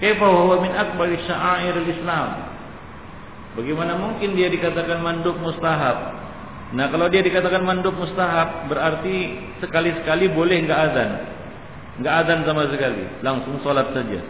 Kaifa 0.00 0.24
huwa 0.24 0.64
min 0.64 0.72
akbari 0.72 1.20
sya'airil 1.28 1.92
Islam? 1.92 2.28
Bagaimana 3.52 4.00
mungkin 4.00 4.32
dia 4.32 4.48
dikatakan 4.48 4.96
mandub 5.04 5.36
mustahab? 5.44 6.24
Nah 6.72 6.88
kalau 6.88 7.12
dia 7.12 7.20
dikatakan 7.20 7.60
mandub 7.62 7.92
mustahab 7.94 8.66
berarti 8.72 9.44
sekali-sekali 9.60 10.32
boleh 10.32 10.64
nggak 10.64 10.80
azan, 10.90 11.10
nggak 12.02 12.14
azan 12.24 12.40
sama 12.46 12.66
sekali, 12.70 13.04
langsung 13.22 13.60
sholat 13.62 13.94
saja. 13.94 14.20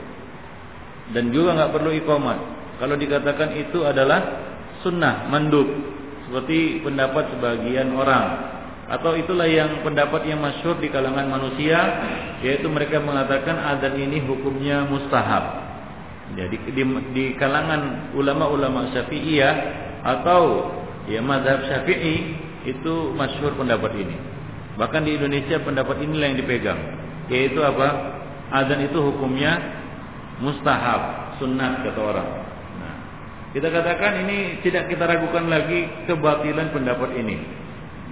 Dan 1.13 1.33
juga 1.33 1.57
nggak 1.57 1.73
perlu 1.73 1.91
ikomat. 1.97 2.39
Kalau 2.81 2.97
dikatakan 2.99 3.55
itu 3.57 3.85
adalah 3.85 4.21
sunnah 4.83 5.29
mandub, 5.29 5.69
seperti 6.29 6.81
pendapat 6.85 7.37
sebagian 7.37 7.93
orang. 7.95 8.53
Atau 8.85 9.17
itulah 9.17 9.49
yang 9.49 9.81
pendapat 9.81 10.29
yang 10.29 10.45
masyhur 10.45 10.77
di 10.77 10.93
kalangan 10.93 11.25
manusia, 11.25 11.79
yaitu 12.45 12.69
mereka 12.69 13.01
mengatakan 13.01 13.57
azan 13.57 13.97
ini 13.97 14.21
hukumnya 14.29 14.85
mustahab. 14.85 15.65
Jadi 16.37 16.57
di, 16.73 16.83
di 17.13 17.25
kalangan 17.37 18.13
ulama-ulama 18.17 18.93
Syafi'iyah 18.93 19.55
atau 20.05 20.73
ya 21.09 21.21
mazhab 21.25 21.65
Syafi'i 21.69 22.37
itu 22.65 23.13
masyhur 23.17 23.57
pendapat 23.57 23.93
ini. 23.97 24.17
Bahkan 24.81 25.01
di 25.05 25.17
Indonesia 25.17 25.61
pendapat 25.63 26.01
inilah 26.03 26.27
yang 26.33 26.39
dipegang, 26.41 26.81
yaitu 27.33 27.61
apa? 27.61 28.21
Azan 28.55 28.87
itu 28.87 28.99
hukumnya 29.01 29.57
mustahab, 30.39 31.35
sunnah 31.41 31.83
kata 31.83 32.01
orang. 32.01 32.29
Nah, 32.79 32.97
kita 33.57 33.69
katakan 33.73 34.27
ini 34.27 34.61
tidak 34.63 34.93
kita 34.93 35.05
ragukan 35.09 35.49
lagi 35.49 35.89
kebatilan 36.07 36.71
pendapat 36.71 37.11
ini. 37.19 37.37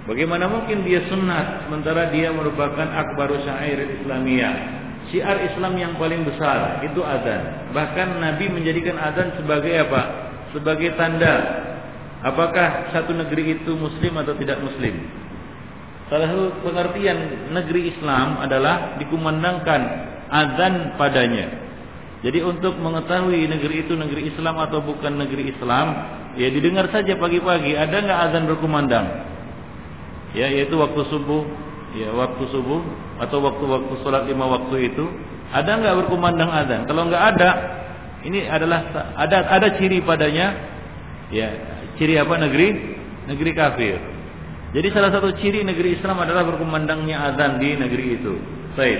Bagaimana 0.03 0.51
mungkin 0.51 0.83
dia 0.83 1.07
sunnah 1.07 1.63
sementara 1.63 2.11
dia 2.11 2.33
merupakan 2.33 2.83
akbaru 2.83 3.39
syair 3.47 4.03
Islamiyah. 4.03 4.55
Syiar 5.11 5.37
Islam 5.47 5.75
yang 5.79 5.93
paling 5.99 6.27
besar 6.27 6.83
itu 6.83 6.99
azan. 7.03 7.71
Bahkan 7.71 8.23
Nabi 8.23 8.51
menjadikan 8.51 8.99
azan 8.99 9.35
sebagai 9.39 9.71
apa? 9.83 10.01
Sebagai 10.51 10.95
tanda 10.95 11.63
Apakah 12.23 12.95
satu 12.95 13.11
negeri 13.11 13.59
itu 13.59 13.75
muslim 13.75 14.15
atau 14.15 14.31
tidak 14.39 14.63
muslim? 14.63 14.95
Salah 16.11 16.27
satu 16.29 16.63
pengertian 16.67 17.49
negeri 17.55 17.95
Islam 17.95 18.39
adalah 18.43 18.99
dikumandangkan 18.99 19.81
azan 20.27 20.99
padanya. 20.99 21.47
Jadi 22.23 22.39
untuk 22.39 22.79
mengetahui 22.79 23.47
negeri 23.51 23.83
itu 23.87 23.93
negeri 23.95 24.31
Islam 24.31 24.55
atau 24.59 24.79
bukan 24.79 25.19
negeri 25.19 25.51
Islam, 25.51 25.87
ya 26.39 26.47
didengar 26.47 26.87
saja 26.91 27.19
pagi-pagi 27.19 27.75
ada 27.75 27.99
nggak 27.99 28.19
azan 28.31 28.43
berkumandang? 28.47 29.07
Ya, 30.33 30.49
yaitu 30.49 30.79
waktu 30.79 31.03
subuh, 31.11 31.43
ya 31.93 32.09
waktu 32.15 32.43
subuh 32.49 32.81
atau 33.19 33.43
waktu-waktu 33.43 33.93
sholat 34.01 34.25
lima 34.25 34.49
waktu 34.49 34.91
itu 34.91 35.05
ada 35.51 35.77
nggak 35.77 35.95
berkumandang 36.03 36.49
azan? 36.49 36.87
Kalau 36.87 37.11
nggak 37.11 37.23
ada, 37.35 37.49
ini 38.23 38.47
adalah 38.47 38.87
ada 39.19 39.37
ada 39.51 39.67
ciri 39.75 39.99
padanya, 39.99 40.55
ya 41.29 41.73
Ciri 41.97 42.17
apa 42.17 42.35
negeri? 42.41 42.97
Negeri 43.29 43.51
kafir. 43.53 43.97
Jadi 44.73 44.87
salah 44.89 45.13
satu 45.13 45.37
ciri 45.37 45.61
negeri 45.61 46.01
Islam 46.01 46.17
adalah 46.17 46.41
berkumandangnya 46.49 47.29
azan 47.29 47.61
di 47.61 47.77
negeri 47.77 48.17
itu. 48.17 48.33
Baik. 48.73 48.99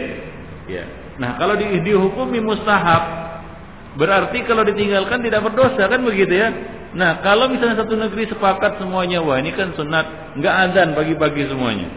Ya. 0.69 0.85
Nah, 1.17 1.41
kalau 1.41 1.57
di, 1.57 1.65
dihukumi 1.81 2.37
mustahab, 2.45 3.03
berarti 3.97 4.45
kalau 4.45 4.61
ditinggalkan 4.69 5.25
tidak 5.25 5.41
berdosa 5.49 5.89
kan 5.89 6.01
begitu 6.05 6.29
ya? 6.29 6.49
Nah, 6.93 7.25
kalau 7.25 7.49
misalnya 7.49 7.81
satu 7.81 7.97
negeri 7.97 8.29
sepakat 8.29 8.77
semuanya, 8.77 9.25
wah 9.25 9.41
ini 9.41 9.49
kan 9.57 9.73
sunat, 9.73 10.37
nggak 10.37 10.55
azan 10.69 10.93
pagi-pagi 10.93 11.49
semuanya. 11.49 11.89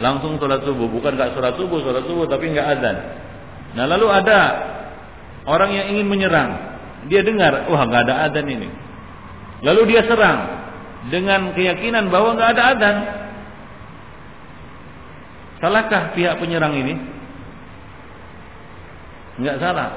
Langsung 0.00 0.40
sholat 0.40 0.64
subuh, 0.64 0.88
bukan 0.88 1.12
nggak 1.12 1.36
sholat 1.36 1.52
subuh, 1.60 1.84
sholat 1.84 2.08
subuh 2.08 2.24
tapi 2.24 2.56
nggak 2.56 2.66
azan. 2.72 2.96
Nah, 3.76 3.84
lalu 3.84 4.08
ada 4.08 4.40
orang 5.44 5.76
yang 5.76 5.86
ingin 5.92 6.08
menyerang, 6.08 6.56
dia 7.12 7.20
dengar, 7.20 7.68
wah 7.68 7.84
nggak 7.84 8.08
ada 8.08 8.32
azan 8.32 8.48
ini. 8.48 8.68
Lalu 9.60 9.92
dia 9.92 10.08
serang 10.08 10.61
dengan 11.10 11.50
keyakinan 11.56 12.12
bahwa 12.12 12.38
nggak 12.38 12.50
ada 12.54 12.62
adzan. 12.76 12.96
Salahkah 15.58 16.14
pihak 16.14 16.38
penyerang 16.38 16.74
ini? 16.74 16.94
Nggak 19.42 19.56
salah. 19.58 19.90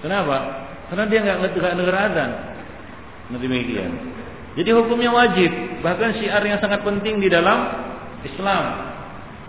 Kenapa? 0.00 0.36
Karena 0.88 1.04
dia 1.10 1.18
nggak 1.24 1.52
dengar 1.52 1.96
adzan. 1.96 2.30
Nah 3.30 3.38
demikian. 3.38 3.92
Jadi 4.58 4.70
hukumnya 4.74 5.14
wajib, 5.14 5.50
bahkan 5.84 6.10
syiar 6.18 6.42
yang 6.42 6.58
sangat 6.58 6.82
penting 6.82 7.22
di 7.22 7.30
dalam 7.30 7.70
Islam. 8.26 8.90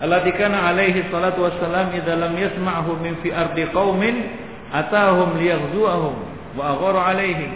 Allati 0.02 0.30
kana 0.34 0.70
alaihi 0.70 1.10
salatu 1.10 1.46
wassalam 1.46 1.94
idza 1.94 2.14
lam 2.14 2.34
yasma'hu 2.34 2.98
min 3.02 3.18
fi 3.22 3.30
ardi 3.34 3.66
qaumin 3.70 4.30
atahum 4.70 5.38
liyaghzuahum 5.38 6.14
wa 6.58 6.62
aghara 6.74 7.00
alaihim. 7.14 7.50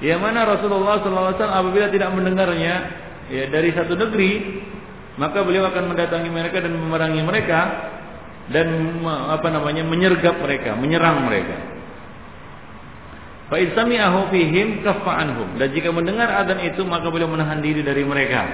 Yang 0.00 0.20
mana 0.20 0.48
Rasulullah 0.48 1.04
SAW 1.04 1.36
apabila 1.36 1.92
tidak 1.92 2.08
mendengarnya 2.16 2.74
ya 3.28 3.44
dari 3.52 3.68
satu 3.76 3.92
negeri, 3.92 4.64
maka 5.20 5.44
beliau 5.44 5.68
akan 5.68 5.92
mendatangi 5.92 6.32
mereka 6.32 6.64
dan 6.64 6.72
memerangi 6.72 7.20
mereka 7.20 7.60
dan 8.48 8.66
apa 9.28 9.48
namanya 9.52 9.84
menyergap 9.84 10.40
mereka, 10.40 10.72
menyerang 10.74 11.28
mereka. 11.28 11.56
Fa 13.52 13.58
sami'ahu 13.58 14.30
fihim 14.30 14.86
kaffa 14.86 15.26
Dan 15.58 15.68
jika 15.74 15.90
mendengar 15.90 16.30
adzan 16.32 16.62
itu 16.64 16.86
maka 16.86 17.10
beliau 17.10 17.28
menahan 17.28 17.58
diri 17.60 17.82
dari 17.84 18.06
mereka. 18.06 18.46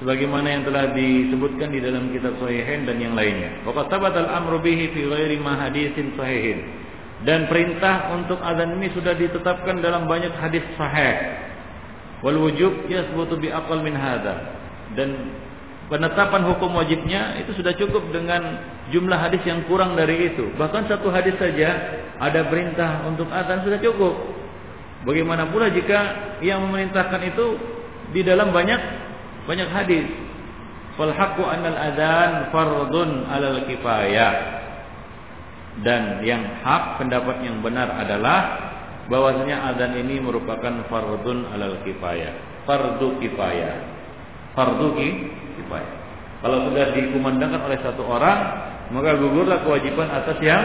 Sebagaimana 0.00 0.46
yang 0.48 0.62
telah 0.62 0.94
disebutkan 0.94 1.74
di 1.74 1.82
dalam 1.82 2.08
kitab 2.14 2.38
Sahihain 2.38 2.86
dan 2.86 3.02
yang 3.02 3.18
lainnya. 3.18 3.66
Wa 3.66 3.74
qad 3.74 4.14
al-amru 4.14 4.62
bihi 4.62 4.94
fi 4.94 5.00
ghairi 5.04 5.36
ma 5.42 5.58
haditsin 5.58 6.14
sahihin. 6.14 6.87
Dan 7.26 7.50
perintah 7.50 8.14
untuk 8.14 8.38
azan 8.38 8.78
ini 8.78 8.94
sudah 8.94 9.18
ditetapkan 9.18 9.82
dalam 9.82 10.06
banyak 10.06 10.30
hadis 10.38 10.62
sahih. 10.78 11.34
Wal 12.22 12.38
wujub 12.38 12.86
yasbutu 12.86 13.34
bi 13.34 13.50
aqal 13.50 13.82
min 13.82 13.98
hadza. 13.98 14.54
Dan 14.94 15.34
penetapan 15.90 16.46
hukum 16.46 16.78
wajibnya 16.78 17.34
itu 17.42 17.58
sudah 17.58 17.74
cukup 17.74 18.06
dengan 18.14 18.62
jumlah 18.94 19.18
hadis 19.18 19.42
yang 19.42 19.66
kurang 19.66 19.98
dari 19.98 20.30
itu. 20.30 20.46
Bahkan 20.54 20.86
satu 20.86 21.10
hadis 21.10 21.34
saja 21.42 21.74
ada 22.22 22.46
perintah 22.46 23.02
untuk 23.10 23.26
azan 23.34 23.66
sudah 23.66 23.82
cukup. 23.82 24.14
Bagaimana 25.02 25.50
pula 25.50 25.70
jika 25.74 26.34
yang 26.38 26.70
memerintahkan 26.70 27.34
itu 27.34 27.58
di 28.14 28.22
dalam 28.22 28.54
banyak 28.54 28.78
banyak 29.50 29.68
hadis. 29.74 30.06
Fal 30.94 31.10
haqqu 31.10 31.42
annal 31.42 31.78
adzan 31.78 32.50
fardun 32.54 33.26
'alal 33.26 33.62
kifayah 33.66 34.58
dan 35.86 36.26
yang 36.26 36.42
hak 36.62 36.98
pendapat 36.98 37.42
yang 37.46 37.62
benar 37.62 37.86
adalah 37.94 38.38
bahwasanya 39.06 39.72
adzan 39.72 39.94
ini 39.94 40.18
merupakan 40.18 40.84
fardun 40.90 41.48
alal 41.54 41.80
kifayah. 41.86 42.64
Fardu 42.68 43.16
kifayah. 43.22 43.74
Fardu 44.52 44.88
kifayah. 44.98 45.92
Kalau 46.38 46.70
sudah 46.70 46.94
dikumandangkan 46.94 47.62
oleh 47.66 47.78
satu 47.82 48.02
orang 48.06 48.38
maka 48.94 49.18
gugurlah 49.18 49.62
kewajiban 49.62 50.08
atas 50.10 50.38
yang 50.42 50.64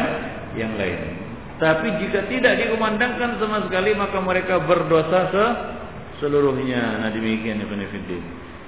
yang 0.54 0.74
lain. 0.78 1.18
Tapi 1.58 1.88
jika 2.04 2.28
tidak 2.28 2.60
dikumandangkan 2.60 3.38
sama 3.40 3.64
sekali 3.70 3.96
maka 3.96 4.18
mereka 4.20 4.62
berdosa 4.66 5.30
se 5.32 5.46
seluruhnya. 6.22 7.02
Nah 7.06 7.10
demikian 7.14 7.62
Ibn 7.62 7.80
Fiddin 7.90 8.24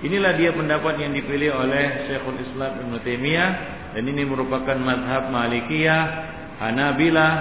inilah 0.06 0.38
dia 0.38 0.52
pendapat 0.54 1.02
yang 1.02 1.16
dipilih 1.16 1.56
oleh 1.56 2.06
Syekhul 2.10 2.38
Islam 2.38 2.84
Ibn 2.84 2.94
Taimiyah 3.02 3.52
dan 3.96 4.04
ini 4.04 4.28
merupakan 4.28 4.76
madhab 4.76 5.32
Malikiyah 5.32 6.35
Hanabilah, 6.60 7.34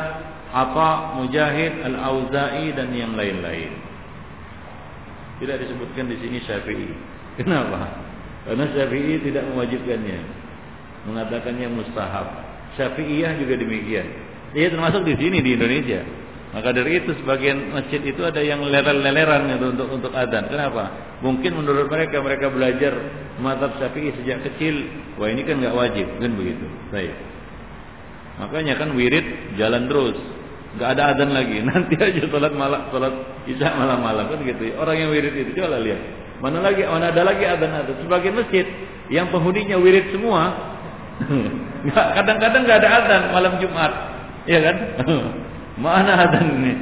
Apa, 0.54 1.18
Mujahid, 1.18 1.82
Al-Auza'i 1.82 2.70
dan 2.74 2.94
yang 2.94 3.18
lain-lain. 3.18 3.74
Tidak 5.42 5.56
disebutkan 5.66 6.06
di 6.06 6.16
sini 6.22 6.38
Syafi'i. 6.46 6.90
Kenapa? 7.38 7.90
Karena 8.46 8.70
Syafi'i 8.70 9.18
tidak 9.22 9.50
mewajibkannya. 9.50 10.18
Mengatakannya 11.10 11.68
mustahab. 11.74 12.26
Syafi'iyah 12.78 13.38
juga 13.38 13.58
demikian. 13.58 14.06
Ia 14.54 14.70
termasuk 14.70 15.02
di 15.02 15.14
sini 15.18 15.42
di 15.42 15.58
Indonesia. 15.58 16.06
Maka 16.54 16.70
dari 16.70 17.02
itu 17.02 17.10
sebagian 17.18 17.74
masjid 17.74 17.98
itu 17.98 18.22
ada 18.22 18.38
yang 18.38 18.62
leler-leleran 18.62 19.58
itu 19.58 19.74
untuk 19.74 19.90
untuk 19.90 20.12
adzan. 20.14 20.46
Kenapa? 20.46 21.18
Mungkin 21.18 21.50
menurut 21.50 21.90
mereka 21.90 22.22
mereka 22.22 22.46
belajar 22.46 22.94
madzhab 23.42 23.74
Syafi'i 23.82 24.14
sejak 24.22 24.46
kecil. 24.46 24.86
Wah 25.18 25.26
ini 25.34 25.42
kan 25.42 25.58
nggak 25.58 25.74
wajib, 25.74 26.06
kan 26.22 26.30
begitu. 26.38 26.66
Baik. 26.94 27.33
Makanya 28.34 28.74
kan 28.74 28.94
wirid 28.98 29.56
jalan 29.58 29.86
terus. 29.86 30.18
Gak 30.74 30.98
ada 30.98 31.14
adzan 31.14 31.30
lagi. 31.30 31.62
Nanti 31.68 31.94
aja 31.94 32.22
sholat 32.26 32.52
malam, 32.54 32.90
sholat 32.90 33.14
isya 33.46 33.78
malam-malam 33.78 34.26
kan 34.30 34.38
gitu. 34.42 34.74
Orang 34.74 34.96
yang 34.98 35.10
wirid 35.14 35.34
itu 35.34 35.54
coba 35.54 35.78
lihat. 35.78 36.00
Mana 36.42 36.58
lagi? 36.60 36.82
Mana 36.82 37.14
ada 37.14 37.22
lagi 37.22 37.44
adzan 37.46 37.70
ada. 37.70 37.92
Sebagai 38.02 38.30
masjid 38.34 38.66
yang 39.08 39.30
penghuninya 39.30 39.78
wirid 39.78 40.10
semua. 40.10 40.74
kadang-kadang 42.18 42.66
nggak 42.66 42.78
ada 42.82 42.90
azan 43.02 43.22
malam 43.30 43.54
Jumat. 43.62 43.92
Iya 44.50 44.58
kan? 44.66 44.76
Mana 45.84 46.12
azan 46.26 46.46
ini? 46.58 46.74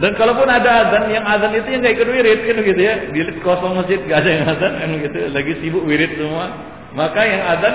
Dan 0.00 0.16
kalaupun 0.16 0.48
ada 0.48 0.86
azan, 0.86 1.12
yang 1.12 1.26
azan 1.28 1.52
itu 1.52 1.68
yang 1.68 1.80
nggak 1.84 1.94
ikut 1.98 2.08
wirid 2.08 2.40
kan 2.46 2.56
gitu 2.62 2.80
ya. 2.80 2.94
Bilik 3.10 3.36
kosong 3.42 3.74
masjid 3.74 3.98
nggak 4.00 4.18
ada 4.22 4.30
yang 4.30 4.44
azan 4.48 4.72
kan 4.78 4.90
gitu. 5.02 5.18
Lagi 5.34 5.52
sibuk 5.60 5.84
wirid 5.84 6.14
semua. 6.14 6.46
Maka 6.94 7.20
yang 7.26 7.42
azan 7.42 7.74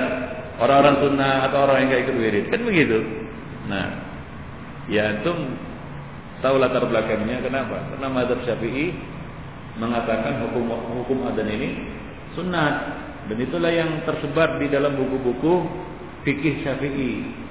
orang-orang 0.62 0.96
sunnah 1.04 1.34
atau 1.50 1.58
orang 1.68 1.76
yang 1.84 1.88
nggak 1.92 2.04
ikut 2.08 2.16
wirid 2.18 2.46
kan 2.52 2.62
begitu. 2.64 3.00
Nah, 3.68 3.86
ya 4.92 5.20
itu 5.20 5.32
tahu 6.40 6.56
latar 6.62 6.86
belakangnya 6.86 7.42
kenapa? 7.42 7.96
Karena 7.96 8.08
mazhab 8.12 8.40
Syafi'i 8.46 8.94
mengatakan 9.76 10.46
hukum 10.48 10.72
hukum 11.04 11.18
azan 11.28 11.50
ini 11.52 11.70
sunnah 12.38 12.96
dan 13.26 13.38
itulah 13.42 13.72
yang 13.74 14.06
tersebar 14.06 14.62
di 14.62 14.70
dalam 14.70 14.96
buku-buku 14.96 15.66
fikih 16.24 16.62
Syafi'i. 16.62 17.44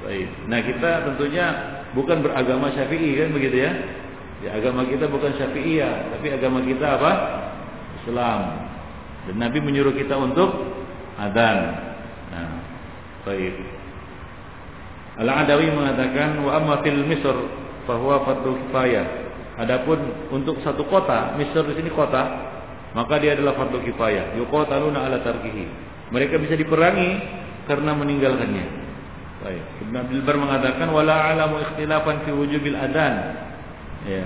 Baik. 0.00 0.28
Nah, 0.48 0.60
kita 0.64 0.90
tentunya 1.12 1.46
bukan 1.92 2.24
beragama 2.24 2.72
Syafi'i 2.72 3.20
kan 3.20 3.28
begitu 3.36 3.68
ya? 3.68 3.72
Ya 4.40 4.56
agama 4.56 4.88
kita 4.88 5.04
bukan 5.04 5.36
Syafi'iyah, 5.36 6.16
tapi 6.16 6.32
agama 6.32 6.64
kita 6.64 6.96
apa? 6.96 7.12
Islam. 8.00 8.40
Dan 9.28 9.36
Nabi 9.36 9.60
menyuruh 9.60 9.92
kita 9.92 10.16
untuk 10.16 10.48
adzan. 11.20 11.89
Baik. 13.28 13.54
Al-Adawi 15.20 15.68
mengatakan 15.74 16.40
wa 16.40 16.50
amma 16.56 16.74
fil 16.80 17.04
Misr 17.04 17.36
fa 17.84 17.94
huwa 18.00 18.24
fardhu 18.24 18.56
kifayah. 18.66 19.06
Adapun 19.60 19.98
untuk 20.32 20.56
satu 20.64 20.88
kota, 20.88 21.36
Misr 21.36 21.68
di 21.68 21.76
sini 21.76 21.92
kota, 21.92 22.24
maka 22.96 23.20
dia 23.20 23.36
adalah 23.36 23.54
fardu 23.54 23.84
kifayah. 23.84 24.34
Yuqataluna 24.40 25.04
ala 25.04 25.20
tarkihi. 25.20 25.66
Mereka 26.10 26.40
bisa 26.42 26.56
diperangi 26.56 27.10
karena 27.70 27.94
meninggalkannya. 27.94 28.66
Baik. 29.40 29.64
Ibn 29.88 29.94
Abdul 30.04 30.22
Bar 30.26 30.36
mengatakan 30.36 30.88
wala 30.92 31.16
alamu 31.32 31.64
ikhtilafan 31.64 32.28
fi 32.28 32.30
wujubil 32.34 32.76
adzan 32.76 33.14
ya, 34.04 34.24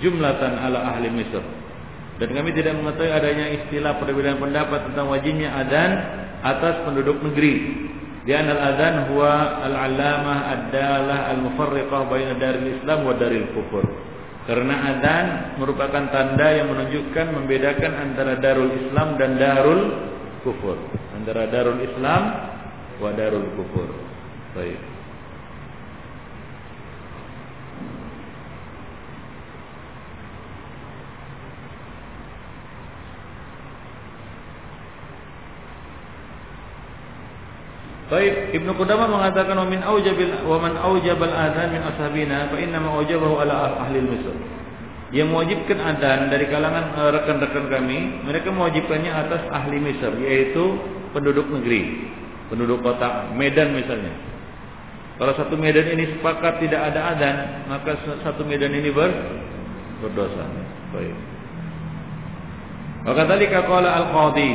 jumlatan 0.00 0.56
ala 0.56 0.96
ahli 0.96 1.12
Mesir. 1.12 1.44
Dan 2.20 2.36
kami 2.36 2.52
tidak 2.52 2.76
mengetahui 2.76 3.12
adanya 3.12 3.48
istilah 3.48 3.96
perbedaan 3.96 4.40
pendapat 4.40 4.92
tentang 4.92 5.08
wajibnya 5.08 5.56
adzan 5.56 5.92
atas 6.40 6.84
penduduk 6.88 7.20
negeri. 7.20 7.88
Adzan 8.26 9.08
huwa 9.08 9.64
al-allamah 9.64 10.38
ad-dalah 10.52 11.32
al-mufarriqah 11.32 12.00
baina 12.10 12.36
daril 12.36 12.76
Islam 12.76 13.08
wa 13.08 13.14
daril 13.16 13.48
kufur. 13.56 13.84
Karena 14.50 14.74
adzan 14.96 15.26
merupakan 15.62 16.10
tanda 16.10 16.48
yang 16.50 16.74
menunjukkan 16.74 17.26
membedakan 17.38 17.92
antara 17.92 18.34
darul 18.42 18.72
Islam 18.72 19.14
dan 19.14 19.38
darul 19.38 19.82
kufur. 20.42 20.74
Antara 21.14 21.46
darul 21.46 21.78
Islam 21.78 22.22
wa 22.98 23.10
darul 23.14 23.46
kufur. 23.54 23.88
Baik. 24.56 24.89
Baik, 38.10 38.58
Ibnu 38.58 38.74
Qudamah 38.74 39.06
mengatakan 39.06 39.54
wa 39.54 39.70
min 39.70 39.86
aujabil 39.86 40.42
wa 40.42 40.58
man 40.58 40.74
aujabal 40.74 41.30
adzan 41.30 41.70
min 41.70 41.78
ashabina 41.78 42.50
fa 42.50 42.58
inna 42.58 42.82
ma 42.82 42.98
aujabahu 42.98 43.38
ala 43.38 43.86
ahli 43.86 44.02
Misr. 44.02 44.34
Yang 45.14 45.30
mewajibkan 45.30 45.78
adzan 45.78 46.30
dari 46.30 46.50
kalangan 46.50 46.90
eh, 46.94 47.10
rekan-rekan 47.14 47.66
kami, 47.70 47.98
mereka 48.26 48.50
mewajibkannya 48.50 49.10
atas 49.10 49.42
ahli 49.50 49.78
Mesir, 49.78 50.10
yaitu 50.22 50.78
penduduk 51.14 51.50
negeri, 51.50 52.10
penduduk 52.50 52.82
kota 52.82 53.30
Medan 53.34 53.78
misalnya. 53.78 54.10
Kalau 55.18 55.34
satu 55.38 55.54
Medan 55.54 55.86
ini 55.94 56.18
sepakat 56.18 56.62
tidak 56.62 56.90
ada 56.90 57.14
adzan, 57.14 57.36
maka 57.70 57.94
satu 58.26 58.42
Medan 58.42 58.74
ini 58.74 58.90
ber 58.90 59.10
berdosa. 60.02 60.46
Baik. 60.94 61.14
Maka 63.06 63.22
tadi 63.22 63.44
qala 63.50 63.90
al-qadhi 64.02 64.50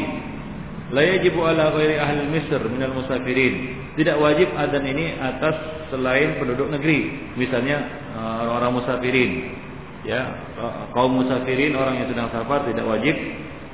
la 0.93 1.01
yajibu 1.01 1.41
ala 1.41 1.73
ghairi 1.73 1.97
ahli 1.97 2.29
Misr 2.29 2.61
minal 2.69 2.93
musafirin. 2.93 3.85
Tidak 3.95 4.17
wajib 4.19 4.51
adzan 4.53 4.85
ini 4.85 5.15
atas 5.17 5.87
selain 5.89 6.37
penduduk 6.37 6.67
negeri, 6.69 7.31
misalnya 7.39 7.77
eh, 8.13 8.37
orang-orang 8.45 8.73
musafirin. 8.83 9.31
Ya, 10.05 10.21
eh, 10.61 10.73
kaum 10.93 11.17
musafirin 11.17 11.73
orang 11.73 12.03
yang 12.03 12.07
sedang 12.11 12.29
safar 12.29 12.67
tidak 12.69 12.85
wajib 12.85 13.15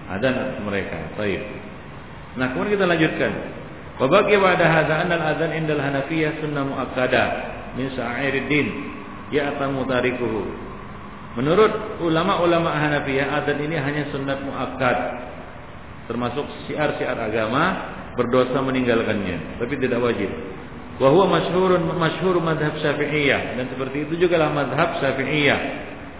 adzan 0.07 0.36
atas 0.38 0.59
mereka. 0.64 0.97
Baik. 1.20 1.41
Nah, 2.39 2.55
kemudian 2.55 2.80
kita 2.80 2.86
lanjutkan. 2.88 3.32
Wa 3.99 4.07
baqi 4.07 4.39
ba'da 4.39 4.66
hadza 4.66 4.93
anna 5.03 5.20
al-adzan 5.20 5.51
indal 5.51 5.84
Hanafiyah 5.84 6.39
sunnah 6.39 6.64
muakkadah 6.64 7.28
min 7.76 7.91
sa'iriddin 7.91 8.68
ya'tamu 9.36 9.84
tarikuhu. 9.84 10.47
Menurut 11.36 11.99
ulama-ulama 11.99 12.72
Hanafiyah, 12.72 13.36
adzan 13.43 13.59
ini 13.59 13.76
hanya 13.76 14.07
sunnat 14.16 14.39
muakkad 14.47 15.30
termasuk 16.06 16.45
syiar-syiar 16.68 17.18
agama 17.18 17.64
berdosa 18.16 18.60
meninggalkannya. 18.62 19.62
Tapi 19.62 19.74
tidak 19.80 20.02
wajib. 20.02 20.30
Wa 21.02 21.10
huwa 21.10 21.39
masyhurun 21.39 21.97
masyhur 21.97 22.38
madhab 22.43 22.78
Syafi'iyah. 22.78 23.58
Dan 23.58 23.66
seperti 23.74 24.06
itu 24.10 24.28
juga 24.28 24.38
lah 24.41 24.54
madhab 24.54 25.02
Syafi'iyah. 25.02 25.60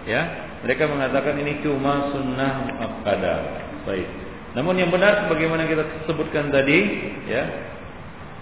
Ya 0.02 0.22
mereka 0.62 0.86
mengatakan 0.86 1.38
ini 1.42 1.62
cuma 1.62 2.10
sunnah 2.14 2.66
muakkadah 2.66 3.38
baik. 3.86 4.08
Namun 4.54 4.78
yang 4.78 4.90
benar 4.94 5.26
sebagaimana 5.26 5.66
kita 5.66 6.06
sebutkan 6.06 6.54
tadi 6.54 6.78
ya 7.26 7.42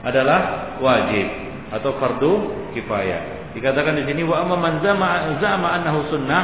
adalah 0.05 0.73
wajib 0.81 1.27
atau 1.73 1.97
fardu 1.97 2.33
kifayah. 2.77 3.53
Dikatakan 3.57 3.99
di 3.99 4.05
sini 4.07 4.23
wa 4.25 4.43
amma 4.43 4.57
man 4.57 4.75
zama 4.85 5.37
zama 5.43 5.69
annahu 5.81 6.07
sunnah 6.13 6.43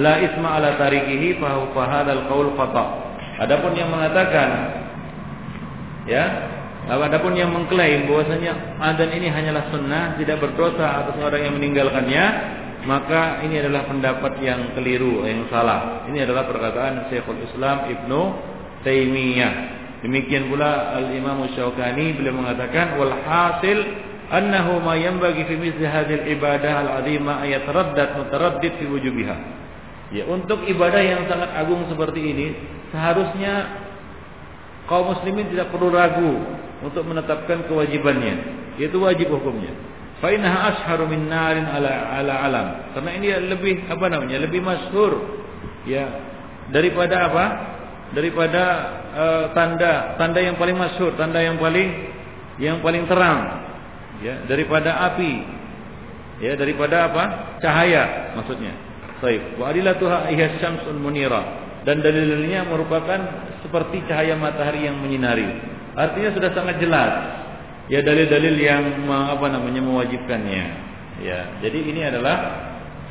la 0.00 0.16
isma 0.22 0.58
ala 0.58 0.80
tarikihi 0.80 1.38
fa 1.38 1.60
hadzal 1.86 2.24
qaul 2.32 2.56
khata 2.56 3.11
Adapun 3.42 3.74
yang 3.74 3.90
mengatakan 3.90 4.48
ya, 6.06 6.24
adapun 6.86 7.34
yang 7.34 7.50
mengklaim 7.50 8.06
bahwasanya 8.06 8.78
adzan 8.78 9.10
ini 9.18 9.26
hanyalah 9.26 9.66
sunnah, 9.74 10.14
tidak 10.18 10.38
berdosa 10.38 11.02
atas 11.02 11.18
orang 11.18 11.42
yang 11.42 11.54
meninggalkannya, 11.58 12.24
maka 12.86 13.42
ini 13.46 13.62
adalah 13.62 13.86
pendapat 13.86 14.38
yang 14.42 14.74
keliru, 14.78 15.26
yang 15.26 15.46
salah. 15.50 16.06
Ini 16.10 16.26
adalah 16.26 16.46
perkataan 16.50 17.10
Syekhul 17.10 17.42
Islam 17.46 17.90
Ibnu 17.90 18.20
Taimiyah. 18.86 19.54
Demikian 20.02 20.50
pula 20.50 20.98
Al-Imam 20.98 21.46
Syaukani 21.54 22.18
beliau 22.18 22.34
mengatakan 22.34 22.98
wal 22.98 23.14
hasil 23.22 23.78
annahu 24.34 24.82
ma 24.82 24.98
yanbaghi 24.98 25.46
fi 25.46 25.54
mithli 25.54 25.86
hadhihi 25.86 26.26
al-ibadah 26.26 26.72
al-'azimah 26.82 27.46
ayataraddad 27.46 28.18
mutaraddid 28.18 28.82
fi 28.82 28.84
wujubiha. 28.90 29.36
Ya, 30.12 30.26
untuk 30.26 30.66
ibadah 30.66 31.00
yang 31.00 31.24
sangat 31.30 31.54
agung 31.54 31.86
seperti 31.86 32.20
ini 32.20 32.46
seharusnya 32.92 33.82
kaum 34.86 35.16
muslimin 35.16 35.48
tidak 35.50 35.72
perlu 35.72 35.88
ragu 35.88 36.32
untuk 36.84 37.08
menetapkan 37.08 37.64
kewajibannya, 37.66 38.34
yaitu 38.76 39.00
wajib 39.00 39.32
hukumnya. 39.32 39.72
Fa 40.22 40.30
innaha 40.30 40.70
ashharu 40.70 41.10
min 41.10 41.26
narin 41.26 41.66
ala 41.66 41.90
ala 42.20 42.34
alam. 42.46 42.66
Karena 42.94 43.10
ini 43.18 43.26
lebih 43.50 43.90
apa 43.90 44.06
namanya? 44.06 44.38
Lebih 44.38 44.62
masyhur 44.62 45.18
ya 45.88 46.06
daripada 46.70 47.26
apa? 47.26 47.44
Daripada 48.12 48.62
uh, 49.16 49.44
tanda 49.56 50.14
tanda 50.20 50.38
yang 50.38 50.54
paling 50.60 50.78
masyhur, 50.78 51.16
tanda 51.18 51.42
yang 51.42 51.58
paling 51.58 52.12
yang 52.60 52.78
paling 52.84 53.08
terang 53.08 53.66
ya 54.20 54.46
daripada 54.46 55.10
api 55.10 55.32
ya 56.38 56.54
daripada 56.54 57.10
apa? 57.10 57.24
cahaya 57.58 58.34
maksudnya. 58.38 58.74
Baik, 59.22 59.54
wa 59.54 59.70
adilatuha 59.70 60.34
ihya 60.34 60.58
syamsun 60.58 60.98
munira 60.98 61.62
dan 61.82 61.98
dalil-dalilnya 61.98 62.66
merupakan 62.70 63.20
seperti 63.62 64.06
cahaya 64.06 64.38
matahari 64.38 64.86
yang 64.86 64.98
menyinari. 65.02 65.46
Artinya 65.98 66.30
sudah 66.34 66.50
sangat 66.54 66.78
jelas. 66.78 67.12
Ya 67.90 68.00
dalil-dalil 68.00 68.54
yang 68.56 69.04
apa 69.10 69.46
namanya 69.50 69.82
mewajibkannya. 69.82 70.64
Ya, 71.20 71.60
jadi 71.60 71.78
ini 71.82 72.00
adalah 72.08 72.36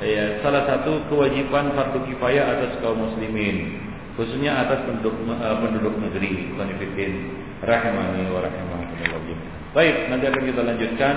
ya 0.02 0.42
salah 0.42 0.66
satu 0.66 1.06
kewajiban 1.12 1.78
fardu 1.78 2.02
kifayah 2.10 2.58
atas 2.58 2.82
kaum 2.82 2.98
muslimin, 2.98 3.78
khususnya 4.18 4.66
atas 4.66 4.82
penduduk 4.88 5.14
uh, 5.30 5.58
penduduk 5.62 5.96
negeri. 6.02 6.56
Konfidin 6.56 7.38
rahimani 7.62 8.26
wa 8.32 8.42
rahimakumullah. 8.42 9.38
Baik, 9.72 9.96
nanti 10.10 10.26
akan 10.28 10.44
kita 10.44 10.62
lanjutkan 10.66 11.16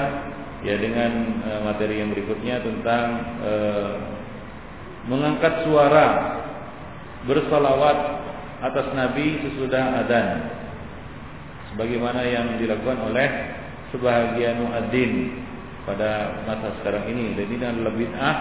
ya 0.67 0.75
dengan 0.77 1.11
uh, 1.49 1.61
materi 1.67 2.05
yang 2.05 2.13
berikutnya 2.13 2.61
tentang 2.61 3.07
uh, 3.41 3.95
mengangkat 5.09 5.65
suara 5.65 6.07
bersalawat 7.25 7.99
atas 8.65 8.87
Nabi 8.97 9.45
sesudah 9.45 10.05
adzan 10.05 10.29
sebagaimana 11.75 12.23
yang 12.25 12.57
dilakukan 12.61 13.01
oleh 13.11 13.29
sebagian 13.91 14.63
muadzin 14.63 15.43
pada 15.85 16.43
masa 16.49 16.73
sekarang 16.81 17.09
ini 17.13 17.37
dan 17.37 17.47
ini 17.51 17.65
adalah 17.65 17.93
bid'ah 17.93 18.37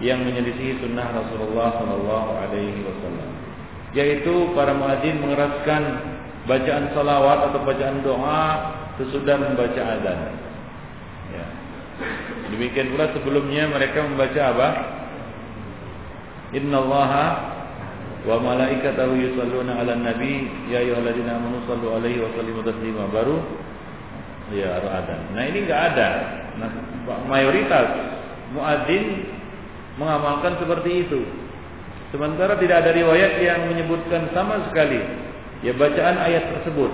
yang 0.00 0.24
menyelisihi 0.24 0.80
sunnah 0.80 1.08
Rasulullah 1.12 1.76
Shallallahu 1.80 2.30
Alaihi 2.36 2.80
Wasallam 2.84 3.30
yaitu 3.96 4.52
para 4.52 4.76
muadzin 4.76 5.16
mengeraskan 5.24 5.82
bacaan 6.44 6.92
salawat 6.92 7.50
atau 7.50 7.60
bacaan 7.64 8.04
doa 8.04 8.42
sesudah 9.00 9.36
membaca 9.40 9.82
azan. 9.82 10.20
Ya. 11.32 11.46
Demikian 12.52 12.92
pula 12.92 13.10
sebelumnya 13.12 13.72
mereka 13.72 14.04
membaca 14.04 14.40
apa? 14.52 14.68
Innallaha 16.54 17.55
wa 18.26 18.42
malaikatahu 18.42 19.14
yusalluna 19.14 19.78
'alan 19.78 20.02
nabi 20.02 20.50
ya 20.66 20.82
ayyuhalladzina 20.82 21.38
amanu 21.38 21.62
sallu 21.70 21.94
'alaihi 21.94 22.18
wa 22.18 22.30
sallimu 22.34 22.60
taslima 22.66 23.06
baru 23.14 23.38
ya 24.50 24.82
azan. 24.82 25.20
Nah 25.30 25.42
ini 25.46 25.62
enggak 25.62 25.94
ada. 25.94 26.08
Nah, 26.58 26.70
mayoritas 27.30 27.86
muadzin 28.50 29.30
mengamalkan 29.98 30.58
seperti 30.58 31.06
itu. 31.06 31.22
Sementara 32.10 32.58
tidak 32.58 32.86
ada 32.86 32.90
riwayat 32.94 33.42
yang 33.42 33.66
menyebutkan 33.70 34.30
sama 34.34 34.62
sekali 34.70 34.98
ya 35.62 35.74
bacaan 35.74 36.18
ayat 36.18 36.50
tersebut. 36.50 36.90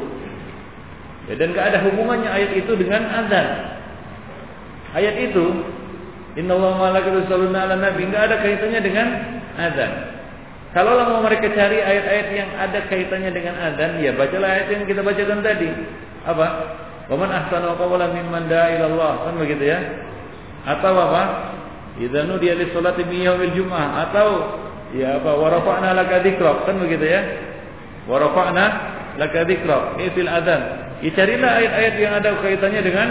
Ya, 1.31 1.39
dan 1.39 1.55
tidak 1.55 1.67
ada 1.73 1.79
hubungannya 1.87 2.29
ayat 2.29 2.51
itu 2.61 2.73
dengan 2.77 3.09
azan. 3.09 3.47
Ayat 4.93 5.17
itu 5.33 5.45
Inna 6.33 6.57
Allah 6.57 6.73
malaikatu 6.81 7.29
yusalluna 7.29 7.69
ala 7.69 7.77
nabi 7.77 8.09
enggak 8.09 8.29
ada 8.29 8.37
kaitannya 8.41 8.81
dengan 8.81 9.07
azan. 9.57 10.12
Kalau 10.73 10.97
mau 11.05 11.21
mereka 11.21 11.53
cari 11.53 11.85
ayat-ayat 11.85 12.29
yang 12.33 12.51
ada 12.57 12.81
kaitannya 12.89 13.29
dengan 13.29 13.61
azan, 13.61 14.01
ya 14.01 14.17
bacalah 14.17 14.49
ayat 14.57 14.73
yang 14.73 14.83
kita 14.89 15.05
bacakan 15.05 15.45
tadi. 15.45 15.69
Apa? 16.25 16.47
Waman 17.13 17.29
ahsanu 17.29 17.77
qawlan 17.77 18.17
mimman 18.17 18.49
da'a 18.49 18.81
ila 18.81 18.87
Allah. 18.89 19.13
Kan 19.29 19.35
begitu 19.37 19.69
ya? 19.69 19.79
Atau 20.65 20.97
apa? 20.97 21.53
Idza 22.01 22.25
nudiya 22.25 22.57
lis 22.57 22.73
salati 22.73 23.05
min 23.05 23.21
yaumil 23.21 23.53
jumu'ah 23.53 24.09
atau 24.09 24.29
ya 24.97 25.21
apa? 25.21 25.37
Wa 25.37 25.53
rafa'na 25.61 25.93
laka 25.93 26.25
dzikrak. 26.25 26.65
Kan 26.65 26.81
begitu 26.81 27.05
ya? 27.05 27.21
Wa 28.09 28.17
rafa'na 28.17 28.65
laka 29.21 29.45
dzikrak. 29.45 30.01
Ini 30.01 30.09
fil 30.17 30.31
adzan. 30.31 30.63
Ya 31.05 31.11
carilah 31.13 31.53
ayat-ayat 31.61 31.95
yang 32.01 32.13
ada 32.17 32.33
kaitannya 32.41 32.81
dengan 32.81 33.09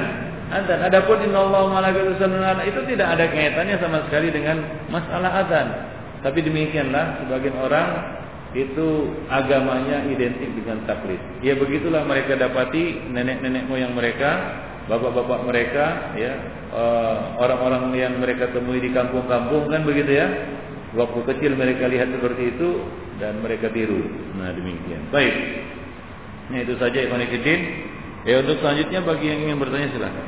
adzan. 0.50 0.82
Adapun 0.82 1.30
innallaha 1.30 1.70
malaikatahu 1.70 2.66
itu 2.66 2.82
tidak 2.98 3.08
ada 3.20 3.30
kaitannya 3.30 3.78
sama 3.78 4.02
sekali 4.10 4.34
dengan 4.34 4.66
masalah 4.90 5.46
adzan. 5.46 5.91
Tapi 6.22 6.40
demikianlah 6.46 7.26
sebagian 7.26 7.58
orang 7.58 7.88
itu 8.52 9.16
agamanya 9.32 10.06
identik 10.06 10.52
dengan 10.54 10.84
taklid. 10.86 11.20
Ya 11.42 11.56
begitulah 11.56 12.04
mereka 12.04 12.36
dapati 12.36 13.10
nenek-nenek 13.10 13.66
moyang 13.66 13.96
mereka, 13.96 14.30
bapak-bapak 14.92 15.42
mereka, 15.48 15.86
ya 16.20 16.34
eh, 16.70 17.18
orang-orang 17.40 17.96
yang 17.96 18.14
mereka 18.20 18.52
temui 18.52 18.84
di 18.84 18.92
kampung-kampung 18.92 19.72
kan 19.72 19.82
begitu 19.88 20.12
ya. 20.14 20.28
Waktu 20.92 21.24
kecil 21.24 21.56
mereka 21.56 21.88
lihat 21.88 22.12
seperti 22.12 22.52
itu 22.52 22.84
dan 23.24 23.40
mereka 23.40 23.72
tiru. 23.72 24.04
Nah 24.36 24.52
demikian. 24.52 25.08
Baik. 25.08 25.36
Nah 26.52 26.60
itu 26.60 26.76
saja 26.76 27.00
Ikhwan 27.00 27.24
Ya 28.28 28.38
untuk 28.44 28.60
selanjutnya 28.60 29.00
bagi 29.02 29.32
yang 29.32 29.40
ingin 29.48 29.58
bertanya 29.58 29.88
silakan. 29.96 30.28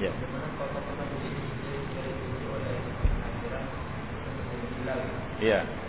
Ya. 0.00 0.12
Iya. 5.40 5.85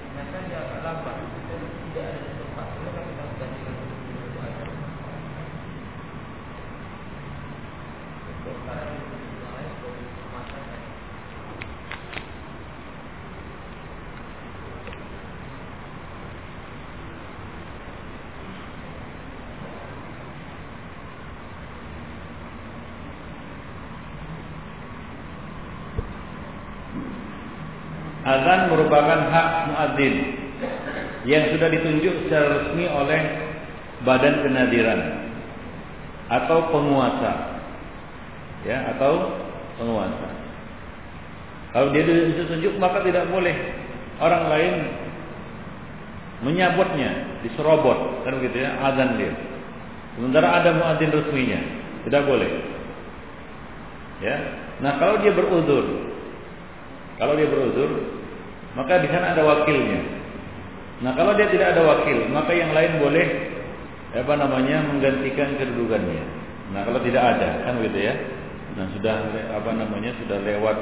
Merupakan 28.67 29.19
hak 29.31 29.47
muadzin 29.71 30.15
yang 31.27 31.51
sudah 31.51 31.67
ditunjuk 31.67 32.27
secara 32.27 32.45
resmi 32.61 32.87
oleh 32.87 33.21
badan 34.07 34.45
kenadiran 34.45 34.99
atau 36.27 36.71
penguasa. 36.71 37.59
Ya, 38.67 38.95
atau 38.95 39.37
penguasa. 39.79 40.27
Kalau 41.71 41.93
dia 41.93 42.03
ditunjuk 42.03 42.79
maka 42.79 43.03
tidak 43.05 43.29
boleh 43.31 43.53
orang 44.17 44.43
lain 44.49 44.73
menyabotnya, 46.41 47.41
diserobot, 47.41 48.23
kan 48.25 48.37
begitu 48.37 48.61
ya, 48.61 48.77
azan 48.81 49.17
dia. 49.17 49.33
Sementara 50.17 50.61
ada 50.61 50.73
muadzin 50.73 51.13
resminya, 51.13 51.59
tidak 52.05 52.23
boleh. 52.25 52.51
Ya. 54.21 54.35
Nah, 54.81 54.97
kalau 54.97 55.21
dia 55.21 55.33
beruzur, 55.33 55.85
kalau 57.21 57.33
dia 57.37 57.49
beruzur, 57.49 58.16
maka 58.77 59.01
di 59.01 59.09
sana 59.09 59.33
ada 59.33 59.41
wakilnya. 59.41 59.99
Nah, 61.01 61.17
kalau 61.17 61.33
dia 61.33 61.49
tidak 61.49 61.73
ada 61.73 61.81
wakil, 61.81 62.29
maka 62.29 62.53
yang 62.53 62.73
lain 62.73 63.01
boleh 63.01 63.27
apa 64.13 64.33
namanya 64.37 64.85
menggantikan 64.85 65.57
kedudukannya. 65.57 66.23
Nah, 66.77 66.85
kalau 66.85 67.01
tidak 67.01 67.23
ada, 67.37 67.65
kan 67.65 67.81
gitu 67.81 67.97
ya. 67.97 68.13
Nah, 68.77 68.85
sudah 68.93 69.15
apa 69.57 69.69
namanya 69.73 70.13
sudah 70.21 70.37
lewat 70.45 70.77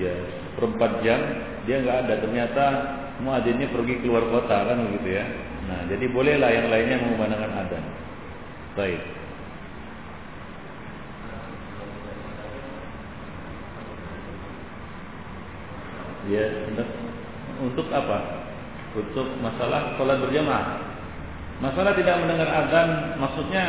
ya 0.00 0.14
seperempat 0.48 0.90
jam, 1.04 1.20
dia 1.68 1.84
nggak 1.84 1.98
ada. 2.08 2.14
Ternyata 2.24 2.64
muadzinnya 3.20 3.68
pergi 3.68 4.00
keluar 4.00 4.24
kota, 4.32 4.64
kan 4.64 4.76
begitu 4.88 5.20
ya. 5.20 5.24
Nah, 5.64 5.80
jadi 5.88 6.04
bolehlah 6.12 6.50
yang 6.52 6.66
lainnya 6.68 6.96
mengumandangkan 7.00 7.52
adzan. 7.60 7.84
Baik. 8.76 9.00
Ya, 16.32 16.46
untuk 17.60 17.86
apa? 17.92 18.48
Untuk 18.96 19.28
masalah 19.44 19.98
sholat 20.00 20.22
berjamaah. 20.24 20.80
Masalah 21.60 21.92
tidak 21.94 22.18
mendengar 22.24 22.48
azan, 22.48 23.20
maksudnya 23.20 23.64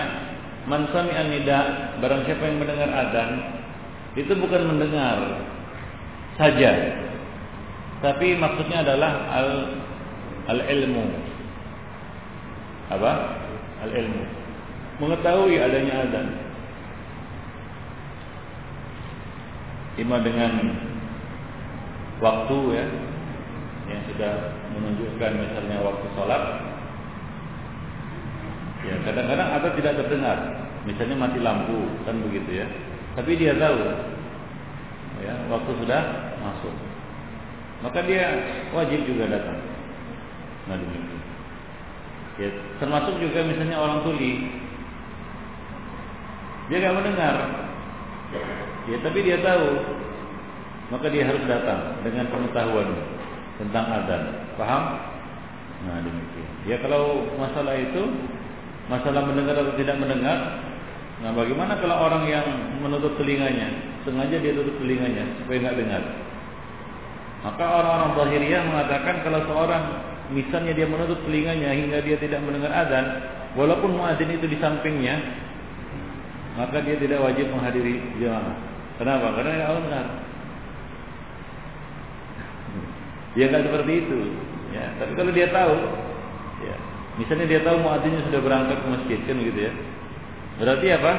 man 0.66 0.89
sami'an 0.89 1.30
nida, 1.30 1.60
barang 2.01 2.26
siapa 2.26 2.43
yang 2.49 2.58
mendengar 2.58 2.89
azan, 2.89 3.30
itu 4.16 4.32
bukan 4.39 4.64
mendengar 4.66 5.43
saja. 6.39 6.72
Tapi 7.99 8.39
maksudnya 8.39 8.82
adalah 8.88 9.12
al 9.36 9.49
al 10.47 10.60
ilmu. 10.64 11.06
Apa? 12.95 13.12
Al 13.84 13.91
ilmu. 13.91 14.24
Mengetahui 15.03 15.60
adanya 15.60 15.93
azan. 16.08 16.28
Ima 19.95 20.20
dengan 20.20 20.51
waktu 22.24 22.57
ya 22.72 22.86
yang 23.86 24.01
sudah 24.09 24.34
menunjukkan 24.74 25.32
misalnya 25.36 25.78
waktu 25.84 26.05
sholat. 26.18 26.43
Ya 28.86 28.95
kadang-kadang 29.01 29.49
ada 29.49 29.68
tidak 29.74 29.93
terdengar. 30.05 30.38
Misalnya 30.86 31.16
mati 31.18 31.39
lampu 31.41 31.89
kan 32.05 32.22
begitu 32.22 32.61
ya. 32.61 32.68
Tapi 33.18 33.32
dia 33.39 33.57
tahu 33.57 33.80
ya 35.26 35.34
waktu 35.49 35.72
sudah 35.82 36.01
masuk. 36.43 36.76
Maka 37.82 37.99
dia 38.05 38.26
wajib 38.74 39.05
juga 39.09 39.30
datang. 39.30 39.59
Nah 40.70 40.78
demikian. 40.78 41.22
Ya 42.36 42.49
termasuk 42.78 43.16
juga 43.22 43.47
misalnya 43.47 43.78
orang 43.80 44.03
tuli. 44.03 44.49
Dia 46.70 46.78
nggak 46.82 46.97
mendengar. 46.97 47.36
Ya 48.86 48.97
tapi 49.01 49.20
dia 49.26 49.38
tahu 49.41 49.66
maka 50.94 51.10
dia 51.10 51.26
harus 51.26 51.42
datang 51.50 51.98
dengan 52.06 52.30
pengetahuan 52.30 52.90
tentang 53.58 53.86
adzan. 53.90 54.24
Paham? 54.60 54.84
Nah, 55.86 56.02
demikian. 56.02 56.50
Ya 56.66 56.78
kalau 56.82 57.30
masalah 57.38 57.78
itu 57.78 58.04
masalah 58.90 59.26
mendengar 59.26 59.58
atau 59.58 59.74
tidak 59.78 59.98
mendengar, 59.98 60.62
nah 61.22 61.32
bagaimana 61.34 61.78
kalau 61.82 61.98
orang 62.10 62.30
yang 62.30 62.46
menutup 62.82 63.18
telinganya, 63.18 63.98
sengaja 64.06 64.38
dia 64.38 64.54
tutup 64.54 64.78
telinganya 64.82 65.26
supaya 65.42 65.58
nggak 65.62 65.78
dengar? 65.78 66.04
Maka 67.46 67.64
orang-orang 67.66 68.12
Zahiriyah 68.18 68.62
mengatakan 68.66 69.16
kalau 69.22 69.42
seorang 69.46 69.84
misalnya 70.34 70.74
dia 70.74 70.90
menutup 70.90 71.22
telinganya 71.30 71.70
hingga 71.78 72.02
dia 72.02 72.18
tidak 72.18 72.42
mendengar 72.42 72.74
adzan, 72.74 73.06
walaupun 73.54 73.94
muadzin 73.94 74.34
itu 74.34 74.50
di 74.50 74.58
sampingnya, 74.58 75.22
maka 76.58 76.82
dia 76.82 76.98
tidak 76.98 77.22
wajib 77.22 77.46
menghadiri 77.54 78.02
jamaah. 78.18 78.58
Kenapa? 78.96 79.28
Karena 79.38 79.70
Allah 79.70 79.84
benar. 79.86 80.06
Dia 83.36 83.52
nggak 83.52 83.68
seperti 83.68 83.94
itu. 84.08 84.20
Ya, 84.72 84.92
tapi 85.00 85.12
kalau 85.16 85.32
dia 85.32 85.48
tahu, 85.52 85.76
ya, 86.64 86.76
misalnya 87.20 87.48
dia 87.48 87.62
tahu 87.64 87.80
muadzinnya 87.80 88.28
sudah 88.28 88.42
berangkat 88.44 88.78
ke 88.80 88.88
masjid 88.92 89.20
kan 89.24 89.38
gitu 89.40 89.60
ya. 89.60 89.74
Berarti 90.60 90.88
apa? 90.92 91.12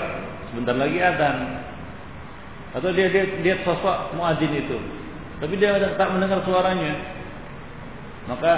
Sebentar 0.52 0.76
lagi 0.76 0.98
adzan. 1.00 1.36
Atau 2.76 2.92
dia 2.92 3.08
dia 3.08 3.24
dia 3.40 3.56
sosok 3.64 4.12
muadzin 4.16 4.52
itu, 4.52 4.76
tapi 5.40 5.56
dia 5.56 5.76
tak 5.96 6.12
mendengar 6.12 6.44
suaranya. 6.44 7.16
maka 8.26 8.52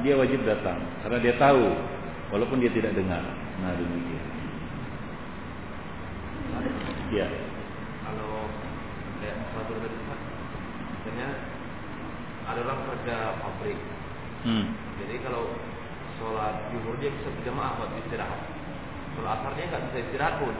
dia 0.00 0.16
wajib 0.16 0.40
datang 0.48 0.80
karena 1.04 1.18
dia 1.20 1.34
tahu 1.36 1.76
walaupun 2.32 2.56
dia 2.60 2.72
tidak 2.72 2.96
dengar. 2.96 3.20
Nah 3.60 3.72
demikian. 3.76 4.26
Ya. 7.12 7.28
Kalau 8.08 8.48
kayak 9.20 9.36
satu 9.52 9.72
dari 9.76 9.98
misalnya 10.00 11.28
ada 12.52 12.60
orang 12.66 12.80
kerja 12.86 13.16
pabrik. 13.38 13.78
Hmm. 14.46 14.64
Jadi 15.00 15.14
kalau 15.22 15.54
sholat 16.18 16.70
zuhur 16.74 16.94
dia 16.98 17.10
bisa 17.14 17.28
berjamaah 17.40 17.78
buat 17.80 17.90
istirahat. 18.04 18.40
Sholat 19.16 19.30
asarnya 19.40 19.64
nggak 19.70 19.82
bisa 19.90 19.98
istirahat 20.10 20.34
pun. 20.42 20.54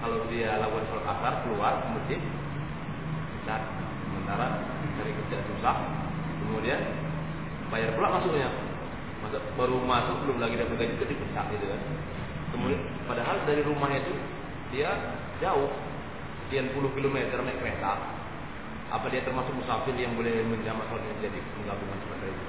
Kalau 0.00 0.24
dia 0.32 0.56
lakukan 0.60 0.86
sholat 0.92 1.06
asar 1.08 1.32
keluar 1.44 1.72
ke 1.80 1.88
masjid, 1.92 2.20
dan 3.44 3.62
sementara 4.04 4.46
dari 5.00 5.12
kerja 5.12 5.38
susah, 5.48 5.76
kemudian 6.44 6.80
bayar 7.70 7.94
pula 7.94 8.20
masuknya 8.20 8.50
Masa, 9.20 9.36
baru 9.52 9.76
masuk 9.84 10.16
belum 10.24 10.40
lagi 10.40 10.56
dapat 10.56 10.80
gaji 10.80 10.96
jadi 10.96 11.12
dipecat 11.12 11.44
gitu 11.52 11.66
kan 11.68 11.80
kemudian 12.56 12.80
padahal 13.04 13.36
dari 13.44 13.60
rumahnya 13.60 14.00
itu 14.00 14.16
dia 14.72 14.96
jauh 15.44 15.68
sekian 16.48 16.72
puluh 16.72 16.88
kilometer 16.96 17.36
naik 17.44 17.60
kereta 17.60 18.00
apa 18.90 19.06
dia 19.08 19.22
termasuk 19.22 19.54
musafir 19.54 19.94
yang 19.94 20.18
boleh 20.18 20.42
menjamak 20.50 20.86
sholat 20.90 21.06
jadi 21.22 21.38
menggabungkan 21.62 21.98
sholat 22.04 22.20
itu 22.26 22.42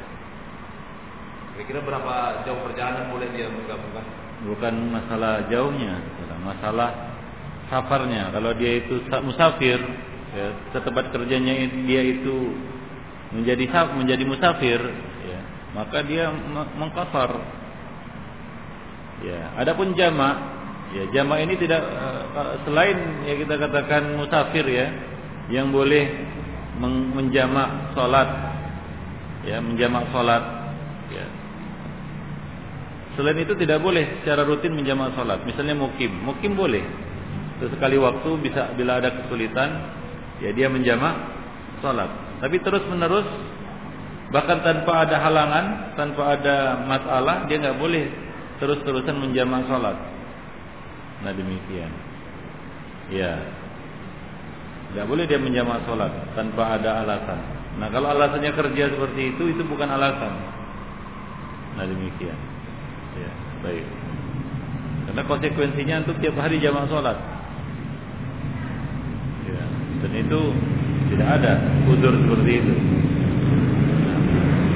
kira-kira 1.52 1.80
berapa 1.86 2.14
jauh 2.48 2.60
perjalanan 2.66 3.12
boleh 3.14 3.28
dia 3.38 3.46
menggabungkan? 3.52 4.06
Bukan 4.42 4.74
masalah 4.90 5.46
jauhnya 5.52 6.02
masalah 6.42 6.90
safarnya. 7.70 8.34
Kalau 8.34 8.52
dia 8.58 8.82
itu 8.82 9.06
musafir 9.22 9.78
ya, 10.34 10.46
tempat 10.74 11.14
kerjanya 11.14 11.54
dia 11.86 12.02
itu 12.02 12.58
menjadi 13.32 13.94
menjadi 13.94 14.24
musafir 14.26 14.82
maka 15.72 16.04
dia 16.04 16.28
mengkafar. 16.76 17.32
Ya, 19.22 19.54
adapun 19.56 19.94
jamak, 19.94 20.36
ya 20.98 21.04
jamak 21.14 21.46
ini 21.46 21.54
tidak 21.62 21.80
uh, 22.34 22.58
selain 22.66 22.98
ya 23.30 23.38
kita 23.38 23.54
katakan 23.56 24.18
musafir 24.18 24.66
ya, 24.66 24.88
yang 25.50 25.74
boleh 25.74 26.06
menjamak 27.16 27.96
salat 27.98 28.30
ya, 29.48 29.58
menjamak 29.64 30.12
salat 30.14 30.44
ya. 31.10 31.26
Selain 33.18 33.38
itu 33.42 33.58
tidak 33.60 33.84
boleh 33.84 34.22
secara 34.22 34.46
rutin 34.48 34.72
menjamak 34.72 35.18
salat. 35.18 35.44
Misalnya 35.44 35.76
mukim, 35.76 36.12
mukim 36.22 36.54
boleh. 36.56 36.84
Sesekali 37.60 37.98
waktu 38.00 38.30
bisa 38.42 38.74
bila 38.74 38.98
ada 38.98 39.14
kesulitan 39.22 39.70
ya 40.42 40.50
dia 40.54 40.70
menjamak 40.70 41.18
salat. 41.84 42.10
Tapi 42.42 42.58
terus 42.64 42.82
menerus 42.90 43.28
Bahkan 44.32 44.58
tanpa 44.64 45.04
ada 45.04 45.20
halangan, 45.20 45.66
tanpa 46.00 46.40
ada 46.40 46.88
masalah, 46.88 47.44
dia 47.52 47.60
nggak 47.60 47.80
boleh 47.84 48.08
terus-terusan 48.64 49.20
menjamak 49.20 49.68
sholat. 49.68 50.00
Nah 51.28 51.36
demikian. 51.36 51.92
Ya, 53.12 53.44
nggak 54.92 55.08
boleh 55.08 55.24
dia 55.24 55.40
menjamak 55.40 55.88
sholat 55.88 56.12
tanpa 56.36 56.76
ada 56.76 57.08
alasan. 57.08 57.40
Nah 57.80 57.88
kalau 57.88 58.12
alasannya 58.12 58.52
kerja 58.52 58.92
seperti 58.92 59.36
itu, 59.36 59.44
itu 59.56 59.64
bukan 59.64 59.88
alasan. 59.88 60.34
Nah 61.80 61.86
demikian. 61.88 62.36
Ya, 63.16 63.32
baik. 63.64 63.86
Karena 65.08 65.22
konsekuensinya 65.28 65.96
untuk 66.04 66.20
tiap 66.20 66.36
hari 66.40 66.60
jamak 66.60 66.92
sholat. 66.92 67.16
Ya, 69.48 69.64
dan 70.04 70.12
itu 70.16 70.40
tidak 71.16 71.28
ada 71.40 71.52
udur 71.88 72.14
seperti 72.16 72.52
itu. 72.60 72.76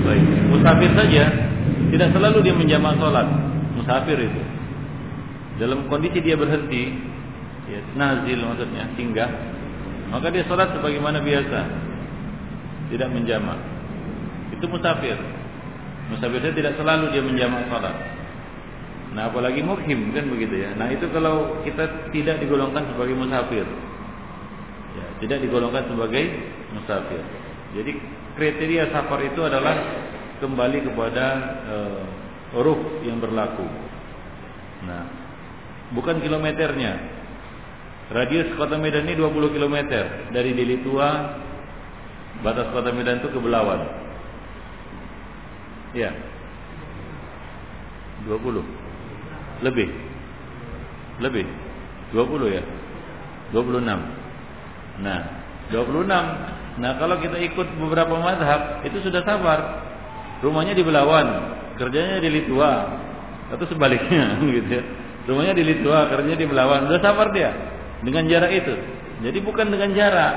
Baik. 0.08 0.26
Musafir 0.52 0.92
saja 0.96 1.24
tidak 1.92 2.10
selalu 2.16 2.38
dia 2.44 2.56
menjamak 2.56 2.96
sholat. 3.00 3.28
Musafir 3.76 4.20
itu. 4.20 4.44
Dalam 5.56 5.88
kondisi 5.88 6.20
dia 6.20 6.36
berhenti, 6.36 6.92
ya, 7.72 7.80
nazil 7.96 8.44
maksudnya, 8.44 8.92
singgah, 9.00 9.32
maka 10.10 10.30
dia 10.30 10.46
sholat 10.46 10.74
sebagaimana 10.76 11.22
biasa. 11.22 11.60
Tidak 12.86 13.10
menjamak. 13.10 13.60
Itu 14.54 14.70
musafir. 14.70 15.18
Musafir 16.14 16.38
saja 16.38 16.54
tidak 16.54 16.74
selalu 16.78 17.10
dia 17.10 17.24
menjamak 17.26 17.66
sholat. 17.66 17.96
Nah 19.16 19.32
apalagi 19.32 19.64
mukim 19.64 20.12
kan 20.12 20.28
begitu 20.28 20.68
ya. 20.68 20.76
Nah 20.76 20.92
itu 20.92 21.08
kalau 21.10 21.64
kita 21.64 22.12
tidak 22.12 22.44
digolongkan 22.44 22.84
sebagai 22.94 23.16
musafir, 23.16 23.64
ya, 25.00 25.08
tidak 25.24 25.40
digolongkan 25.40 25.88
sebagai 25.88 26.24
musafir. 26.76 27.24
Jadi 27.80 27.92
kriteria 28.36 28.92
safar 28.92 29.24
itu 29.24 29.40
adalah 29.40 29.76
kembali 30.44 30.84
kepada 30.84 31.26
huruf 32.54 33.02
yang 33.08 33.24
berlaku. 33.24 33.64
Nah, 34.84 35.08
bukan 35.96 36.20
kilometernya. 36.20 36.94
Radius 38.06 38.54
kota 38.54 38.78
Medan 38.78 39.10
ini 39.10 39.18
20 39.18 39.56
km 39.58 39.78
dari 40.30 40.54
Deli 40.54 40.78
Tua 40.86 41.42
batas 42.46 42.70
kota 42.70 42.94
Medan 42.94 43.18
itu 43.18 43.34
ke 43.34 43.40
Belawan. 43.42 43.82
Ya. 45.98 46.14
20. 48.30 48.62
Lebih. 49.66 49.90
Lebih. 51.18 51.46
20 52.14 52.54
ya. 52.54 52.64
26. 53.50 53.82
Nah, 55.02 55.20
26 55.74 56.66
Nah 56.76 57.00
kalau 57.00 57.16
kita 57.24 57.40
ikut 57.40 57.80
beberapa 57.80 58.20
mazhab 58.20 58.84
itu 58.84 59.00
sudah 59.00 59.24
sabar. 59.24 59.88
Rumahnya 60.44 60.76
di 60.76 60.84
Belawan, 60.84 61.56
kerjanya 61.80 62.20
di 62.20 62.28
Litua, 62.28 62.72
atau 63.48 63.66
sebaliknya 63.72 64.36
gitu 64.60 64.70
ya. 64.70 64.84
Rumahnya 65.26 65.56
di 65.56 65.64
Litua, 65.64 66.12
kerjanya 66.12 66.38
di 66.44 66.48
Belawan, 66.52 66.92
sudah 66.92 67.02
sabar 67.02 67.32
dia 67.32 67.75
dengan 68.06 68.30
jarak 68.30 68.52
itu. 68.54 68.76
Jadi 69.26 69.42
bukan 69.42 69.74
dengan 69.74 69.90
jarak, 69.98 70.36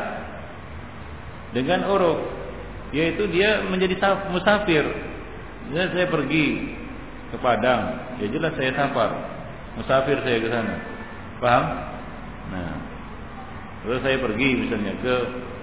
dengan 1.53 1.85
uruk, 1.93 2.19
yaitu 2.97 3.29
dia 3.29 3.61
menjadi 3.69 4.01
musafir. 4.33 4.85
Jadi 5.69 5.89
saya 5.93 6.07
pergi 6.09 6.47
ke 7.29 7.37
Padang, 7.45 8.17
ya 8.25 8.27
jelas 8.33 8.57
saya 8.57 8.73
safar, 8.73 9.11
musafir 9.77 10.17
saya 10.25 10.39
ke 10.41 10.49
sana, 10.49 10.75
paham? 11.45 11.65
Nah, 12.49 12.75
terus 13.85 14.01
saya 14.01 14.17
pergi 14.17 14.49
misalnya 14.65 14.97
ke 15.05 15.15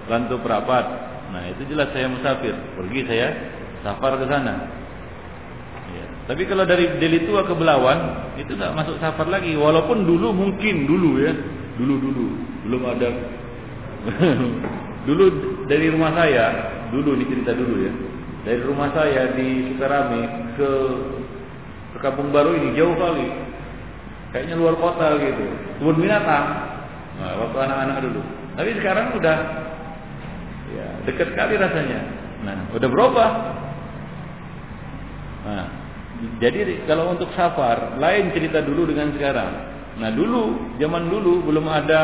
Rantu 0.06 0.38
Perapat. 0.38 0.86
Nah, 1.34 1.42
itu 1.50 1.66
jelas 1.66 1.90
saya 1.90 2.06
musafir. 2.06 2.54
Pergi 2.78 3.00
saya 3.10 3.28
safar 3.82 4.14
ke 4.22 4.30
sana. 4.30 4.54
Ya. 5.90 6.06
Tapi 6.30 6.46
kalau 6.46 6.62
dari 6.62 7.02
Deli 7.02 7.26
Tua 7.26 7.42
ke 7.42 7.54
Belawan, 7.58 8.30
itu 8.38 8.54
tak 8.54 8.70
masuk 8.78 9.02
safar 9.02 9.26
lagi. 9.26 9.58
Walaupun 9.58 10.06
dulu 10.06 10.30
mungkin 10.30 10.86
dulu 10.86 11.18
ya, 11.18 11.34
dulu 11.76 11.94
dulu 12.00 12.26
belum 12.68 12.82
ada. 12.84 13.10
dulu 15.08 15.24
dari 15.70 15.86
rumah 15.92 16.10
saya, 16.14 16.46
dulu 16.90 17.16
ini 17.16 17.24
cerita 17.30 17.52
dulu 17.54 17.74
ya. 17.84 17.92
Dari 18.46 18.60
rumah 18.62 18.88
saya 18.94 19.34
di 19.34 19.74
Sukarami 19.74 20.22
ke 20.54 20.70
ke 21.94 21.98
Kampung 22.02 22.30
Baru 22.30 22.54
ini 22.54 22.74
jauh 22.78 22.94
kali. 22.94 23.26
Kayaknya 24.34 24.54
luar 24.58 24.74
kota 24.78 25.16
gitu. 25.18 25.44
Kebun 25.80 26.02
binatang. 26.02 26.46
Nah, 27.16 27.32
waktu 27.40 27.58
anak-anak 27.58 27.98
dulu. 28.04 28.20
Tapi 28.56 28.70
sekarang 28.76 29.16
udah 29.16 29.36
Ya, 30.74 30.86
dekat 31.06 31.30
sekali 31.30 31.54
rasanya. 31.54 32.00
Nah, 32.42 32.56
udah 32.74 32.88
berubah. 32.90 33.30
Nah, 35.46 35.66
jadi 36.42 36.82
kalau 36.90 37.14
untuk 37.14 37.30
safar, 37.38 37.94
lain 38.02 38.34
cerita 38.34 38.60
dulu 38.66 38.90
dengan 38.90 39.14
sekarang. 39.14 39.75
Nah, 39.96 40.12
dulu, 40.12 40.76
zaman 40.76 41.08
dulu 41.08 41.48
belum 41.48 41.66
ada 41.72 42.02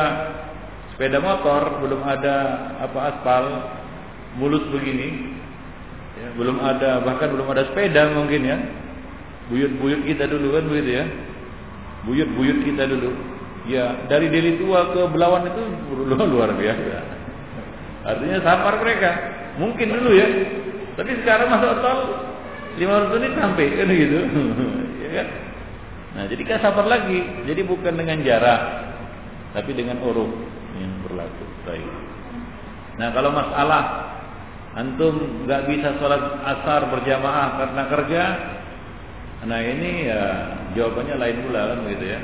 sepeda 0.96 1.20
motor, 1.20 1.84
belum 1.84 2.00
ada 2.00 2.36
apa 2.80 2.98
aspal 3.12 3.44
mulus 4.40 4.64
begini. 4.72 5.36
Ya, 6.16 6.28
belum 6.36 6.56
ada 6.60 7.04
bahkan 7.04 7.32
belum 7.36 7.52
ada 7.52 7.68
sepeda 7.68 8.12
mungkin 8.16 8.48
ya. 8.48 8.56
Buyut-buyut 9.52 10.08
kita 10.08 10.24
dulu 10.24 10.56
kan 10.56 10.64
begitu 10.72 10.90
ya. 11.02 11.04
Buyut-buyut 12.08 12.58
kita 12.64 12.88
dulu. 12.88 13.10
Ya, 13.68 14.08
dari 14.08 14.26
Deli 14.32 14.58
Tua 14.58 14.90
ke 14.90 15.02
Belawan 15.12 15.46
itu 15.46 15.62
luar 16.32 16.50
biasa. 16.56 16.98
Artinya 18.02 18.38
sampar 18.42 18.80
mereka. 18.80 19.10
Mungkin 19.60 19.86
dulu 19.92 20.10
ya. 20.16 20.26
Tapi 20.96 21.12
sekarang 21.22 21.48
masuk 21.52 21.72
tol 21.84 22.00
500 22.76 23.12
menit 23.16 23.32
sampai 23.36 23.66
kan 23.76 23.88
gitu. 23.92 24.18
ya 25.04 25.10
kan? 25.20 25.26
Nah, 26.12 26.24
jadi 26.28 26.42
sabar 26.60 26.84
lagi. 26.84 27.48
Jadi 27.48 27.60
bukan 27.64 27.96
dengan 27.96 28.20
jarak, 28.20 28.60
tapi 29.56 29.72
dengan 29.72 30.00
uruf 30.04 30.28
yang 30.76 30.92
berlaku. 31.04 31.44
Baik. 31.64 31.92
Nah, 33.00 33.08
kalau 33.16 33.30
masalah 33.32 33.82
antum 34.76 35.44
nggak 35.48 35.68
bisa 35.68 35.96
sholat 35.96 36.20
asar 36.44 36.88
berjamaah 36.92 37.48
karena 37.60 37.82
kerja, 37.88 38.22
nah 39.48 39.60
ini 39.60 40.08
ya 40.08 40.22
jawabannya 40.76 41.16
lain 41.16 41.38
pula 41.48 41.60
kan 41.72 41.78
begitu 41.84 42.04
ya. 42.08 42.20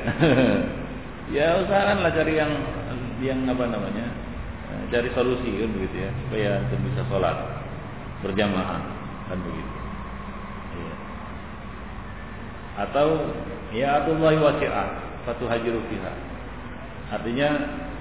ya 1.37 1.47
usahakanlah 1.65 2.13
cari 2.13 2.35
yang 2.37 2.53
yang 3.21 3.41
apa 3.51 3.65
namanya 3.69 4.07
cari 4.89 5.13
solusi 5.13 5.61
kan 5.61 5.71
begitu 5.77 5.97
ya 6.01 6.11
supaya 6.25 6.49
antum 6.65 6.81
bisa 6.89 7.03
sholat 7.13 7.37
berjamaah 8.25 8.81
kan 9.29 9.39
begitu 9.41 9.77
Ya. 10.69 10.95
Atau 12.87 13.35
ya 13.75 14.05
Allah 14.05 14.33
wasi'ah, 14.39 14.89
satu 15.29 15.45
hajiru 15.49 15.81
fiha. 15.93 16.13
Artinya 17.09 17.49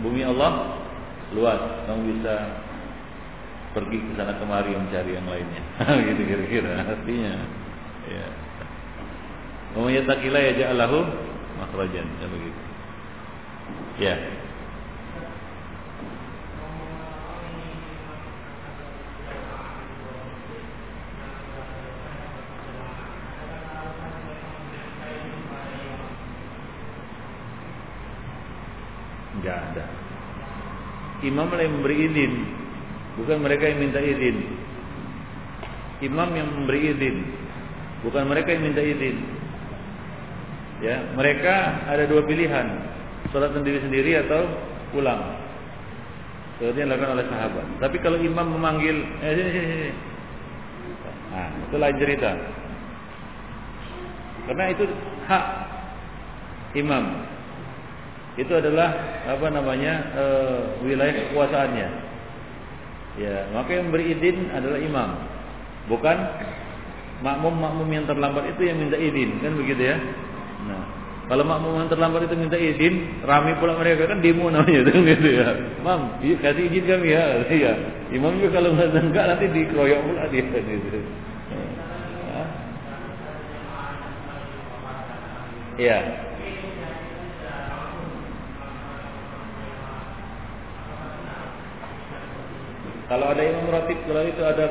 bumi 0.03 0.23
Allah 0.23 0.83
luas, 1.35 1.59
kamu 1.87 2.19
bisa 2.19 2.35
pergi 3.75 3.99
ke 3.99 4.11
sana 4.15 4.33
kemari 4.39 4.73
mencari 4.73 5.11
yang 5.15 5.27
lainnya. 5.27 5.63
gitu 6.07 6.21
kira-kira 6.23 6.71
artinya. 6.81 7.33
Ya. 8.07 8.27
Wa 9.75 9.89
yattaqilla 9.91 10.39
yaj'al 10.39 10.79
lahu 10.79 11.03
makhrajan, 11.59 12.07
ya 12.07 12.27
begitu. 12.31 12.61
Ya. 14.01 14.15
Enggak 29.37 29.57
ada. 29.69 29.85
Imam 31.27 31.51
yang 31.51 31.75
memberi 31.75 32.07
izin, 32.07 32.33
bukan 33.19 33.37
mereka 33.43 33.67
yang 33.67 33.79
minta 33.83 33.99
izin. 33.99 34.37
Imam 35.99 36.29
yang 36.31 36.47
memberi 36.47 36.95
izin, 36.95 37.15
bukan 38.07 38.23
mereka 38.31 38.55
yang 38.55 38.63
minta 38.63 38.79
izin. 38.79 39.17
Ya, 40.79 41.03
mereka 41.17 41.83
ada 41.89 42.05
dua 42.07 42.23
pilihan, 42.23 42.67
sholat 43.33 43.51
sendiri-sendiri 43.51 44.23
atau 44.23 44.45
pulang. 44.95 45.35
Seperti 46.57 46.81
yang 46.81 46.89
dilakukan 46.89 47.13
oleh 47.17 47.25
sahabat. 47.29 47.65
Tapi 47.77 47.97
kalau 48.01 48.17
imam 48.17 48.47
memanggil, 48.57 48.97
eh 49.21 49.33
sini 49.37 49.49
sini 49.53 49.67
sini. 49.67 49.91
Nah, 51.27 51.49
itu 51.69 51.75
lain 51.77 51.97
cerita. 52.01 52.31
Karena 54.47 54.65
itu 54.73 54.83
hak 55.27 55.45
imam. 56.79 57.03
Itu 58.37 58.53
adalah 58.53 58.93
apa 59.25 59.47
namanya 59.49 59.93
e, 60.13 60.25
wilayah 60.85 61.13
kekuasaannya. 61.25 61.87
Ya, 63.17 63.49
maka 63.49 63.73
yang 63.73 63.89
beri 63.89 64.13
izin 64.13 64.53
adalah 64.53 64.77
imam, 64.77 65.09
bukan 65.89 66.17
makmum-makmum 67.25 67.89
yang 67.89 68.05
terlambat 68.05 68.45
itu 68.53 68.61
yang 68.69 68.77
minta 68.77 68.93
izin, 68.93 69.41
kan 69.41 69.57
begitu 69.57 69.89
ya? 69.89 69.97
Nah, 70.69 70.85
kalau 71.25 71.41
makmum 71.41 71.81
yang 71.81 71.89
terlambat 71.89 72.29
itu 72.29 72.37
minta 72.37 72.61
izin, 72.61 73.25
rame 73.25 73.57
pula 73.57 73.73
mereka 73.73 74.05
kan 74.05 74.21
demo 74.21 74.53
namanya 74.53 74.85
kan 74.93 75.01
gitu 75.01 75.29
ya. 75.33 75.47
Mam, 75.81 76.01
iya, 76.21 76.35
kasih 76.45 76.69
izin 76.69 76.83
kami 76.85 77.07
ya. 77.09 77.23
Iya. 77.57 77.73
Imam 78.13 78.37
juga 78.37 78.61
kalau 78.61 78.77
nggak 78.77 78.95
enggak 78.95 79.25
nanti 79.33 79.45
dikeroyok 79.49 79.99
pula 80.05 80.23
dia 80.29 80.45
gitu. 80.69 80.99
Iya. 85.81 86.26
Kalau 93.07 93.25
ada 93.31 93.39
imam 93.39 93.71
ratib, 93.71 93.99
kalau 94.03 94.23
itu 94.27 94.43
ada 94.43 94.67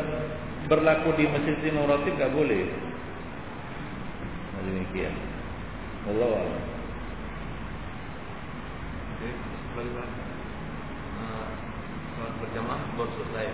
berlaku 0.69 1.17
di 1.17 1.25
masjid 1.25 1.57
imam 1.73 1.89
ratib 1.89 2.13
nggak 2.21 2.37
boleh. 2.37 2.69
Nah, 4.53 4.61
demikian. 4.61 5.15
Allah 6.07 6.31
Allah. 6.37 6.61
Sholat 12.17 12.33
berjamaah 12.41 12.81
baru 12.97 13.13
selesai. 13.13 13.47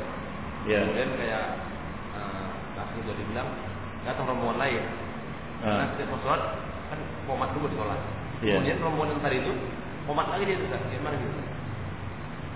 Ya. 0.70 0.86
Kemudian 0.86 1.10
kayak 1.18 1.44
uh, 2.14 2.50
kasih 2.78 2.98
udah 3.02 3.14
dibilang 3.18 3.50
datang 4.06 4.30
rombongan 4.30 4.58
lain. 4.62 4.82
Karena 5.62 5.90
setiap 5.94 6.14
sholat 6.22 6.42
kan 6.90 6.98
komat 7.26 7.50
dulu 7.58 7.66
sholat. 7.74 7.98
Ya. 8.42 8.58
Kemudian 8.58 8.78
rombongan 8.82 9.18
tadi 9.18 9.42
itu 9.42 9.52
komat 10.06 10.26
lagi 10.30 10.46
dia 10.46 10.58
sudah 10.62 10.78
gimana 10.90 11.16
gitu? 11.18 11.40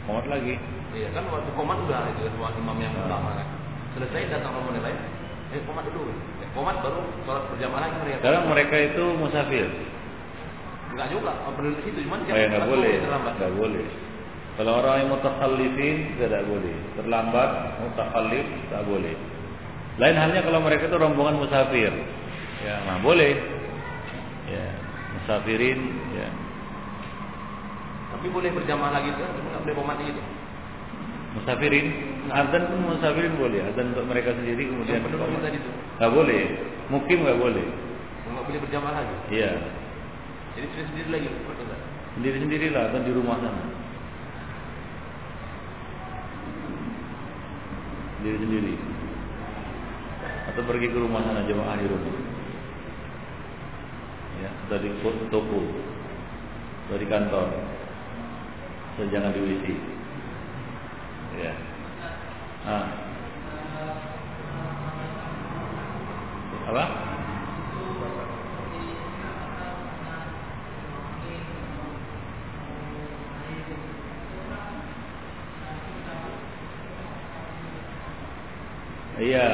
Komat 0.06 0.26
lagi. 0.30 0.54
Iya 0.94 1.08
kan 1.10 1.24
waktu 1.32 1.50
komat 1.56 1.78
udah 1.88 2.00
itu 2.14 2.30
kan 2.38 2.52
imam 2.54 2.76
yang 2.78 2.94
utama 2.94 3.34
kan. 3.34 3.48
Selesai 3.96 4.28
datang 4.28 4.52
rombongan 4.60 4.84
lain, 4.84 4.98
eh 5.56 5.60
komat 5.64 5.88
dulu. 5.90 6.12
Eh, 6.44 6.48
komat 6.52 6.76
baru 6.84 7.00
sholat 7.24 7.44
berjamaah 7.50 7.80
lagi 7.88 7.96
mereka. 8.04 8.20
Sekarang 8.22 8.44
mereka 8.52 8.76
itu 8.92 9.04
musafir. 9.16 9.66
Enggak 10.92 11.08
juga, 11.12 11.32
di 11.58 11.82
situ 11.82 11.98
cuman 12.06 12.18
Oh, 12.22 12.36
ya, 12.36 12.46
nggak 12.46 12.62
sholat 12.62 12.70
boleh. 12.70 12.94
terlambat. 13.02 13.32
Nggak 13.40 13.54
boleh. 13.56 13.86
Kalau 14.56 14.72
orang 14.80 14.94
yang 15.04 15.08
mutakhallifin 15.12 15.96
tidak 16.16 16.42
boleh. 16.48 16.76
Terlambat, 16.96 17.50
mutakhallif 17.84 18.46
tak 18.72 18.82
boleh. 18.88 19.14
Lain 19.96 20.16
halnya 20.16 20.40
kalau 20.44 20.60
mereka 20.64 20.88
itu 20.88 20.96
rombongan 20.96 21.40
musafir. 21.40 21.92
Ya, 22.64 22.80
nah 22.88 23.00
boleh. 23.00 23.36
Ya, 24.48 24.66
musafirin 25.12 25.80
ya. 26.14 26.28
Tapi 28.16 28.26
boleh 28.32 28.48
berjamaah 28.54 28.92
lagi 28.96 29.12
kan, 29.12 29.28
cuma 29.36 29.48
nggak 29.52 29.62
boleh 29.66 29.76
komat 29.76 29.96
gitu. 30.04 30.22
Musafirin, 31.36 31.86
azan 32.32 32.62
pun 32.64 32.78
musafirin 32.88 33.36
boleh. 33.36 33.60
Azan 33.68 33.92
untuk 33.92 34.08
mereka 34.08 34.32
sendiri 34.32 34.72
kemudian 34.72 35.04
Yang 35.04 35.12
penduduk 35.12 35.40
tadi 35.44 35.58
itu 35.60 35.70
nggak 36.00 36.12
boleh. 36.16 36.42
Mukim 36.88 37.18
nggak 37.28 37.40
boleh. 37.40 37.66
nggak 38.26 38.44
boleh 38.48 38.60
berjamaah 38.64 38.94
lagi. 39.04 39.16
Iya. 39.28 39.52
Jadi 40.56 40.66
sendiri 40.72 40.88
sendiri 40.88 41.08
lagi, 41.12 41.26
nggak? 41.28 41.80
Sendiri 42.16 42.36
sendirilah 42.40 42.82
atau 42.88 43.00
di 43.04 43.12
rumah 43.12 43.36
sana. 43.44 43.64
Sendiri 48.16 48.38
sendiri. 48.40 48.74
Atau 50.48 50.62
pergi 50.64 50.88
ke 50.88 50.96
rumah 50.96 51.20
sana 51.20 51.44
jemaah 51.44 51.76
di 51.76 51.84
rumah. 51.84 52.14
Ya, 54.40 54.50
dari 54.72 54.88
toko, 55.28 55.60
dari 56.88 57.04
kantor. 57.04 57.48
So, 58.96 59.04
jangan 59.12 59.36
di 59.36 59.40
WC. 59.44 59.95
Ya. 61.36 61.52
Ah. 62.64 62.88
Apa? 66.66 66.84
Iya. 79.16 79.48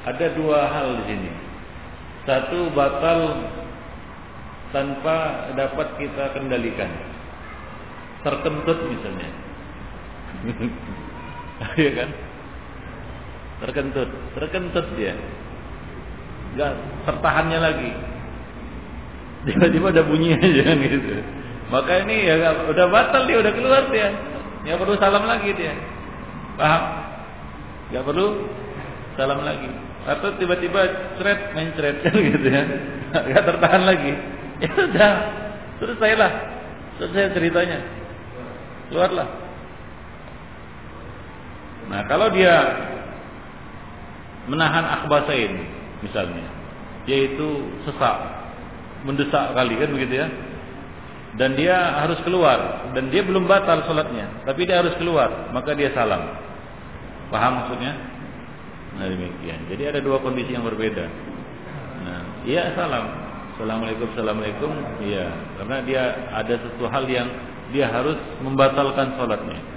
Ada 0.00 0.26
dua 0.32 0.60
hal 0.68 0.88
di 1.00 1.04
sini. 1.12 1.30
Satu 2.24 2.72
batal 2.72 3.20
tanpa 4.72 5.48
dapat 5.56 5.88
kita 5.96 6.36
kendalikan. 6.36 6.88
Terkentut 8.24 8.78
misalnya. 8.88 9.49
Iya 11.76 11.90
kan? 11.92 12.10
Terkentut, 13.60 14.08
terkentut 14.32 14.86
dia. 14.96 15.12
Enggak 16.56 16.72
tertahannya 17.04 17.58
lagi. 17.60 17.92
Tiba-tiba 19.44 19.92
ada 19.92 20.02
bunyi 20.04 20.36
aja 20.40 20.62
kan 20.72 20.76
gitu. 20.80 21.20
Maka 21.70 21.92
ini 22.02 22.26
ya 22.26 22.34
udah 22.66 22.86
batal 22.90 23.28
dia, 23.28 23.38
udah 23.38 23.52
keluar 23.54 23.84
dia. 23.92 24.08
Nggak 24.64 24.78
perlu 24.80 24.94
salam 24.96 25.24
lagi 25.28 25.50
dia. 25.54 25.76
Paham? 26.58 26.82
Nggak 27.92 28.04
perlu 28.08 28.26
salam 29.14 29.40
lagi. 29.44 29.70
Atau 30.08 30.34
tiba-tiba 30.40 30.80
ceret 31.20 31.52
main 31.52 31.70
ceret 31.76 32.00
kan 32.00 32.16
gitu 32.32 32.48
ya. 32.48 32.62
Nggak 33.12 33.44
tertahan 33.44 33.82
lagi. 33.84 34.12
Ya 34.60 34.70
sudah, 34.76 35.12
selesailah. 35.80 36.32
Selesai 37.00 37.32
ceritanya. 37.36 37.78
Keluarlah. 38.92 39.39
Nah, 41.90 42.06
kalau 42.06 42.30
dia 42.30 42.54
menahan 44.46 44.86
akhbasain 45.02 45.52
misalnya, 46.06 46.46
yaitu 47.10 47.66
sesak, 47.82 48.16
mendesak 49.02 49.52
kali 49.58 49.74
kan 49.74 49.90
begitu 49.90 50.22
ya. 50.22 50.28
Dan 51.30 51.54
dia 51.54 51.74
harus 52.02 52.18
keluar 52.26 52.90
dan 52.90 53.06
dia 53.10 53.22
belum 53.22 53.46
batal 53.46 53.86
sholatnya, 53.86 54.46
tapi 54.46 54.66
dia 54.66 54.82
harus 54.82 54.94
keluar, 54.98 55.50
maka 55.54 55.74
dia 55.74 55.90
salam. 55.94 56.26
Paham 57.30 57.62
maksudnya? 57.62 57.94
Nah 58.98 59.06
demikian. 59.06 59.70
Jadi 59.70 59.82
ada 59.86 60.00
dua 60.02 60.18
kondisi 60.18 60.50
yang 60.50 60.66
berbeda. 60.66 61.06
Nah, 62.02 62.22
iya 62.42 62.74
salam. 62.74 63.06
Assalamualaikum, 63.54 64.10
assalamualaikum. 64.16 64.72
Iya, 65.04 65.26
karena 65.60 65.76
dia 65.86 66.02
ada 66.34 66.54
sesuatu 66.58 66.90
hal 66.90 67.04
yang 67.06 67.28
dia 67.70 67.86
harus 67.86 68.18
membatalkan 68.42 69.14
sholatnya. 69.14 69.69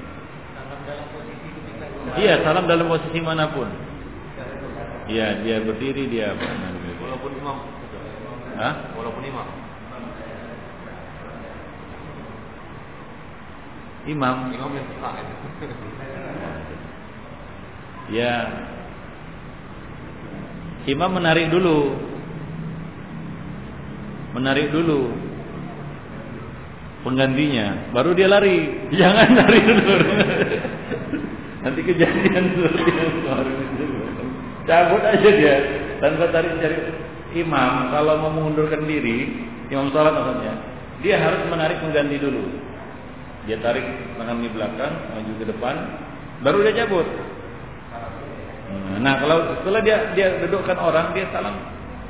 Iya, 2.20 2.44
salam 2.44 2.68
dalam 2.68 2.92
posisi 2.92 3.20
mana 3.24 3.52
pun. 3.56 3.68
Iya, 5.08 5.44
dia 5.44 5.58
berdiri 5.64 6.08
dia 6.12 6.36
apa? 6.36 6.48
Walaupun 7.04 7.32
imam, 7.36 7.58
Hah? 8.60 8.74
walaupun 8.96 9.24
imam. 9.24 9.48
Imam. 14.04 14.38
Imam 14.52 14.72
yang 14.76 14.88
itu. 14.92 15.36
Ya. 18.12 18.36
imam 20.92 21.12
menarik 21.16 21.48
dulu. 21.48 21.96
Menarik 24.36 24.74
dulu 24.76 25.14
penggantinya, 27.04 27.92
baru 27.92 28.16
dia 28.16 28.28
lari. 28.32 28.72
Jangan 29.00 29.30
lari 29.36 29.60
dulu. 29.62 29.94
Nanti 31.64 31.80
kejadian 31.80 32.44
seperti 32.54 32.92
yang 32.92 33.12
kemarin 33.24 33.56
itu. 33.72 33.86
Cabut 34.64 35.04
aja 35.04 35.30
dia 35.32 35.56
tanpa 36.00 36.28
tarik 36.32 36.60
cari 36.60 36.78
imam 37.40 37.92
kalau 37.92 38.20
mau 38.20 38.32
mengundurkan 38.32 38.84
diri, 38.84 39.48
imam 39.72 39.92
salat 39.96 40.12
maksudnya, 40.12 40.54
dia 41.00 41.16
harus 41.20 41.48
menarik 41.48 41.80
pengganti 41.80 42.20
dulu. 42.20 42.44
Dia 43.48 43.60
tarik 43.60 43.84
tangan 44.16 44.40
di 44.40 44.52
belakang, 44.52 44.94
maju 45.12 45.32
ke 45.36 45.46
depan, 45.48 45.76
baru 46.44 46.58
dia 46.64 46.84
cabut. 46.84 47.08
Nah, 49.04 49.20
kalau 49.20 49.38
setelah 49.60 49.82
dia 49.84 49.98
dia 50.16 50.40
dudukkan 50.48 50.78
orang, 50.80 51.12
dia 51.12 51.28
salam 51.36 51.56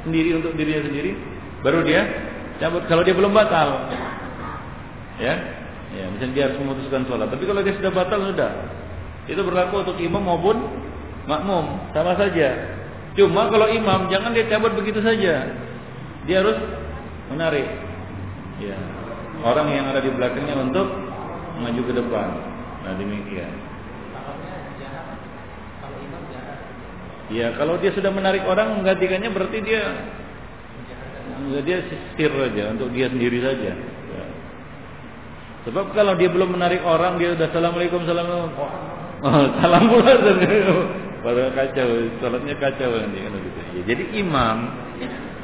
sendiri 0.06 0.38
untuk 0.38 0.54
dirinya 0.54 0.86
sendiri, 0.86 1.18
baru 1.66 1.82
dia 1.82 2.02
cabut. 2.62 2.86
Kalau 2.86 3.02
dia 3.02 3.18
belum 3.18 3.34
batal, 3.34 3.90
ya, 5.18 5.34
ya, 5.94 6.06
misalnya 6.14 6.34
dia 6.38 6.44
harus 6.50 6.58
memutuskan 6.62 7.06
sholat. 7.10 7.34
Tapi 7.34 7.44
kalau 7.50 7.66
dia 7.66 7.74
sudah 7.82 7.92
batal 7.94 8.20
sudah, 8.30 8.52
itu 9.28 9.40
berlaku 9.40 9.88
untuk 9.88 9.98
imam 10.00 10.20
maupun 10.20 10.58
makmum, 11.24 11.80
sama 11.96 12.20
saja. 12.20 12.76
Cuma 13.16 13.48
kalau 13.48 13.70
imam 13.70 14.10
jangan 14.12 14.36
dia 14.36 14.50
cabut 14.50 14.74
begitu 14.76 15.00
saja. 15.00 15.48
Dia 16.28 16.36
harus 16.44 16.58
menarik. 17.32 17.68
Ya. 18.60 18.76
Orang 19.44 19.70
yang 19.72 19.92
ada 19.92 20.00
di 20.00 20.12
belakangnya 20.12 20.56
untuk 20.60 20.88
maju 21.60 21.82
ke 21.84 21.94
depan. 21.94 22.28
Nah, 22.84 22.94
demikian. 23.00 23.52
Ya, 27.32 27.56
kalau 27.56 27.80
dia 27.80 27.96
sudah 27.96 28.12
menarik 28.12 28.44
orang 28.44 28.84
menggantikannya 28.84 29.32
berarti 29.32 29.58
dia 29.64 29.84
dia 31.64 31.78
setir 31.88 32.32
saja 32.32 32.64
untuk 32.76 32.92
dia 32.92 33.08
sendiri 33.10 33.40
saja. 33.40 33.72
Ya. 34.12 34.26
Sebab 35.68 35.96
kalau 35.96 36.14
dia 36.20 36.28
belum 36.28 36.56
menarik 36.60 36.84
orang, 36.84 37.16
dia 37.20 37.36
sudah 37.36 37.48
assalamualaikum, 37.48 38.04
assalamualaikum, 38.04 38.52
oh, 38.60 38.93
salam 39.24 39.84
pula 39.88 40.14
Padahal 41.24 41.56
kacau, 41.56 41.88
sholatnya 42.20 42.56
kacau 42.60 43.00
nanti 43.00 43.24
kan 43.24 43.32
gitu. 43.40 43.60
Ya, 43.80 43.82
jadi 43.96 44.04
imam, 44.20 44.58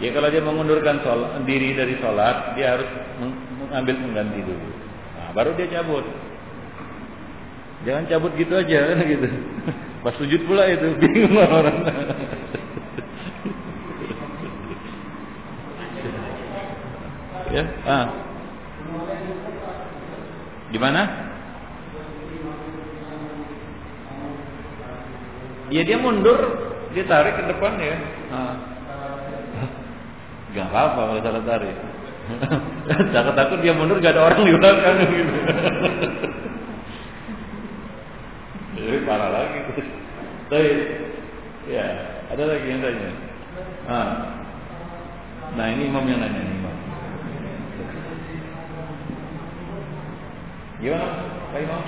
ya 0.03 0.11
kalau 0.11 0.27
dia 0.27 0.43
mengundurkan 0.43 0.99
sholat, 0.99 1.39
diri 1.47 1.72
dari 1.72 1.95
sholat, 2.03 2.60
dia 2.60 2.76
harus 2.76 2.89
mengambil 3.56 3.95
pengganti 3.95 4.43
dulu. 4.43 4.69
Nah, 5.15 5.31
baru 5.31 5.56
dia 5.56 5.72
cabut. 5.80 6.03
Jangan 7.88 8.11
cabut 8.11 8.35
gitu 8.35 8.60
aja 8.60 8.80
kan 8.91 9.07
gitu. 9.07 9.27
Pas 10.03 10.14
sujud 10.19 10.41
pula 10.43 10.68
itu 10.68 10.84
bingung 10.99 11.39
orang. 11.39 11.80
ya, 17.56 17.64
ah. 17.88 18.06
Gimana? 20.76 21.28
Ya 25.69 25.81
dia 25.85 25.97
mundur, 26.01 26.37
dia 26.97 27.05
tarik 27.05 27.37
ke 27.37 27.43
depan 27.45 27.77
ya. 27.77 27.95
Nah. 28.33 28.55
Gak 30.49 30.65
apa-apa 30.73 31.01
kalau 31.13 31.21
salah 31.21 31.43
tarik. 31.45 31.77
Takut 33.13 33.33
takut 33.37 33.59
dia 33.61 33.73
mundur 33.73 34.01
gak 34.01 34.17
ada 34.17 34.33
orang 34.33 34.41
di 34.45 34.53
belakang 34.53 34.97
gitu. 35.13 35.33
Jadi 38.79 38.97
parah 39.05 39.29
lagi. 39.29 39.59
Tapi 40.49 40.69
ya 41.69 41.85
ada 42.33 42.43
lagi 42.49 42.65
yang 42.65 42.81
tanya. 42.81 43.09
Nah, 43.85 44.09
nah 45.53 45.65
ini 45.69 45.89
imam 45.89 46.05
yang 46.09 46.21
nanya 46.21 46.41
imam. 46.41 46.75
Gimana, 50.79 51.07
Pak 51.51 51.59
Imam? 51.59 51.83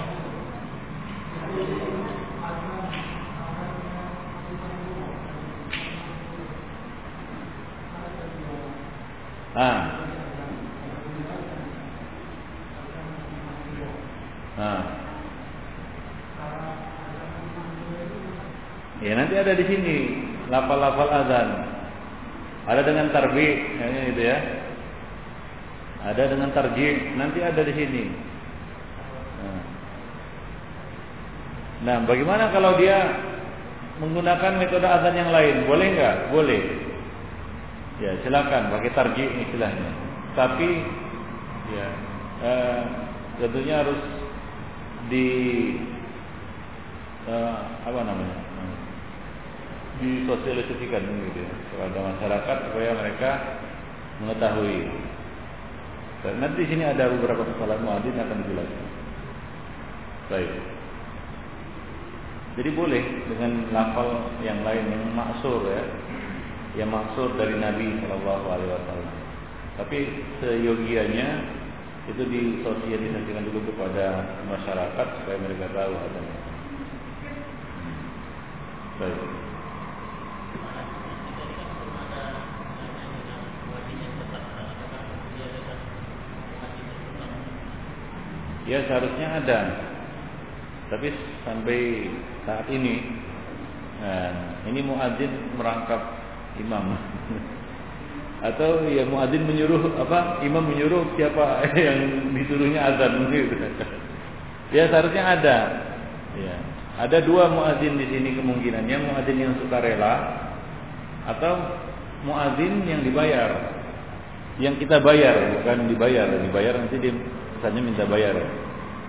Ah. 9.52 9.82
Ah. 14.56 14.84
Ya 19.02 19.18
nanti 19.18 19.34
ada 19.34 19.58
di 19.58 19.66
sini 19.66 19.96
lafal-lafal 20.48 21.10
azan. 21.10 21.50
Ada 22.70 22.82
dengan 22.86 23.10
tarbi, 23.10 23.48
kayaknya 23.76 24.02
itu 24.14 24.22
ya. 24.22 24.38
Ada 26.02 26.24
dengan 26.34 26.50
tarji, 26.54 27.14
nanti 27.18 27.40
ada 27.42 27.62
di 27.62 27.74
sini. 27.78 28.04
Nah. 29.42 29.62
nah, 31.86 31.98
bagaimana 32.06 32.50
kalau 32.54 32.78
dia 32.78 33.22
menggunakan 34.02 34.58
metode 34.58 34.86
azan 34.86 35.14
yang 35.18 35.30
lain? 35.30 35.66
Boleh 35.70 35.88
nggak? 35.94 36.16
Boleh. 36.34 36.62
Ya 38.02 38.18
silakan 38.26 38.74
pakai 38.74 38.92
tarji 38.98 39.24
istilahnya. 39.46 39.90
Tapi 40.34 40.70
ya 41.70 41.88
eh, 42.42 42.82
tentunya 43.38 43.86
harus 43.86 44.02
di 45.14 45.28
eh, 47.30 47.56
apa 47.86 48.02
namanya 48.02 48.42
disosialisasikan 50.02 51.04
gitu 51.06 51.40
ya, 51.46 51.54
kepada 51.70 52.00
masyarakat 52.02 52.58
supaya 52.70 52.90
mereka 52.98 53.32
mengetahui. 54.26 54.90
Dan 56.26 56.42
nanti 56.42 56.62
sini 56.66 56.86
ada 56.86 57.06
beberapa 57.10 57.46
kesalahan 57.46 57.86
muadzin 57.86 58.18
akan 58.18 58.42
dijelaskan. 58.46 58.88
Baik. 60.34 60.52
Jadi 62.52 62.70
boleh 62.76 63.04
dengan 63.30 63.52
lafal 63.72 64.10
yang 64.44 64.60
lain 64.66 64.86
yang 64.90 65.04
maksur 65.16 65.70
ya 65.70 65.82
yang 66.80 66.88
maksud 66.88 67.36
dari 67.36 67.60
Nabi 67.60 68.00
Shallallahu 68.00 68.46
Alaihi 68.48 68.72
Wasallam. 68.72 69.16
Tapi 69.76 70.00
seyogianya 70.40 71.30
itu 72.08 72.24
disosialisasikan 72.28 73.44
dulu 73.52 73.60
kepada 73.74 74.36
masyarakat 74.48 75.08
supaya 75.22 75.38
mereka 75.38 75.66
tahu 75.76 75.94
adanya. 75.96 76.38
Baik. 79.02 79.22
Ya 88.70 88.80
seharusnya 88.88 89.28
ada, 89.42 89.60
tapi 90.88 91.12
sampai 91.44 92.08
saat 92.48 92.72
ini, 92.72 93.04
nah, 94.00 94.32
ini 94.70 94.80
muadzin 94.80 95.34
merangkap 95.60 96.21
imam 96.62 96.86
atau 98.42 98.90
ya 98.90 99.06
muadzin 99.06 99.46
menyuruh 99.46 100.02
apa 100.02 100.42
imam 100.42 100.66
menyuruh 100.66 101.14
siapa 101.14 101.62
yang 101.78 102.34
disuruhnya 102.34 102.82
azan 102.94 103.30
gitu. 103.30 103.56
Ya 104.72 104.88
seharusnya 104.88 105.24
ada. 105.36 105.58
Ya. 106.40 106.56
Ada 106.96 107.28
dua 107.28 107.52
muadzin 107.52 108.00
di 108.00 108.08
sini 108.08 108.40
kemungkinannya 108.40 109.04
muadzin 109.04 109.36
yang 109.36 109.52
sukarela 109.60 110.48
atau 111.28 111.60
muadzin 112.24 112.88
yang 112.88 113.04
dibayar. 113.04 113.52
Yang 114.64 114.88
kita 114.88 115.04
bayar 115.04 115.60
bukan 115.60 115.92
dibayar, 115.92 116.28
dibayar 116.40 116.74
nanti 116.80 117.04
dia 117.04 117.12
misalnya 117.12 117.82
minta 117.84 118.08
bayar. 118.08 118.36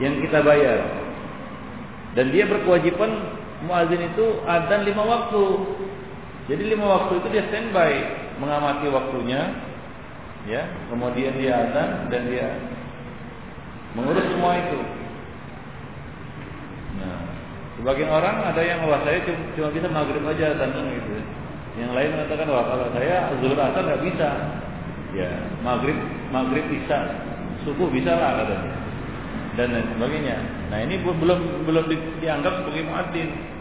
Yang 0.03 0.27
kita 0.27 0.43
bayar. 0.43 0.79
Dan 2.19 2.35
dia 2.35 2.45
berkewajiban 2.51 3.11
muadzin 3.63 4.03
itu 4.03 4.43
adzan 4.43 4.83
lima 4.83 5.07
waktu. 5.07 5.43
Jadi 6.53 6.69
lima 6.69 6.85
waktu 6.85 7.17
itu 7.17 7.33
dia 7.33 7.49
standby 7.49 7.93
mengamati 8.37 8.85
waktunya, 8.93 9.57
ya. 10.45 10.69
Kemudian 10.93 11.33
dia 11.41 11.65
azan 11.65 12.13
dan 12.13 12.29
dia 12.29 12.61
mengurus 13.97 14.29
semua 14.29 14.61
itu. 14.61 14.81
Nah, 17.01 17.25
sebagian 17.81 18.13
orang 18.13 18.53
ada 18.53 18.61
yang 18.61 18.85
wah 18.85 19.01
saya 19.01 19.25
cuma, 19.57 19.73
bisa 19.73 19.89
maghrib 19.89 20.21
aja 20.29 20.53
azan 20.53 20.77
gitu. 20.77 21.25
Yang 21.81 21.93
lain 21.97 22.11
mengatakan 22.21 22.47
wah 22.53 22.69
kalau 22.69 22.87
saya 22.93 23.33
zuhur 23.41 23.57
asar 23.57 23.83
nggak 23.89 24.05
bisa. 24.13 24.29
Ya, 25.17 25.33
maghrib 25.65 25.97
maghrib 26.29 26.69
bisa, 26.69 27.17
subuh 27.65 27.89
bisa 27.89 28.13
lah 28.13 28.45
katanya. 28.45 28.77
Dan 29.57 29.73
sebagainya. 29.97 30.37
Nah 30.69 30.85
ini 30.85 31.01
belum 31.01 31.65
belum 31.65 31.85
dianggap 32.21 32.61
sebagai 32.61 32.85
muadzin. 32.93 33.52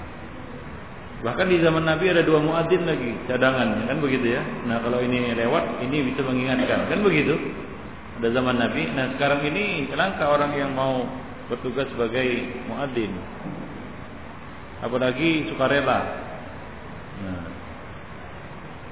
Bahkan 1.22 1.46
di 1.54 1.62
zaman 1.62 1.86
Nabi 1.86 2.10
ada 2.10 2.26
dua 2.26 2.42
muadzin 2.42 2.82
lagi 2.82 3.14
cadangan, 3.30 3.86
kan 3.86 3.98
begitu 4.02 4.34
ya. 4.34 4.42
Nah 4.66 4.82
kalau 4.82 4.98
ini 5.06 5.38
lewat, 5.38 5.86
ini 5.86 6.10
bisa 6.10 6.26
mengingatkan, 6.26 6.90
kan 6.90 7.00
begitu. 7.06 7.38
Ada 8.18 8.34
zaman 8.34 8.58
Nabi. 8.58 8.90
Nah 8.98 9.14
sekarang 9.18 9.46
ini 9.46 9.86
langka 9.94 10.26
orang 10.26 10.52
yang 10.58 10.74
mau 10.74 11.06
bertugas 11.46 11.86
sebagai 11.94 12.26
muadzin, 12.66 13.14
apalagi 14.82 15.46
sukarela. 15.54 16.00
Nah, 17.22 17.52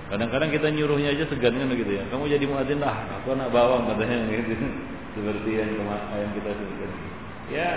Kadang-kadang 0.10 0.50
kita 0.50 0.74
nyuruhnya 0.74 1.14
aja 1.14 1.30
segan 1.30 1.54
kan 1.54 1.70
gitu 1.70 1.94
ya. 1.94 2.02
Kamu 2.10 2.26
jadi 2.26 2.42
muadzin 2.50 2.82
lah, 2.82 3.22
aku 3.22 3.38
anak 3.38 3.54
bawang 3.54 3.86
katanya 3.94 4.26
gitu. 4.34 4.58
Seperti 5.14 5.50
yang 5.54 5.70
yang 5.86 6.32
kita 6.34 6.50
sebutkan. 6.50 6.92
Ya. 7.54 7.74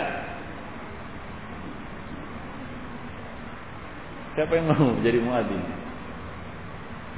Siapa 4.32 4.52
yang 4.56 4.66
mau 4.72 4.96
jadi 5.04 5.18
muadzin? 5.20 5.62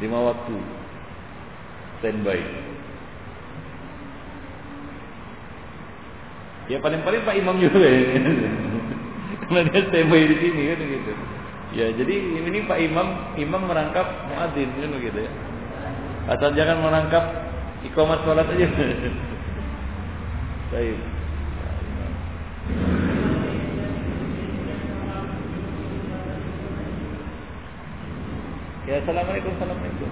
Lima 0.03 0.19
waktu. 0.35 0.57
Standby. 2.03 2.41
Ya 6.66 6.81
paling-paling 6.82 7.23
Pak 7.23 7.36
Imam 7.39 7.57
juga 7.62 7.86
ya. 7.86 8.19
Karena 9.47 9.61
dia 9.70 9.82
standby 9.93 10.20
di 10.27 10.36
sini 10.43 10.62
kan 10.73 10.81
gitu. 10.82 11.12
Ya, 11.74 11.91
jadi 11.91 12.15
ini 12.39 12.70
Pak 12.70 12.78
Imam, 12.78 13.35
imam 13.35 13.66
merangkap 13.66 14.31
muadzin 14.31 14.70
kan 14.78 14.91
begitu 14.95 15.27
ya. 15.27 15.32
Asal 16.35 16.55
jangan 16.55 16.82
merangkap 16.82 17.24
iqamah 17.85 18.23
salat 18.27 18.49
aja. 18.49 18.69
Baik. 20.73 20.99
Ya, 28.85 29.01
assalamualaikum, 29.01 29.56
assalamualaikum. 29.56 30.11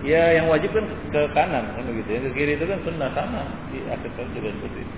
Ya, 0.00 0.32
yang 0.40 0.48
wajib 0.48 0.72
kan 0.72 0.86
ke 1.12 1.20
kanan 1.36 1.64
kan 1.76 1.84
begitu 1.84 2.08
ya. 2.16 2.20
Ke 2.24 2.30
kiri 2.32 2.52
itu 2.56 2.64
kan 2.64 2.80
sunnah 2.88 3.10
sama 3.12 3.44
di 3.68 3.84
akhir 3.84 4.16
juga 4.32 4.48
seperti 4.56 4.80
itu. 4.80 4.96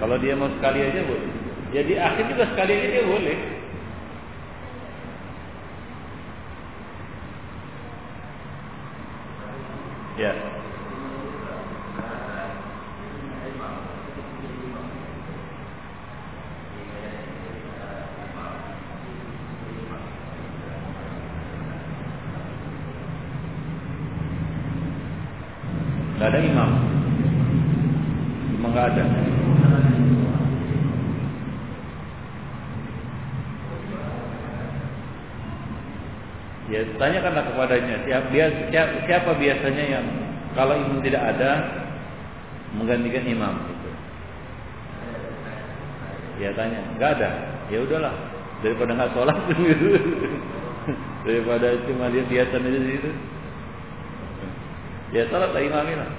Kalau 0.00 0.16
dia 0.16 0.34
mau 0.34 0.48
sekali 0.56 0.80
aja 0.80 1.00
boleh. 1.04 1.30
Jadi 1.76 1.92
akhir 2.00 2.24
juga 2.32 2.44
sekali 2.48 2.72
aja 2.80 3.00
boleh. 3.04 3.38
Ya. 10.16 10.32
Gak 26.22 26.28
ada 26.30 26.38
imam. 26.38 26.70
Cuma 28.54 28.68
gak 28.70 28.94
ada. 28.94 29.04
Ya 36.70 36.86
tanyakanlah 37.02 37.42
kepadanya 37.50 37.98
siapa, 38.06 38.30
siapa, 38.70 38.94
siapa 39.10 39.30
biasanya 39.34 39.84
yang 39.98 40.06
kalau 40.54 40.78
imam 40.78 41.02
tidak 41.02 41.34
ada 41.34 41.50
menggantikan 42.78 43.26
imam 43.26 43.54
itu. 43.66 43.90
Ya 46.46 46.54
tanya, 46.54 46.78
nggak 46.94 47.10
ada. 47.18 47.30
Ya 47.74 47.78
udahlah, 47.82 48.14
daripada 48.62 48.94
nggak 48.94 49.12
sholat 49.18 49.38
gitu. 49.50 49.86
daripada 51.26 51.74
cuma 51.90 52.06
dia 52.14 52.22
biasa 52.22 52.54
aja 52.54 52.80
situ. 52.86 53.10
Ya 55.10 55.22
sholat 55.26 55.50
lah 55.50 55.62
imamilah. 55.66 56.10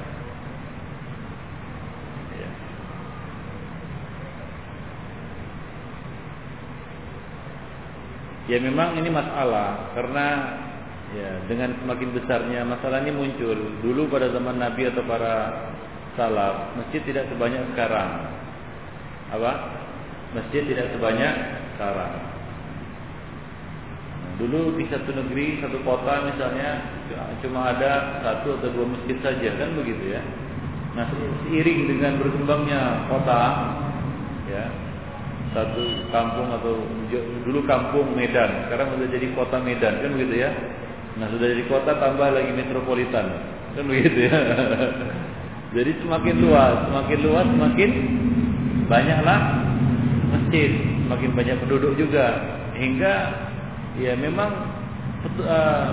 Ya 8.44 8.60
memang 8.60 9.00
ini 9.00 9.08
masalah 9.08 9.96
karena 9.96 10.26
ya 11.14 11.30
dengan 11.46 11.78
semakin 11.78 12.10
besarnya 12.18 12.66
masalah 12.66 13.06
ini 13.06 13.14
muncul 13.14 13.58
dulu 13.86 14.10
pada 14.10 14.34
zaman 14.34 14.58
Nabi 14.58 14.90
atau 14.90 15.06
para 15.06 15.36
salaf 16.18 16.74
masjid 16.78 17.02
tidak 17.06 17.30
sebanyak 17.30 17.62
sekarang. 17.74 18.10
Apa? 19.34 19.52
Masjid 20.34 20.66
tidak 20.66 20.94
sebanyak 20.94 21.34
sekarang. 21.78 22.14
Nah, 24.22 24.32
dulu 24.42 24.78
di 24.78 24.86
satu 24.90 25.10
negeri, 25.14 25.62
satu 25.62 25.78
kota 25.86 26.26
misalnya 26.26 26.86
cuma 27.42 27.74
ada 27.74 28.22
satu 28.22 28.58
atau 28.62 28.70
dua 28.74 28.88
masjid 28.94 29.18
saja 29.22 29.50
kan 29.58 29.70
begitu 29.78 30.18
ya. 30.18 30.22
Nah, 30.94 31.10
seiring 31.50 31.90
dengan 31.90 32.22
berkembangnya 32.22 33.10
kota 33.10 33.42
ya, 34.50 34.70
satu 35.54 36.10
kampung 36.14 36.50
atau 36.54 36.78
dulu 37.46 37.66
kampung 37.66 38.14
Medan, 38.14 38.70
sekarang 38.70 38.94
sudah 38.98 39.10
jadi 39.10 39.28
kota 39.34 39.58
Medan 39.62 40.02
kan 40.02 40.12
begitu 40.14 40.46
ya. 40.46 40.54
Nah 41.18 41.28
sudah 41.30 41.46
jadi 41.46 41.64
kota 41.70 41.92
tambah 42.02 42.30
lagi 42.34 42.52
metropolitan 42.54 43.54
kan 43.74 43.84
begitu 43.90 44.30
ya. 44.30 44.38
jadi 45.78 45.92
semakin 46.06 46.36
luas, 46.46 46.76
semakin 46.90 47.20
luas 47.26 47.46
semakin 47.50 47.92
banyaklah 48.86 49.40
masjid, 50.30 50.70
semakin 51.06 51.30
banyak 51.34 51.58
penduduk 51.66 51.94
juga 51.98 52.26
hingga 52.78 53.14
ya 53.98 54.14
memang 54.18 54.50
uh, 55.42 55.90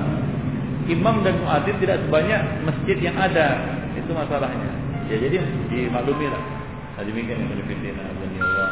imam 0.89 1.25
dan 1.25 1.41
muadzin 1.41 1.77
tidak 1.81 2.01
sebanyak 2.05 2.41
masjid 2.65 2.97
yang 3.01 3.17
ada 3.17 3.61
itu 3.97 4.11
masalahnya. 4.13 4.73
Ya 5.11 5.17
jadi 5.19 5.43
dimaklumi 5.69 6.31
lah. 6.31 6.43
Nah, 6.97 7.03
demikian 7.09 7.41
yang 7.41 7.51
lebih 7.57 7.77
Allah. 8.45 8.69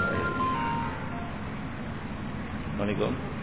Assalamualaikum. 2.68 3.37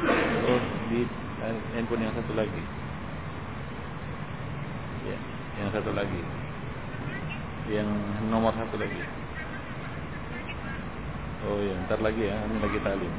Oh, 0.00 0.60
di 0.88 1.00
handphone 1.74 2.02
yang 2.04 2.14
satu 2.16 2.32
lagi. 2.32 2.62
Ya, 5.04 5.18
yang 5.60 5.70
satu 5.72 5.90
lagi. 5.92 6.20
Yang 7.68 7.88
nomor 8.28 8.52
satu 8.56 8.76
lagi. 8.80 9.02
Oh 11.40 11.58
ya, 11.64 11.74
ntar 11.88 12.00
lagi 12.04 12.22
ya, 12.28 12.36
ini 12.36 12.56
lagi 12.60 12.78
talim. 12.84 13.14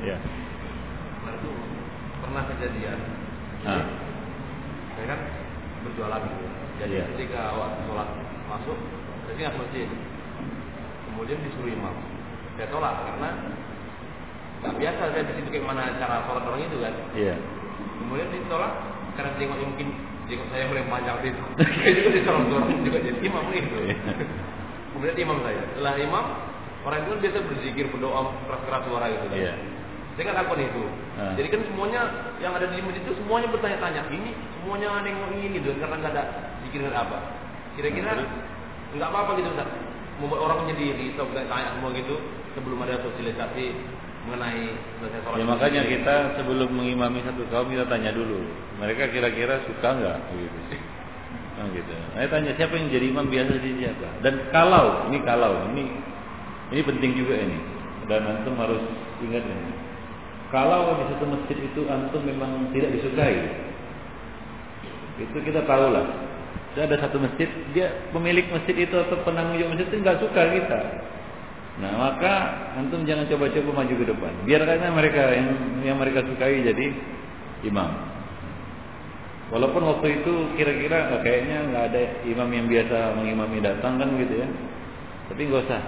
Ya. 0.00 0.16
Pernah 2.20 2.42
kejadian. 2.46 2.98
Ah 3.66 4.10
saya 5.00 5.16
kan 5.16 5.20
berjualan 5.80 6.20
gitu 6.28 6.46
jadi 6.76 6.94
yeah. 7.00 7.08
ketika 7.16 7.40
waktu 7.56 7.80
sholat 7.88 8.08
masuk 8.52 8.76
saya 9.24 9.34
ingat 9.40 9.54
masjid 9.56 9.88
kemudian 11.20 11.36
disuruh 11.44 11.68
imam 11.68 11.92
saya 12.56 12.72
tolak 12.72 12.96
karena 13.04 13.28
nggak 14.64 14.74
biasa 14.80 15.02
saya 15.12 15.24
di 15.28 15.32
situ 15.36 15.48
gimana 15.52 15.92
cara 16.00 16.24
sholat 16.24 16.48
orang 16.48 16.64
itu 16.64 16.76
kan 16.80 16.94
yeah. 17.12 17.36
kemudian 18.00 18.32
ditolak 18.32 18.72
karena 19.20 19.36
tengok 19.36 19.60
mungkin 19.60 19.88
tengok 20.32 20.48
saya 20.48 20.64
mulai 20.72 20.84
panjang 20.88 21.16
itu 21.28 21.44
saya 21.76 21.90
juga 21.92 22.08
ditolak 22.16 22.44
orang 22.48 22.80
juga 22.80 22.98
jadi 23.04 23.20
imam 23.20 23.46
itu 23.52 23.78
yeah. 23.84 24.16
kemudian 24.96 25.16
imam 25.20 25.38
saya 25.44 25.60
setelah 25.76 25.94
imam 26.00 26.24
orang 26.88 26.98
itu 27.04 27.08
kan 27.12 27.20
biasa 27.20 27.38
berzikir 27.52 27.84
berdoa 27.92 28.20
keras-keras 28.48 28.82
suara 28.88 29.06
gitu 29.12 29.28
kan 29.28 29.40
yeah 29.44 29.58
saya 30.18 30.36
kan 30.36 30.42
takut 30.42 30.58
itu. 30.60 30.84
Hmm. 31.16 31.32
Jadi 31.38 31.48
kan 31.48 31.60
semuanya 31.64 32.00
yang 32.44 32.52
ada 32.52 32.68
di 32.68 32.82
masjid 32.82 33.00
itu 33.00 33.14
semuanya 33.24 33.48
bertanya-tanya. 33.48 34.04
Ini 34.10 34.36
semuanya 34.58 35.00
nengok 35.00 35.32
ini 35.32 35.56
gitu 35.56 35.72
karena 35.80 35.96
nggak 35.96 36.12
ada 36.12 36.24
zikir 36.60 36.84
apa. 36.92 37.18
Kira-kira 37.78 38.20
nggak 39.00 39.08
apa-apa 39.08 39.40
gitu 39.40 39.48
Ustaz. 39.54 39.70
Membuat 40.20 40.40
orang 40.46 40.58
menyendiri, 40.68 41.16
atau 41.16 41.26
tanya 41.32 41.72
semua 41.74 41.90
gitu 41.96 42.14
sebelum 42.52 42.78
ada 42.84 43.00
sosialisasi 43.00 43.64
mengenai 44.28 44.68
selesai 45.00 45.20
sholat. 45.24 45.38
Ya 45.40 45.44
makanya 45.48 45.82
kita 45.88 46.14
sebelum 46.36 46.70
mengimami 46.76 47.24
satu 47.24 47.42
kaum 47.48 47.72
kita 47.72 47.88
tanya 47.88 48.12
dulu. 48.12 48.44
Mereka 48.76 49.10
kira-kira 49.16 49.64
suka 49.64 49.88
nggak 49.96 50.18
gitu. 50.36 50.58
Nah, 51.56 51.66
gitu. 51.72 51.92
Saya 52.16 52.26
tanya 52.28 52.52
siapa 52.56 52.76
yang 52.76 52.88
jadi 52.92 53.06
imam 53.12 53.26
biasa 53.32 53.52
di 53.64 53.70
siapa. 53.80 54.08
Dan 54.20 54.34
kalau 54.52 55.08
ini 55.08 55.18
kalau 55.24 55.52
ini 55.72 55.84
ini 56.72 56.80
penting 56.84 57.16
juga 57.16 57.40
ini. 57.40 57.58
Dan 58.04 58.26
antum 58.28 58.58
harus 58.60 58.82
ingat 59.24 59.44
ini 59.44 59.80
kalau 60.50 60.98
di 60.98 61.04
satu 61.14 61.24
masjid 61.30 61.58
itu 61.62 61.86
antum 61.86 62.26
memang 62.26 62.74
tidak 62.74 62.90
disukai, 62.98 63.38
itu 65.22 65.38
kita 65.46 65.62
tahu 65.62 65.94
lah. 65.94 66.06
Ada 66.78 66.96
satu 67.02 67.18
masjid, 67.18 67.50
dia 67.74 67.90
pemilik 68.14 68.46
masjid 68.46 68.86
itu 68.86 68.94
atau 68.94 69.18
penanggung 69.26 69.58
jawab 69.58 69.74
masjid 69.74 69.90
itu 69.90 69.96
nggak 70.06 70.18
suka 70.22 70.42
kita. 70.54 70.80
Nah 71.80 71.92
maka 71.96 72.32
antum 72.76 73.02
jangan 73.08 73.26
coba-coba 73.26 73.82
maju 73.82 73.94
ke 73.96 74.06
depan. 74.06 74.32
Biarkan 74.46 74.92
mereka 74.92 75.22
yang 75.34 75.48
yang 75.82 75.96
mereka 75.98 76.22
sukai 76.28 76.62
jadi 76.62 76.94
imam. 77.66 77.90
Walaupun 79.50 79.82
waktu 79.82 80.22
itu 80.22 80.54
kira-kira 80.54 81.10
kayaknya 81.26 81.74
nggak 81.74 81.84
ada 81.90 82.02
imam 82.22 82.48
yang 82.54 82.66
biasa 82.70 83.18
mengimami 83.18 83.58
datang 83.58 83.98
kan 83.98 84.14
gitu 84.14 84.34
ya. 84.38 84.48
Tapi 85.32 85.40
nggak 85.48 85.66
usah 85.66 85.82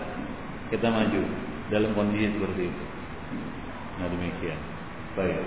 kita 0.75 0.89
maju 0.91 1.23
dalam 1.71 1.95
kondisi 1.95 2.35
seperti 2.35 2.63
itu. 2.67 2.85
Nah 4.03 4.07
demikian. 4.11 4.61
Baik. 5.15 5.39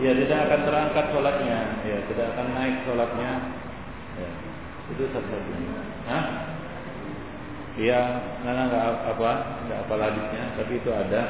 Ya 0.00 0.16
tidak 0.16 0.38
akan 0.48 0.60
terangkat 0.64 1.06
sholatnya, 1.12 1.58
ya 1.84 1.98
tidak 2.08 2.26
akan 2.32 2.46
naik 2.56 2.76
sholatnya. 2.88 3.30
Ya, 4.16 4.30
itu 4.96 5.02
satu-satunya. 5.12 5.76
Hah? 6.08 6.24
Iya, 7.76 8.00
nggak 8.40 8.64
nggak 8.72 8.84
apa, 9.12 9.30
nggak 9.68 9.78
apa 9.84 9.94
hadisnya, 10.00 10.44
tapi 10.56 10.72
itu 10.80 10.90
ada. 10.92 11.22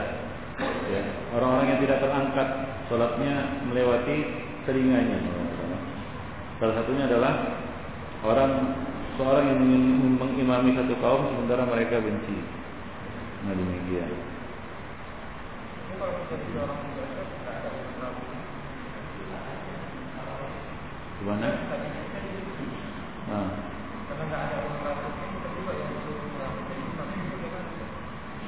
Ya, 0.87 1.03
orang-orang 1.35 1.67
yang 1.75 1.81
tidak 1.83 1.99
terangkat 1.99 2.49
sholatnya 2.87 3.35
melewati 3.67 4.17
telinganya. 4.69 5.19
Salah 6.61 6.75
satunya 6.77 7.09
adalah 7.09 7.33
orang 8.23 8.53
seorang 9.17 9.45
yang 9.49 9.61
mengimami 10.21 10.77
satu 10.77 10.95
kaum 11.01 11.27
sementara 11.33 11.65
mereka 11.65 11.99
benci. 11.99 12.39
Nah 13.49 13.57
demikian. 13.57 14.13
Gimana? 21.21 21.49
Nah. 23.29 23.49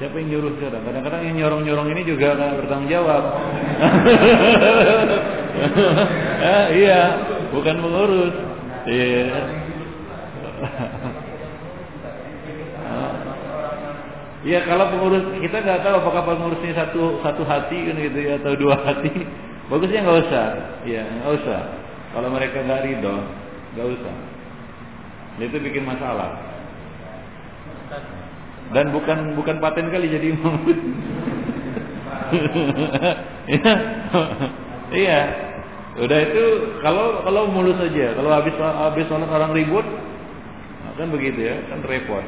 Siapa 0.01 0.19
yang 0.19 0.29
nyuruh 0.33 0.53
sekarang? 0.57 0.83
Kadang-kadang 0.89 1.23
yang 1.29 1.37
nyorong-nyorong 1.39 1.89
ini 1.93 2.03
juga 2.09 2.35
akan 2.35 2.59
bertanggung 2.65 2.91
jawab. 2.91 3.23
eh, 6.43 6.65
iya, 6.83 7.01
bukan 7.53 7.77
mengurus. 7.79 8.35
Iya. 8.89 9.29
Iya 14.43 14.67
kalau 14.67 14.91
pengurus 14.91 15.23
kita 15.39 15.63
nggak 15.63 15.87
tahu 15.87 16.03
apakah 16.03 16.23
pengurusnya 16.35 16.75
satu 16.75 17.23
satu 17.23 17.47
hati 17.47 17.79
kan 17.87 17.95
gitu 17.95 18.19
ya 18.27 18.43
atau 18.43 18.59
dua 18.59 18.75
hati. 18.83 19.23
Bagusnya 19.71 20.03
nggak 20.03 20.19
usah. 20.27 20.47
Iya 20.83 21.03
nggak 21.07 21.33
usah. 21.39 21.82
Kalau 22.13 22.29
mereka 22.29 22.61
nggak 22.61 22.85
ridho, 22.85 23.17
nggak 23.73 23.87
usah. 23.97 24.17
Itu 25.41 25.57
bikin 25.59 25.89
masalah. 25.89 26.37
Dan 28.73 28.93
bukan 28.93 29.37
bukan 29.37 29.57
paten 29.61 29.89
kali 29.89 30.13
jadi 30.13 30.33
imam. 30.33 30.57
Iya. 33.49 33.73
iya. 35.05 35.21
Udah 35.93 36.19
itu 36.25 36.45
kalau 36.81 37.21
kalau 37.21 37.53
mulus 37.53 37.77
saja, 37.77 38.17
kalau 38.17 38.33
habis 38.33 38.57
habis 38.57 39.05
sholat 39.13 39.29
orang 39.29 39.53
ribut, 39.53 39.85
kan 40.97 41.09
begitu 41.13 41.53
ya, 41.53 41.57
kan 41.69 41.85
repot. 41.85 42.25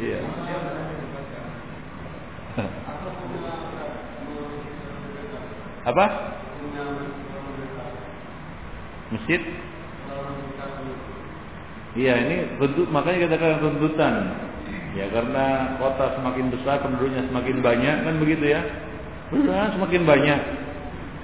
Iya. 0.00 0.20
Apa? 5.86 6.04
Masjid? 9.14 9.40
Iya, 11.96 12.14
ini 12.28 12.36
tuntut, 12.60 12.88
makanya 12.92 13.30
katakan 13.30 13.62
tuntutan. 13.62 14.14
Ya, 14.96 15.08
karena 15.12 15.76
kota 15.80 16.16
semakin 16.20 16.52
besar, 16.52 16.80
penduduknya 16.84 17.24
semakin 17.28 17.60
banyak, 17.60 17.96
kan 18.04 18.14
begitu 18.20 18.44
ya? 18.52 18.60
Benar, 19.32 19.76
semakin 19.76 20.02
banyak. 20.04 20.40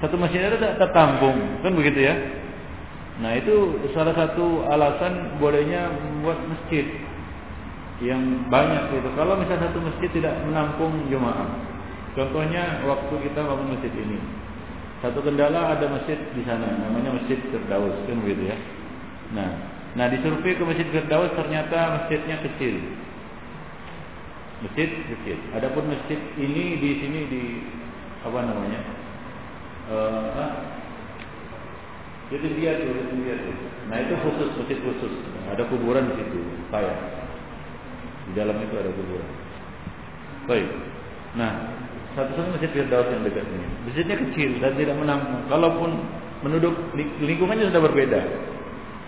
Satu 0.01 0.15
masjid 0.17 0.45
ada 0.45 0.77
tertampung, 0.77 1.61
kan 1.61 1.71
begitu 1.77 2.05
ya? 2.05 2.15
Nah, 3.21 3.37
itu 3.37 3.85
salah 3.93 4.17
satu 4.17 4.65
alasan 4.65 5.37
bolehnya 5.37 5.93
membuat 5.93 6.41
masjid 6.49 6.85
yang 8.01 8.49
banyak 8.49 8.89
itu. 8.89 9.09
Kalau 9.13 9.37
misalnya 9.37 9.69
satu 9.69 9.79
masjid 9.79 10.09
tidak 10.09 10.33
menampung 10.49 10.91
jemaah. 11.07 11.45
Contohnya 12.17 12.81
waktu 12.85 13.13
kita 13.29 13.41
bangun 13.45 13.77
masjid 13.77 13.93
ini. 13.93 14.42
Satu 15.03 15.19
kendala 15.19 15.75
ada 15.75 15.83
masjid 15.91 16.15
di 16.31 16.47
sana, 16.47 16.63
namanya 16.63 17.19
Masjid 17.19 17.35
Firdaus, 17.51 17.91
kan 18.07 18.23
begitu 18.23 18.47
ya. 18.47 18.57
Nah, 19.35 19.51
nah 19.99 20.07
di 20.07 20.15
survei 20.23 20.55
ke 20.55 20.63
Masjid 20.63 20.87
Firdaus 20.95 21.27
ternyata 21.35 21.99
masjidnya 21.99 22.39
kecil. 22.39 22.79
Masjid 24.63 24.95
kecil. 25.11 25.37
Adapun 25.59 25.91
masjid 25.91 26.15
ini 26.39 26.79
di 26.79 26.89
sini 27.03 27.19
di 27.27 27.43
apa 28.23 28.47
namanya? 28.47 28.79
Uh, 29.91 30.71
itu 32.31 32.47
dia 32.55 32.79
tuh, 32.79 32.95
itu 32.95 33.15
dia 33.27 33.35
tuh. 33.43 33.55
Nah 33.91 33.97
itu 33.99 34.15
khusus 34.23 34.55
masjid 34.55 34.79
khusus. 34.87 35.13
Ada 35.51 35.67
kuburan 35.67 36.15
di 36.15 36.23
situ, 36.23 36.39
saya. 36.71 36.95
Di 38.31 38.39
dalam 38.39 38.55
itu 38.55 38.75
ada 38.79 38.87
kuburan. 38.87 39.31
Baik. 40.47 40.71
Nah, 41.35 41.51
satu-satunya 42.13 42.51
masjid 42.53 42.71
Firdaus 42.71 43.09
yang 43.09 43.25
dekat 43.25 43.45
ini. 43.45 43.67
Masjidnya 43.89 44.15
kecil 44.21 44.51
dan 44.61 44.71
tidak 44.77 44.95
menampung. 44.97 45.41
Kalaupun 45.49 45.89
menuduk 46.45 46.75
lingkungannya 47.21 47.73
sudah 47.73 47.83
berbeda. 47.83 48.21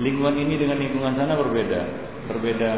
Lingkungan 0.02 0.36
ini 0.36 0.53
dengan 0.57 0.77
lingkungan 0.82 1.14
sana 1.14 1.38
berbeda. 1.38 1.82
Berbeda. 2.34 2.72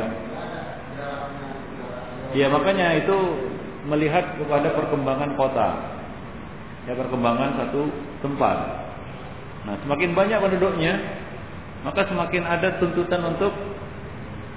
Ya 2.36 2.52
makanya 2.52 3.00
itu 3.00 3.16
melihat 3.88 4.36
kepada 4.36 4.76
perkembangan 4.76 5.40
kota. 5.40 5.70
Ya 6.86 6.94
perkembangan 6.96 7.56
satu 7.56 7.88
tempat. 8.20 8.58
Nah, 9.68 9.76
semakin 9.84 10.16
banyak 10.16 10.40
penduduknya, 10.40 10.94
maka 11.84 12.08
semakin 12.08 12.44
ada 12.48 12.80
tuntutan 12.80 13.20
untuk 13.36 13.52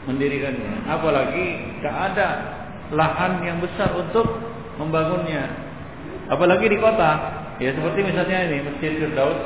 mendirikannya. 0.06 0.86
Apalagi 0.86 1.78
tidak 1.78 1.96
ada 2.10 2.28
lahan 2.94 3.42
yang 3.42 3.58
besar 3.62 3.94
untuk 3.94 4.26
membangunnya. 4.78 5.59
Apalagi 6.30 6.70
di 6.70 6.78
kota, 6.78 7.10
ya 7.58 7.74
seperti 7.74 8.06
misalnya 8.06 8.38
ini 8.46 8.62
Masjid 8.62 9.02
Firdaus 9.02 9.38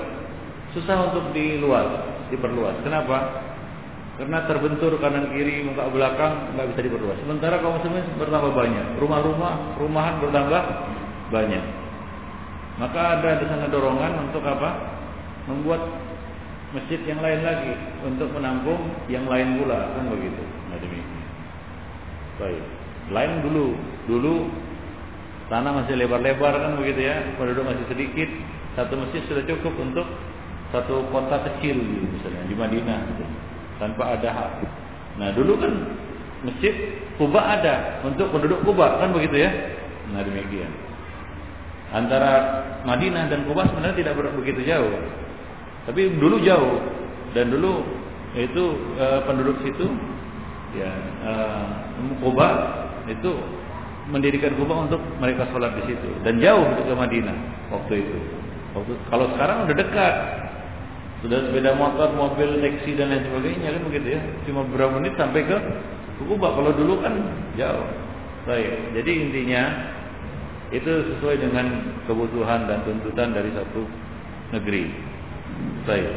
susah 0.77 1.09
untuk 1.11 1.32
diluas, 1.32 1.89
diperluas. 2.28 2.77
Kenapa? 2.85 3.40
Karena 4.20 4.47
terbentur 4.47 4.94
kanan 5.01 5.32
kiri 5.32 5.65
muka 5.65 5.90
belakang 5.90 6.55
nggak 6.55 6.77
bisa 6.77 6.81
diperluas. 6.86 7.19
Sementara 7.24 7.59
kaum 7.59 7.81
muslimin 7.81 8.05
bertambah 8.20 8.52
banyak, 8.52 9.01
rumah-rumah, 9.01 9.81
rumahan 9.81 10.20
bertambah 10.20 10.62
banyak. 11.32 11.65
Maka 12.78 13.01
ada 13.19 13.31
di 13.40 13.47
sana 13.48 13.66
dorongan 13.73 14.28
untuk 14.28 14.44
apa? 14.44 14.70
Membuat 15.48 15.82
masjid 16.74 16.98
yang 17.06 17.23
lain 17.23 17.40
lagi 17.47 17.73
untuk 18.02 18.35
menampung 18.35 18.90
yang 19.06 19.31
lain 19.31 19.62
pula 19.62 19.94
kan 19.94 20.11
begitu 20.11 20.43
nah 20.66 20.77
demikian 20.82 21.27
baik 22.43 22.65
lain 23.15 23.32
dulu 23.47 23.66
dulu 24.11 24.35
tanah 25.55 25.71
masih 25.71 25.95
lebar-lebar 25.95 26.51
kan 26.51 26.75
begitu 26.83 27.07
ya. 27.07 27.23
Penduduk 27.39 27.63
masih 27.63 27.87
sedikit. 27.87 28.27
Satu 28.75 28.99
masjid 28.99 29.23
sudah 29.31 29.47
cukup 29.47 29.71
untuk 29.79 30.07
satu 30.75 31.07
kota 31.15 31.39
kecil 31.47 31.79
gitu 31.79 32.07
misalnya 32.11 32.43
di 32.51 32.55
Madinah 32.59 32.99
gitu, 33.15 33.25
tanpa 33.79 34.19
ada 34.19 34.29
hak. 34.35 34.53
Nah 35.23 35.31
dulu 35.31 35.55
kan 35.63 35.73
masjid 36.43 36.75
Kuba 37.15 37.39
ada 37.39 38.03
untuk 38.03 38.35
penduduk 38.35 38.67
Kuba 38.67 38.99
kan 38.99 39.15
begitu 39.15 39.39
ya? 39.47 39.51
Nah 40.11 40.27
demikian. 40.27 40.67
Antara 41.95 42.33
Madinah 42.83 43.31
dan 43.31 43.47
Kuba 43.47 43.71
sebenarnya 43.71 43.95
tidak 43.95 44.19
begitu 44.35 44.67
jauh. 44.67 44.91
Tapi 45.87 46.19
dulu 46.19 46.43
jauh. 46.43 46.83
Dan 47.31 47.55
dulu 47.55 47.87
itu 48.35 48.65
e, 48.99 49.07
penduduk 49.27 49.63
situ 49.63 49.87
ya 50.75 50.91
e, 51.23 51.33
Kuba 52.19 52.49
itu 53.07 53.31
mendirikan 54.13 54.53
Kuba 54.61 54.89
untuk 54.89 55.01
mereka 55.17 55.49
sholat 55.49 55.77
di 55.81 55.93
situ 55.93 56.09
dan 56.25 56.37
jauh 56.41 56.65
ke 56.85 56.93
Madinah 56.93 57.37
waktu 57.73 58.05
itu. 58.05 58.19
Waktu, 58.75 58.93
kalau 59.07 59.27
sekarang 59.37 59.71
udah 59.71 59.77
dekat, 59.79 60.15
sudah 61.25 61.39
sepeda 61.49 61.73
motor, 61.79 62.13
mobil, 62.13 62.61
taksi 62.61 63.01
dan 63.01 63.09
lain 63.09 63.25
sebagainya 63.25 63.69
kan 63.73 63.83
begitu 63.89 64.09
ya. 64.19 64.21
Cuma 64.45 64.61
beberapa 64.69 65.01
menit 65.01 65.17
sampai 65.17 65.41
ke 65.47 65.57
Kuba. 66.21 66.53
Kalau 66.53 66.71
dulu 66.77 67.01
kan 67.01 67.17
jauh. 67.57 67.89
Baik. 68.45 68.93
Jadi 68.93 69.13
intinya 69.25 69.63
itu 70.69 70.91
sesuai 71.17 71.41
dengan 71.41 71.97
kebutuhan 72.05 72.69
dan 72.69 72.85
tuntutan 72.85 73.33
dari 73.33 73.49
satu 73.57 73.89
negeri. 74.53 74.93
Baik. 75.89 76.13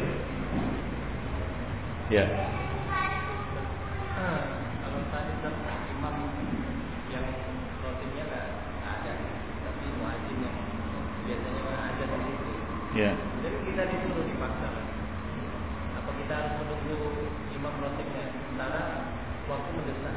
Ya. 2.12 2.24
Kalau 4.80 5.00
tadi 5.08 5.32
imam 5.92 6.16
yang 7.12 7.26
rutinnya 7.80 8.24
ada, 8.84 9.12
tapi 9.64 9.86
wajib 10.04 10.36
yang 10.40 10.58
biasanya 11.24 11.64
ada 11.80 12.04
di 12.12 12.18
situ. 12.28 12.78
Ya. 12.98 13.14
Jadi 13.14 13.56
kita 13.62 13.82
disuruh 13.94 14.26
dipaksa. 14.26 14.68
Apa 16.02 16.10
kita 16.18 16.32
harus 16.34 16.52
menunggu 16.66 16.98
imam 17.54 17.74
rotiknya 17.78 18.26
sementara 18.34 18.82
waktu 19.46 19.70
mendesak? 19.70 20.14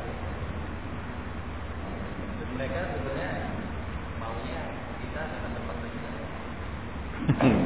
Dan 2.42 2.48
mereka 2.58 2.80
sebenarnya 2.90 3.30
maunya 4.18 4.62
kita 4.98 5.20
akan 5.30 5.50
terpaksa 5.54 5.86
juga. 5.94 6.10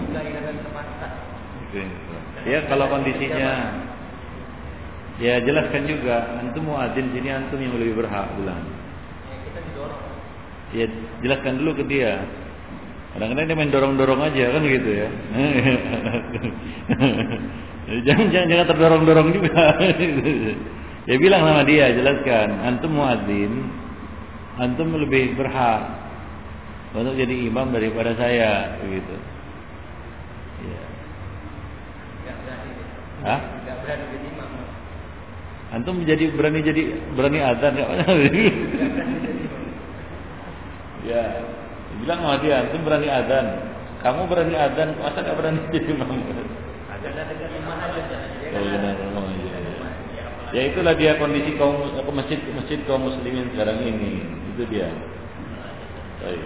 Kita 0.03 0.19
akan 0.19 0.55
terpaksa. 0.67 1.07
Ya 2.45 2.59
kalau 2.71 2.87
kondisinya 2.87 3.51
Ya 5.19 5.43
jelaskan 5.43 5.91
juga 5.91 6.39
Antum 6.39 6.71
muadzin 6.71 7.11
sini 7.11 7.27
antum 7.31 7.59
yang 7.59 7.75
lebih 7.75 7.99
berhak 7.99 8.31
bilang 8.39 8.63
Ya 9.27 9.35
kita 9.43 9.59
didorong 9.59 10.03
Ya 10.71 10.85
jelaskan 11.19 11.59
dulu 11.59 11.83
ke 11.83 11.83
dia 11.91 12.23
Kadang-kadang 13.15 13.47
dia 13.47 13.55
main 13.55 13.71
dorong-dorong 13.71 14.21
aja 14.27 14.45
kan 14.51 14.61
gitu 14.67 14.89
ya. 14.91 15.07
jangan 18.11 18.27
jangan 18.27 18.47
jangan 18.51 18.67
terdorong-dorong 18.75 19.29
juga. 19.31 19.55
ya 21.07 21.15
bilang 21.15 21.47
sama 21.47 21.63
dia, 21.63 21.95
jelaskan, 21.95 22.59
antum 22.59 22.91
muadzin, 22.91 23.71
antum 24.59 24.99
lebih 24.99 25.31
berhak 25.39 25.87
untuk 26.91 27.15
jadi 27.15 27.47
imam 27.47 27.71
daripada 27.71 28.19
saya 28.19 28.83
begitu. 28.83 29.15
Ya. 30.67 30.83
Hah? 33.23 33.39
Gak 33.63 33.77
berani 33.79 34.05
jadi 34.11 34.27
imam. 34.27 34.49
Antum 35.71 36.03
jadi 36.03 36.35
berani 36.35 36.59
jadi 36.67 36.83
berani 37.15 37.39
adzan 37.39 37.79
enggak? 37.79 37.89
ya. 41.15 41.23
Bilang 42.06 42.22
sama 42.22 42.38
dia, 42.38 42.61
antum 42.61 42.86
berani 42.86 43.10
adzan. 43.10 43.48
Kamu 44.06 44.30
berani 44.30 44.53
adzan, 44.53 44.94
masa 45.02 45.26
enggak 45.26 45.41
berani 45.41 45.60
jadi 45.73 45.90
imam? 45.90 46.10
Aja. 46.14 47.10
Oh, 48.53 48.61
benar, 48.61 48.94
rumah 49.10 49.26
aja. 49.26 49.57
Ya 50.53 50.61
itulah 50.69 50.94
dia 50.94 51.18
kondisi 51.18 51.57
kaum 51.57 51.82
masjid 52.14 52.38
masjid 52.53 52.77
kaum 52.86 53.10
muslimin 53.10 53.49
sekarang 53.57 53.82
ini. 53.82 54.22
Itu 54.53 54.69
dia. 54.69 54.94
Baik. 56.22 56.45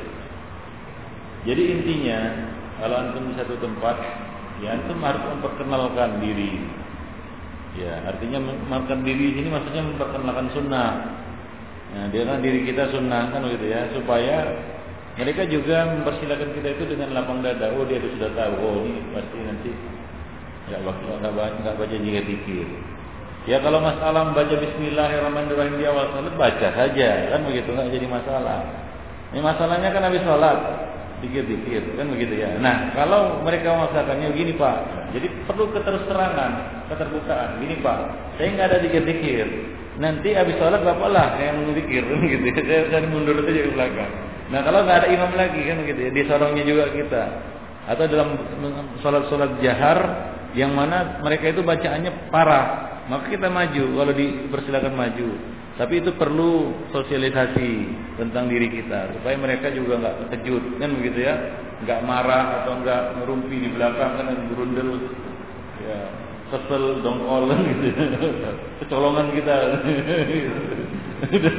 Jadi 1.43 1.63
intinya 1.75 2.19
kalau 2.79 2.95
antum 2.95 3.27
di 3.27 3.35
satu 3.35 3.59
tempat, 3.59 3.99
ya 4.63 4.79
antum 4.79 5.03
harus 5.03 5.23
memperkenalkan 5.27 6.23
diri. 6.23 6.55
Ya, 7.75 7.99
artinya 8.07 8.39
memperkenalkan 8.39 9.03
diri 9.03 9.43
ini 9.43 9.51
maksudnya 9.51 9.83
memperkenalkan 9.83 10.47
sunnah. 10.55 10.91
Nah, 11.89 12.05
dia 12.15 12.23
kan 12.23 12.39
diri 12.39 12.63
kita 12.63 12.95
sunnah 12.95 13.27
kan 13.35 13.43
begitu 13.43 13.75
ya, 13.75 13.91
supaya 13.91 14.47
mereka 15.19 15.43
juga 15.51 15.83
mempersilahkan 15.83 16.55
kita 16.55 16.79
itu 16.79 16.83
dengan 16.95 17.11
lapang 17.11 17.43
dada. 17.43 17.75
Oh 17.75 17.83
dia 17.83 17.99
sudah 17.99 18.31
tahu. 18.31 18.55
Oh 18.63 18.87
ini 18.87 19.03
pasti 19.11 19.37
nanti 19.43 19.71
nggak 20.71 20.79
nggak 20.79 21.49
nggak 21.59 21.75
baca 21.75 21.95
jika 21.99 22.21
pikir. 22.23 22.67
Ya 23.43 23.59
kalau 23.59 23.83
masalah 23.83 24.31
membaca 24.31 24.55
Bismillahirrahmanirrahim 24.55 25.75
di 25.75 25.85
awal 25.87 26.11
salat 26.15 26.35
baca 26.39 26.67
saja 26.71 27.09
kan 27.35 27.43
begitu 27.43 27.67
nggak 27.67 27.91
jadi 27.91 28.07
masalah. 28.07 28.63
Ini 29.35 29.43
masalahnya 29.43 29.89
kan 29.91 30.07
habis 30.07 30.23
sholat 30.23 30.57
dikir-dikir 31.19 31.99
kan 31.99 32.07
begitu 32.07 32.39
ya. 32.39 32.55
Nah 32.63 32.95
kalau 32.95 33.43
mereka 33.43 33.75
memaksakannya 33.75 34.31
begini 34.31 34.55
pak, 34.55 34.77
jadi 35.11 35.27
perlu 35.43 35.67
keterus-terangan, 35.75 36.51
keterbukaan. 36.87 37.59
Gini 37.59 37.75
pak, 37.83 37.99
saya 38.39 38.55
nggak 38.55 38.67
ada 38.71 38.77
dikir-dikir. 38.87 39.47
Nanti 39.99 40.31
habis 40.31 40.55
sholat 40.55 40.79
bapak 40.79 41.09
lah 41.11 41.35
yang 41.43 41.75
dikir 41.75 42.07
gitu. 42.31 42.45
Saya 42.55 42.87
akan 42.87 43.03
mundur 43.11 43.35
saja 43.43 43.67
ke 43.67 43.71
belakang. 43.75 44.11
Nah 44.49 44.59
kalau 44.63 44.87
nggak 44.87 44.97
ada 45.05 45.07
imam 45.11 45.31
lagi 45.35 45.61
kan 45.67 45.75
begitu 45.83 45.99
ya, 46.07 46.11
disorongnya 46.15 46.63
juga 46.63 46.83
kita. 46.95 47.23
Atau 47.91 48.07
dalam 48.07 48.39
sholat-sholat 49.03 49.59
jahar 49.59 49.99
yang 50.55 50.71
mana 50.71 51.19
mereka 51.19 51.51
itu 51.51 51.61
bacaannya 51.61 52.31
parah, 52.31 52.65
maka 53.11 53.27
kita 53.27 53.51
maju 53.51 53.83
kalau 53.99 54.13
dipersilakan 54.15 54.93
maju. 54.95 55.29
Tapi 55.75 55.93
itu 56.03 56.11
perlu 56.15 56.75
sosialisasi 56.91 57.71
tentang 58.19 58.51
diri 58.51 58.67
kita 58.67 59.15
supaya 59.19 59.35
mereka 59.39 59.71
juga 59.71 59.99
nggak 59.99 60.15
terkejut 60.27 60.79
kan 60.79 60.91
begitu 60.95 61.27
ya, 61.27 61.35
nggak 61.83 61.99
marah 62.07 62.63
atau 62.63 62.83
nggak 62.83 63.01
ngerumpi 63.19 63.55
di 63.67 63.69
belakang 63.75 64.11
kan 64.15 64.27
berundel, 64.51 64.89
ya 65.83 66.28
kesel 66.49 67.05
dongkol 67.05 67.49
gitu, 67.53 67.87
kecolongan 68.83 69.27
kita, 69.37 69.55
gitu, 71.29 71.49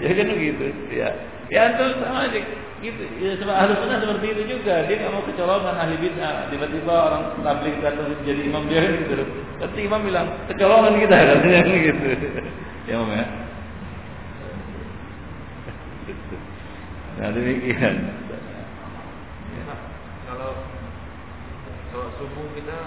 ya 0.00 0.10
kan 0.14 0.26
begitu, 0.30 0.64
ya, 0.94 1.08
ya 1.50 1.62
terus 1.74 1.98
sama 1.98 2.30
aja 2.30 2.38
gitu, 2.84 3.02
ya 3.18 3.34
harus 3.40 3.76
sunnah 3.80 3.98
seperti 4.04 4.26
itu 4.36 4.42
juga 4.58 4.84
dia 4.84 5.00
nggak 5.00 5.12
mau 5.16 5.24
kecolongan 5.24 5.74
ahli 5.80 5.96
bid'ah 5.96 6.52
tiba-tiba 6.52 6.94
orang 6.94 7.24
tabligh 7.40 7.76
datang 7.80 8.12
jadi 8.22 8.42
imam 8.46 8.68
dia 8.68 8.84
gitu, 8.84 9.24
tapi 9.58 9.88
imam 9.88 10.04
bilang 10.04 10.28
kecolongan 10.52 11.00
kita 11.00 11.16
katanya 11.16 11.60
gitu. 11.74 12.08
Ya 12.86 13.02
Om 13.02 13.10
ya. 13.10 13.26
Nah 17.16 17.28
demikian. 17.34 17.94
Ya. 19.50 19.74
Kalau 20.28 20.50
kalau 21.90 22.08
subuh 22.20 22.46
kita 22.54 22.78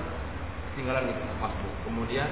tinggalan 0.80 1.12
gitu 1.12 1.22
masbuk. 1.44 1.74
Kemudian 1.84 2.30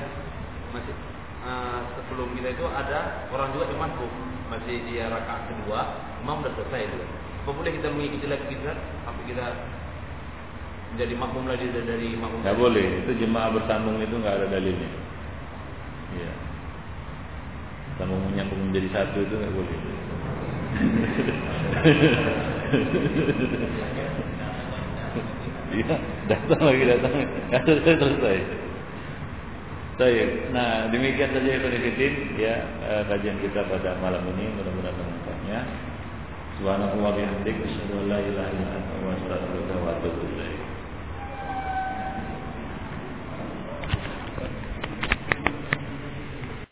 masih 0.71 0.95
uh, 1.43 1.83
sebelum 1.99 2.31
kita 2.39 2.55
itu 2.55 2.65
ada 2.71 3.27
orang 3.35 3.51
juga 3.51 3.67
yang 3.67 3.83
masbuk 3.83 4.11
masih 4.47 4.79
di 4.87 4.95
rakaat 5.03 5.51
kedua, 5.51 5.79
imam 6.23 6.39
sudah 6.39 6.53
selesai 6.55 6.87
itu. 6.87 6.97
Apa 7.43 7.51
boleh 7.51 7.71
kita 7.75 7.87
mengikuti 7.91 8.25
lagi 8.31 8.47
kita 8.47 8.71
sampai 9.03 9.23
kita 9.27 9.45
menjadi 10.95 11.13
makmum 11.19 11.45
lagi 11.51 11.67
dari 11.67 12.15
makmum? 12.15 12.39
Tidak 12.43 12.55
boleh, 12.55 12.87
itu 13.03 13.11
jemaah 13.19 13.51
bersambung 13.51 13.99
itu 13.99 14.15
nggak 14.15 14.35
ada 14.39 14.47
dalilnya. 14.47 14.89
Iya 16.15 16.47
sambung 17.97 18.21
menyambung 18.29 18.69
menjadi 18.69 18.87
satu 18.93 19.25
itu 19.25 19.33
nggak 19.33 19.53
boleh. 19.57 19.77
Iya, 25.77 25.95
datang 26.25 26.61
lagi 26.65 26.83
datang, 26.89 27.13
selesai 27.53 27.95
selesai. 28.01 28.37
Baik, 29.97 30.53
nah 30.53 30.89
demikian 30.93 31.33
saja 31.33 31.49
ya 31.57 31.57
ya 32.37 32.55
eh, 32.85 33.01
kajian 33.09 33.37
kita 33.41 33.65
pada 33.65 33.97
malam 34.01 34.25
ini 34.37 34.49
mudah-mudahan 34.57 34.93
bermanfaatnya. 34.93 35.59
Subhanallah 36.57 36.97
wa 36.97 37.13
bihamdihi 37.13 37.61
asyhadu 37.65 37.93
an 38.01 38.05
la 38.09 38.19
ilaha 38.21 38.49
illa 38.57 38.69
anta 38.77 38.95
wa 39.05 39.09
astaghfiruka 39.13 39.75
wa. 39.85 40.46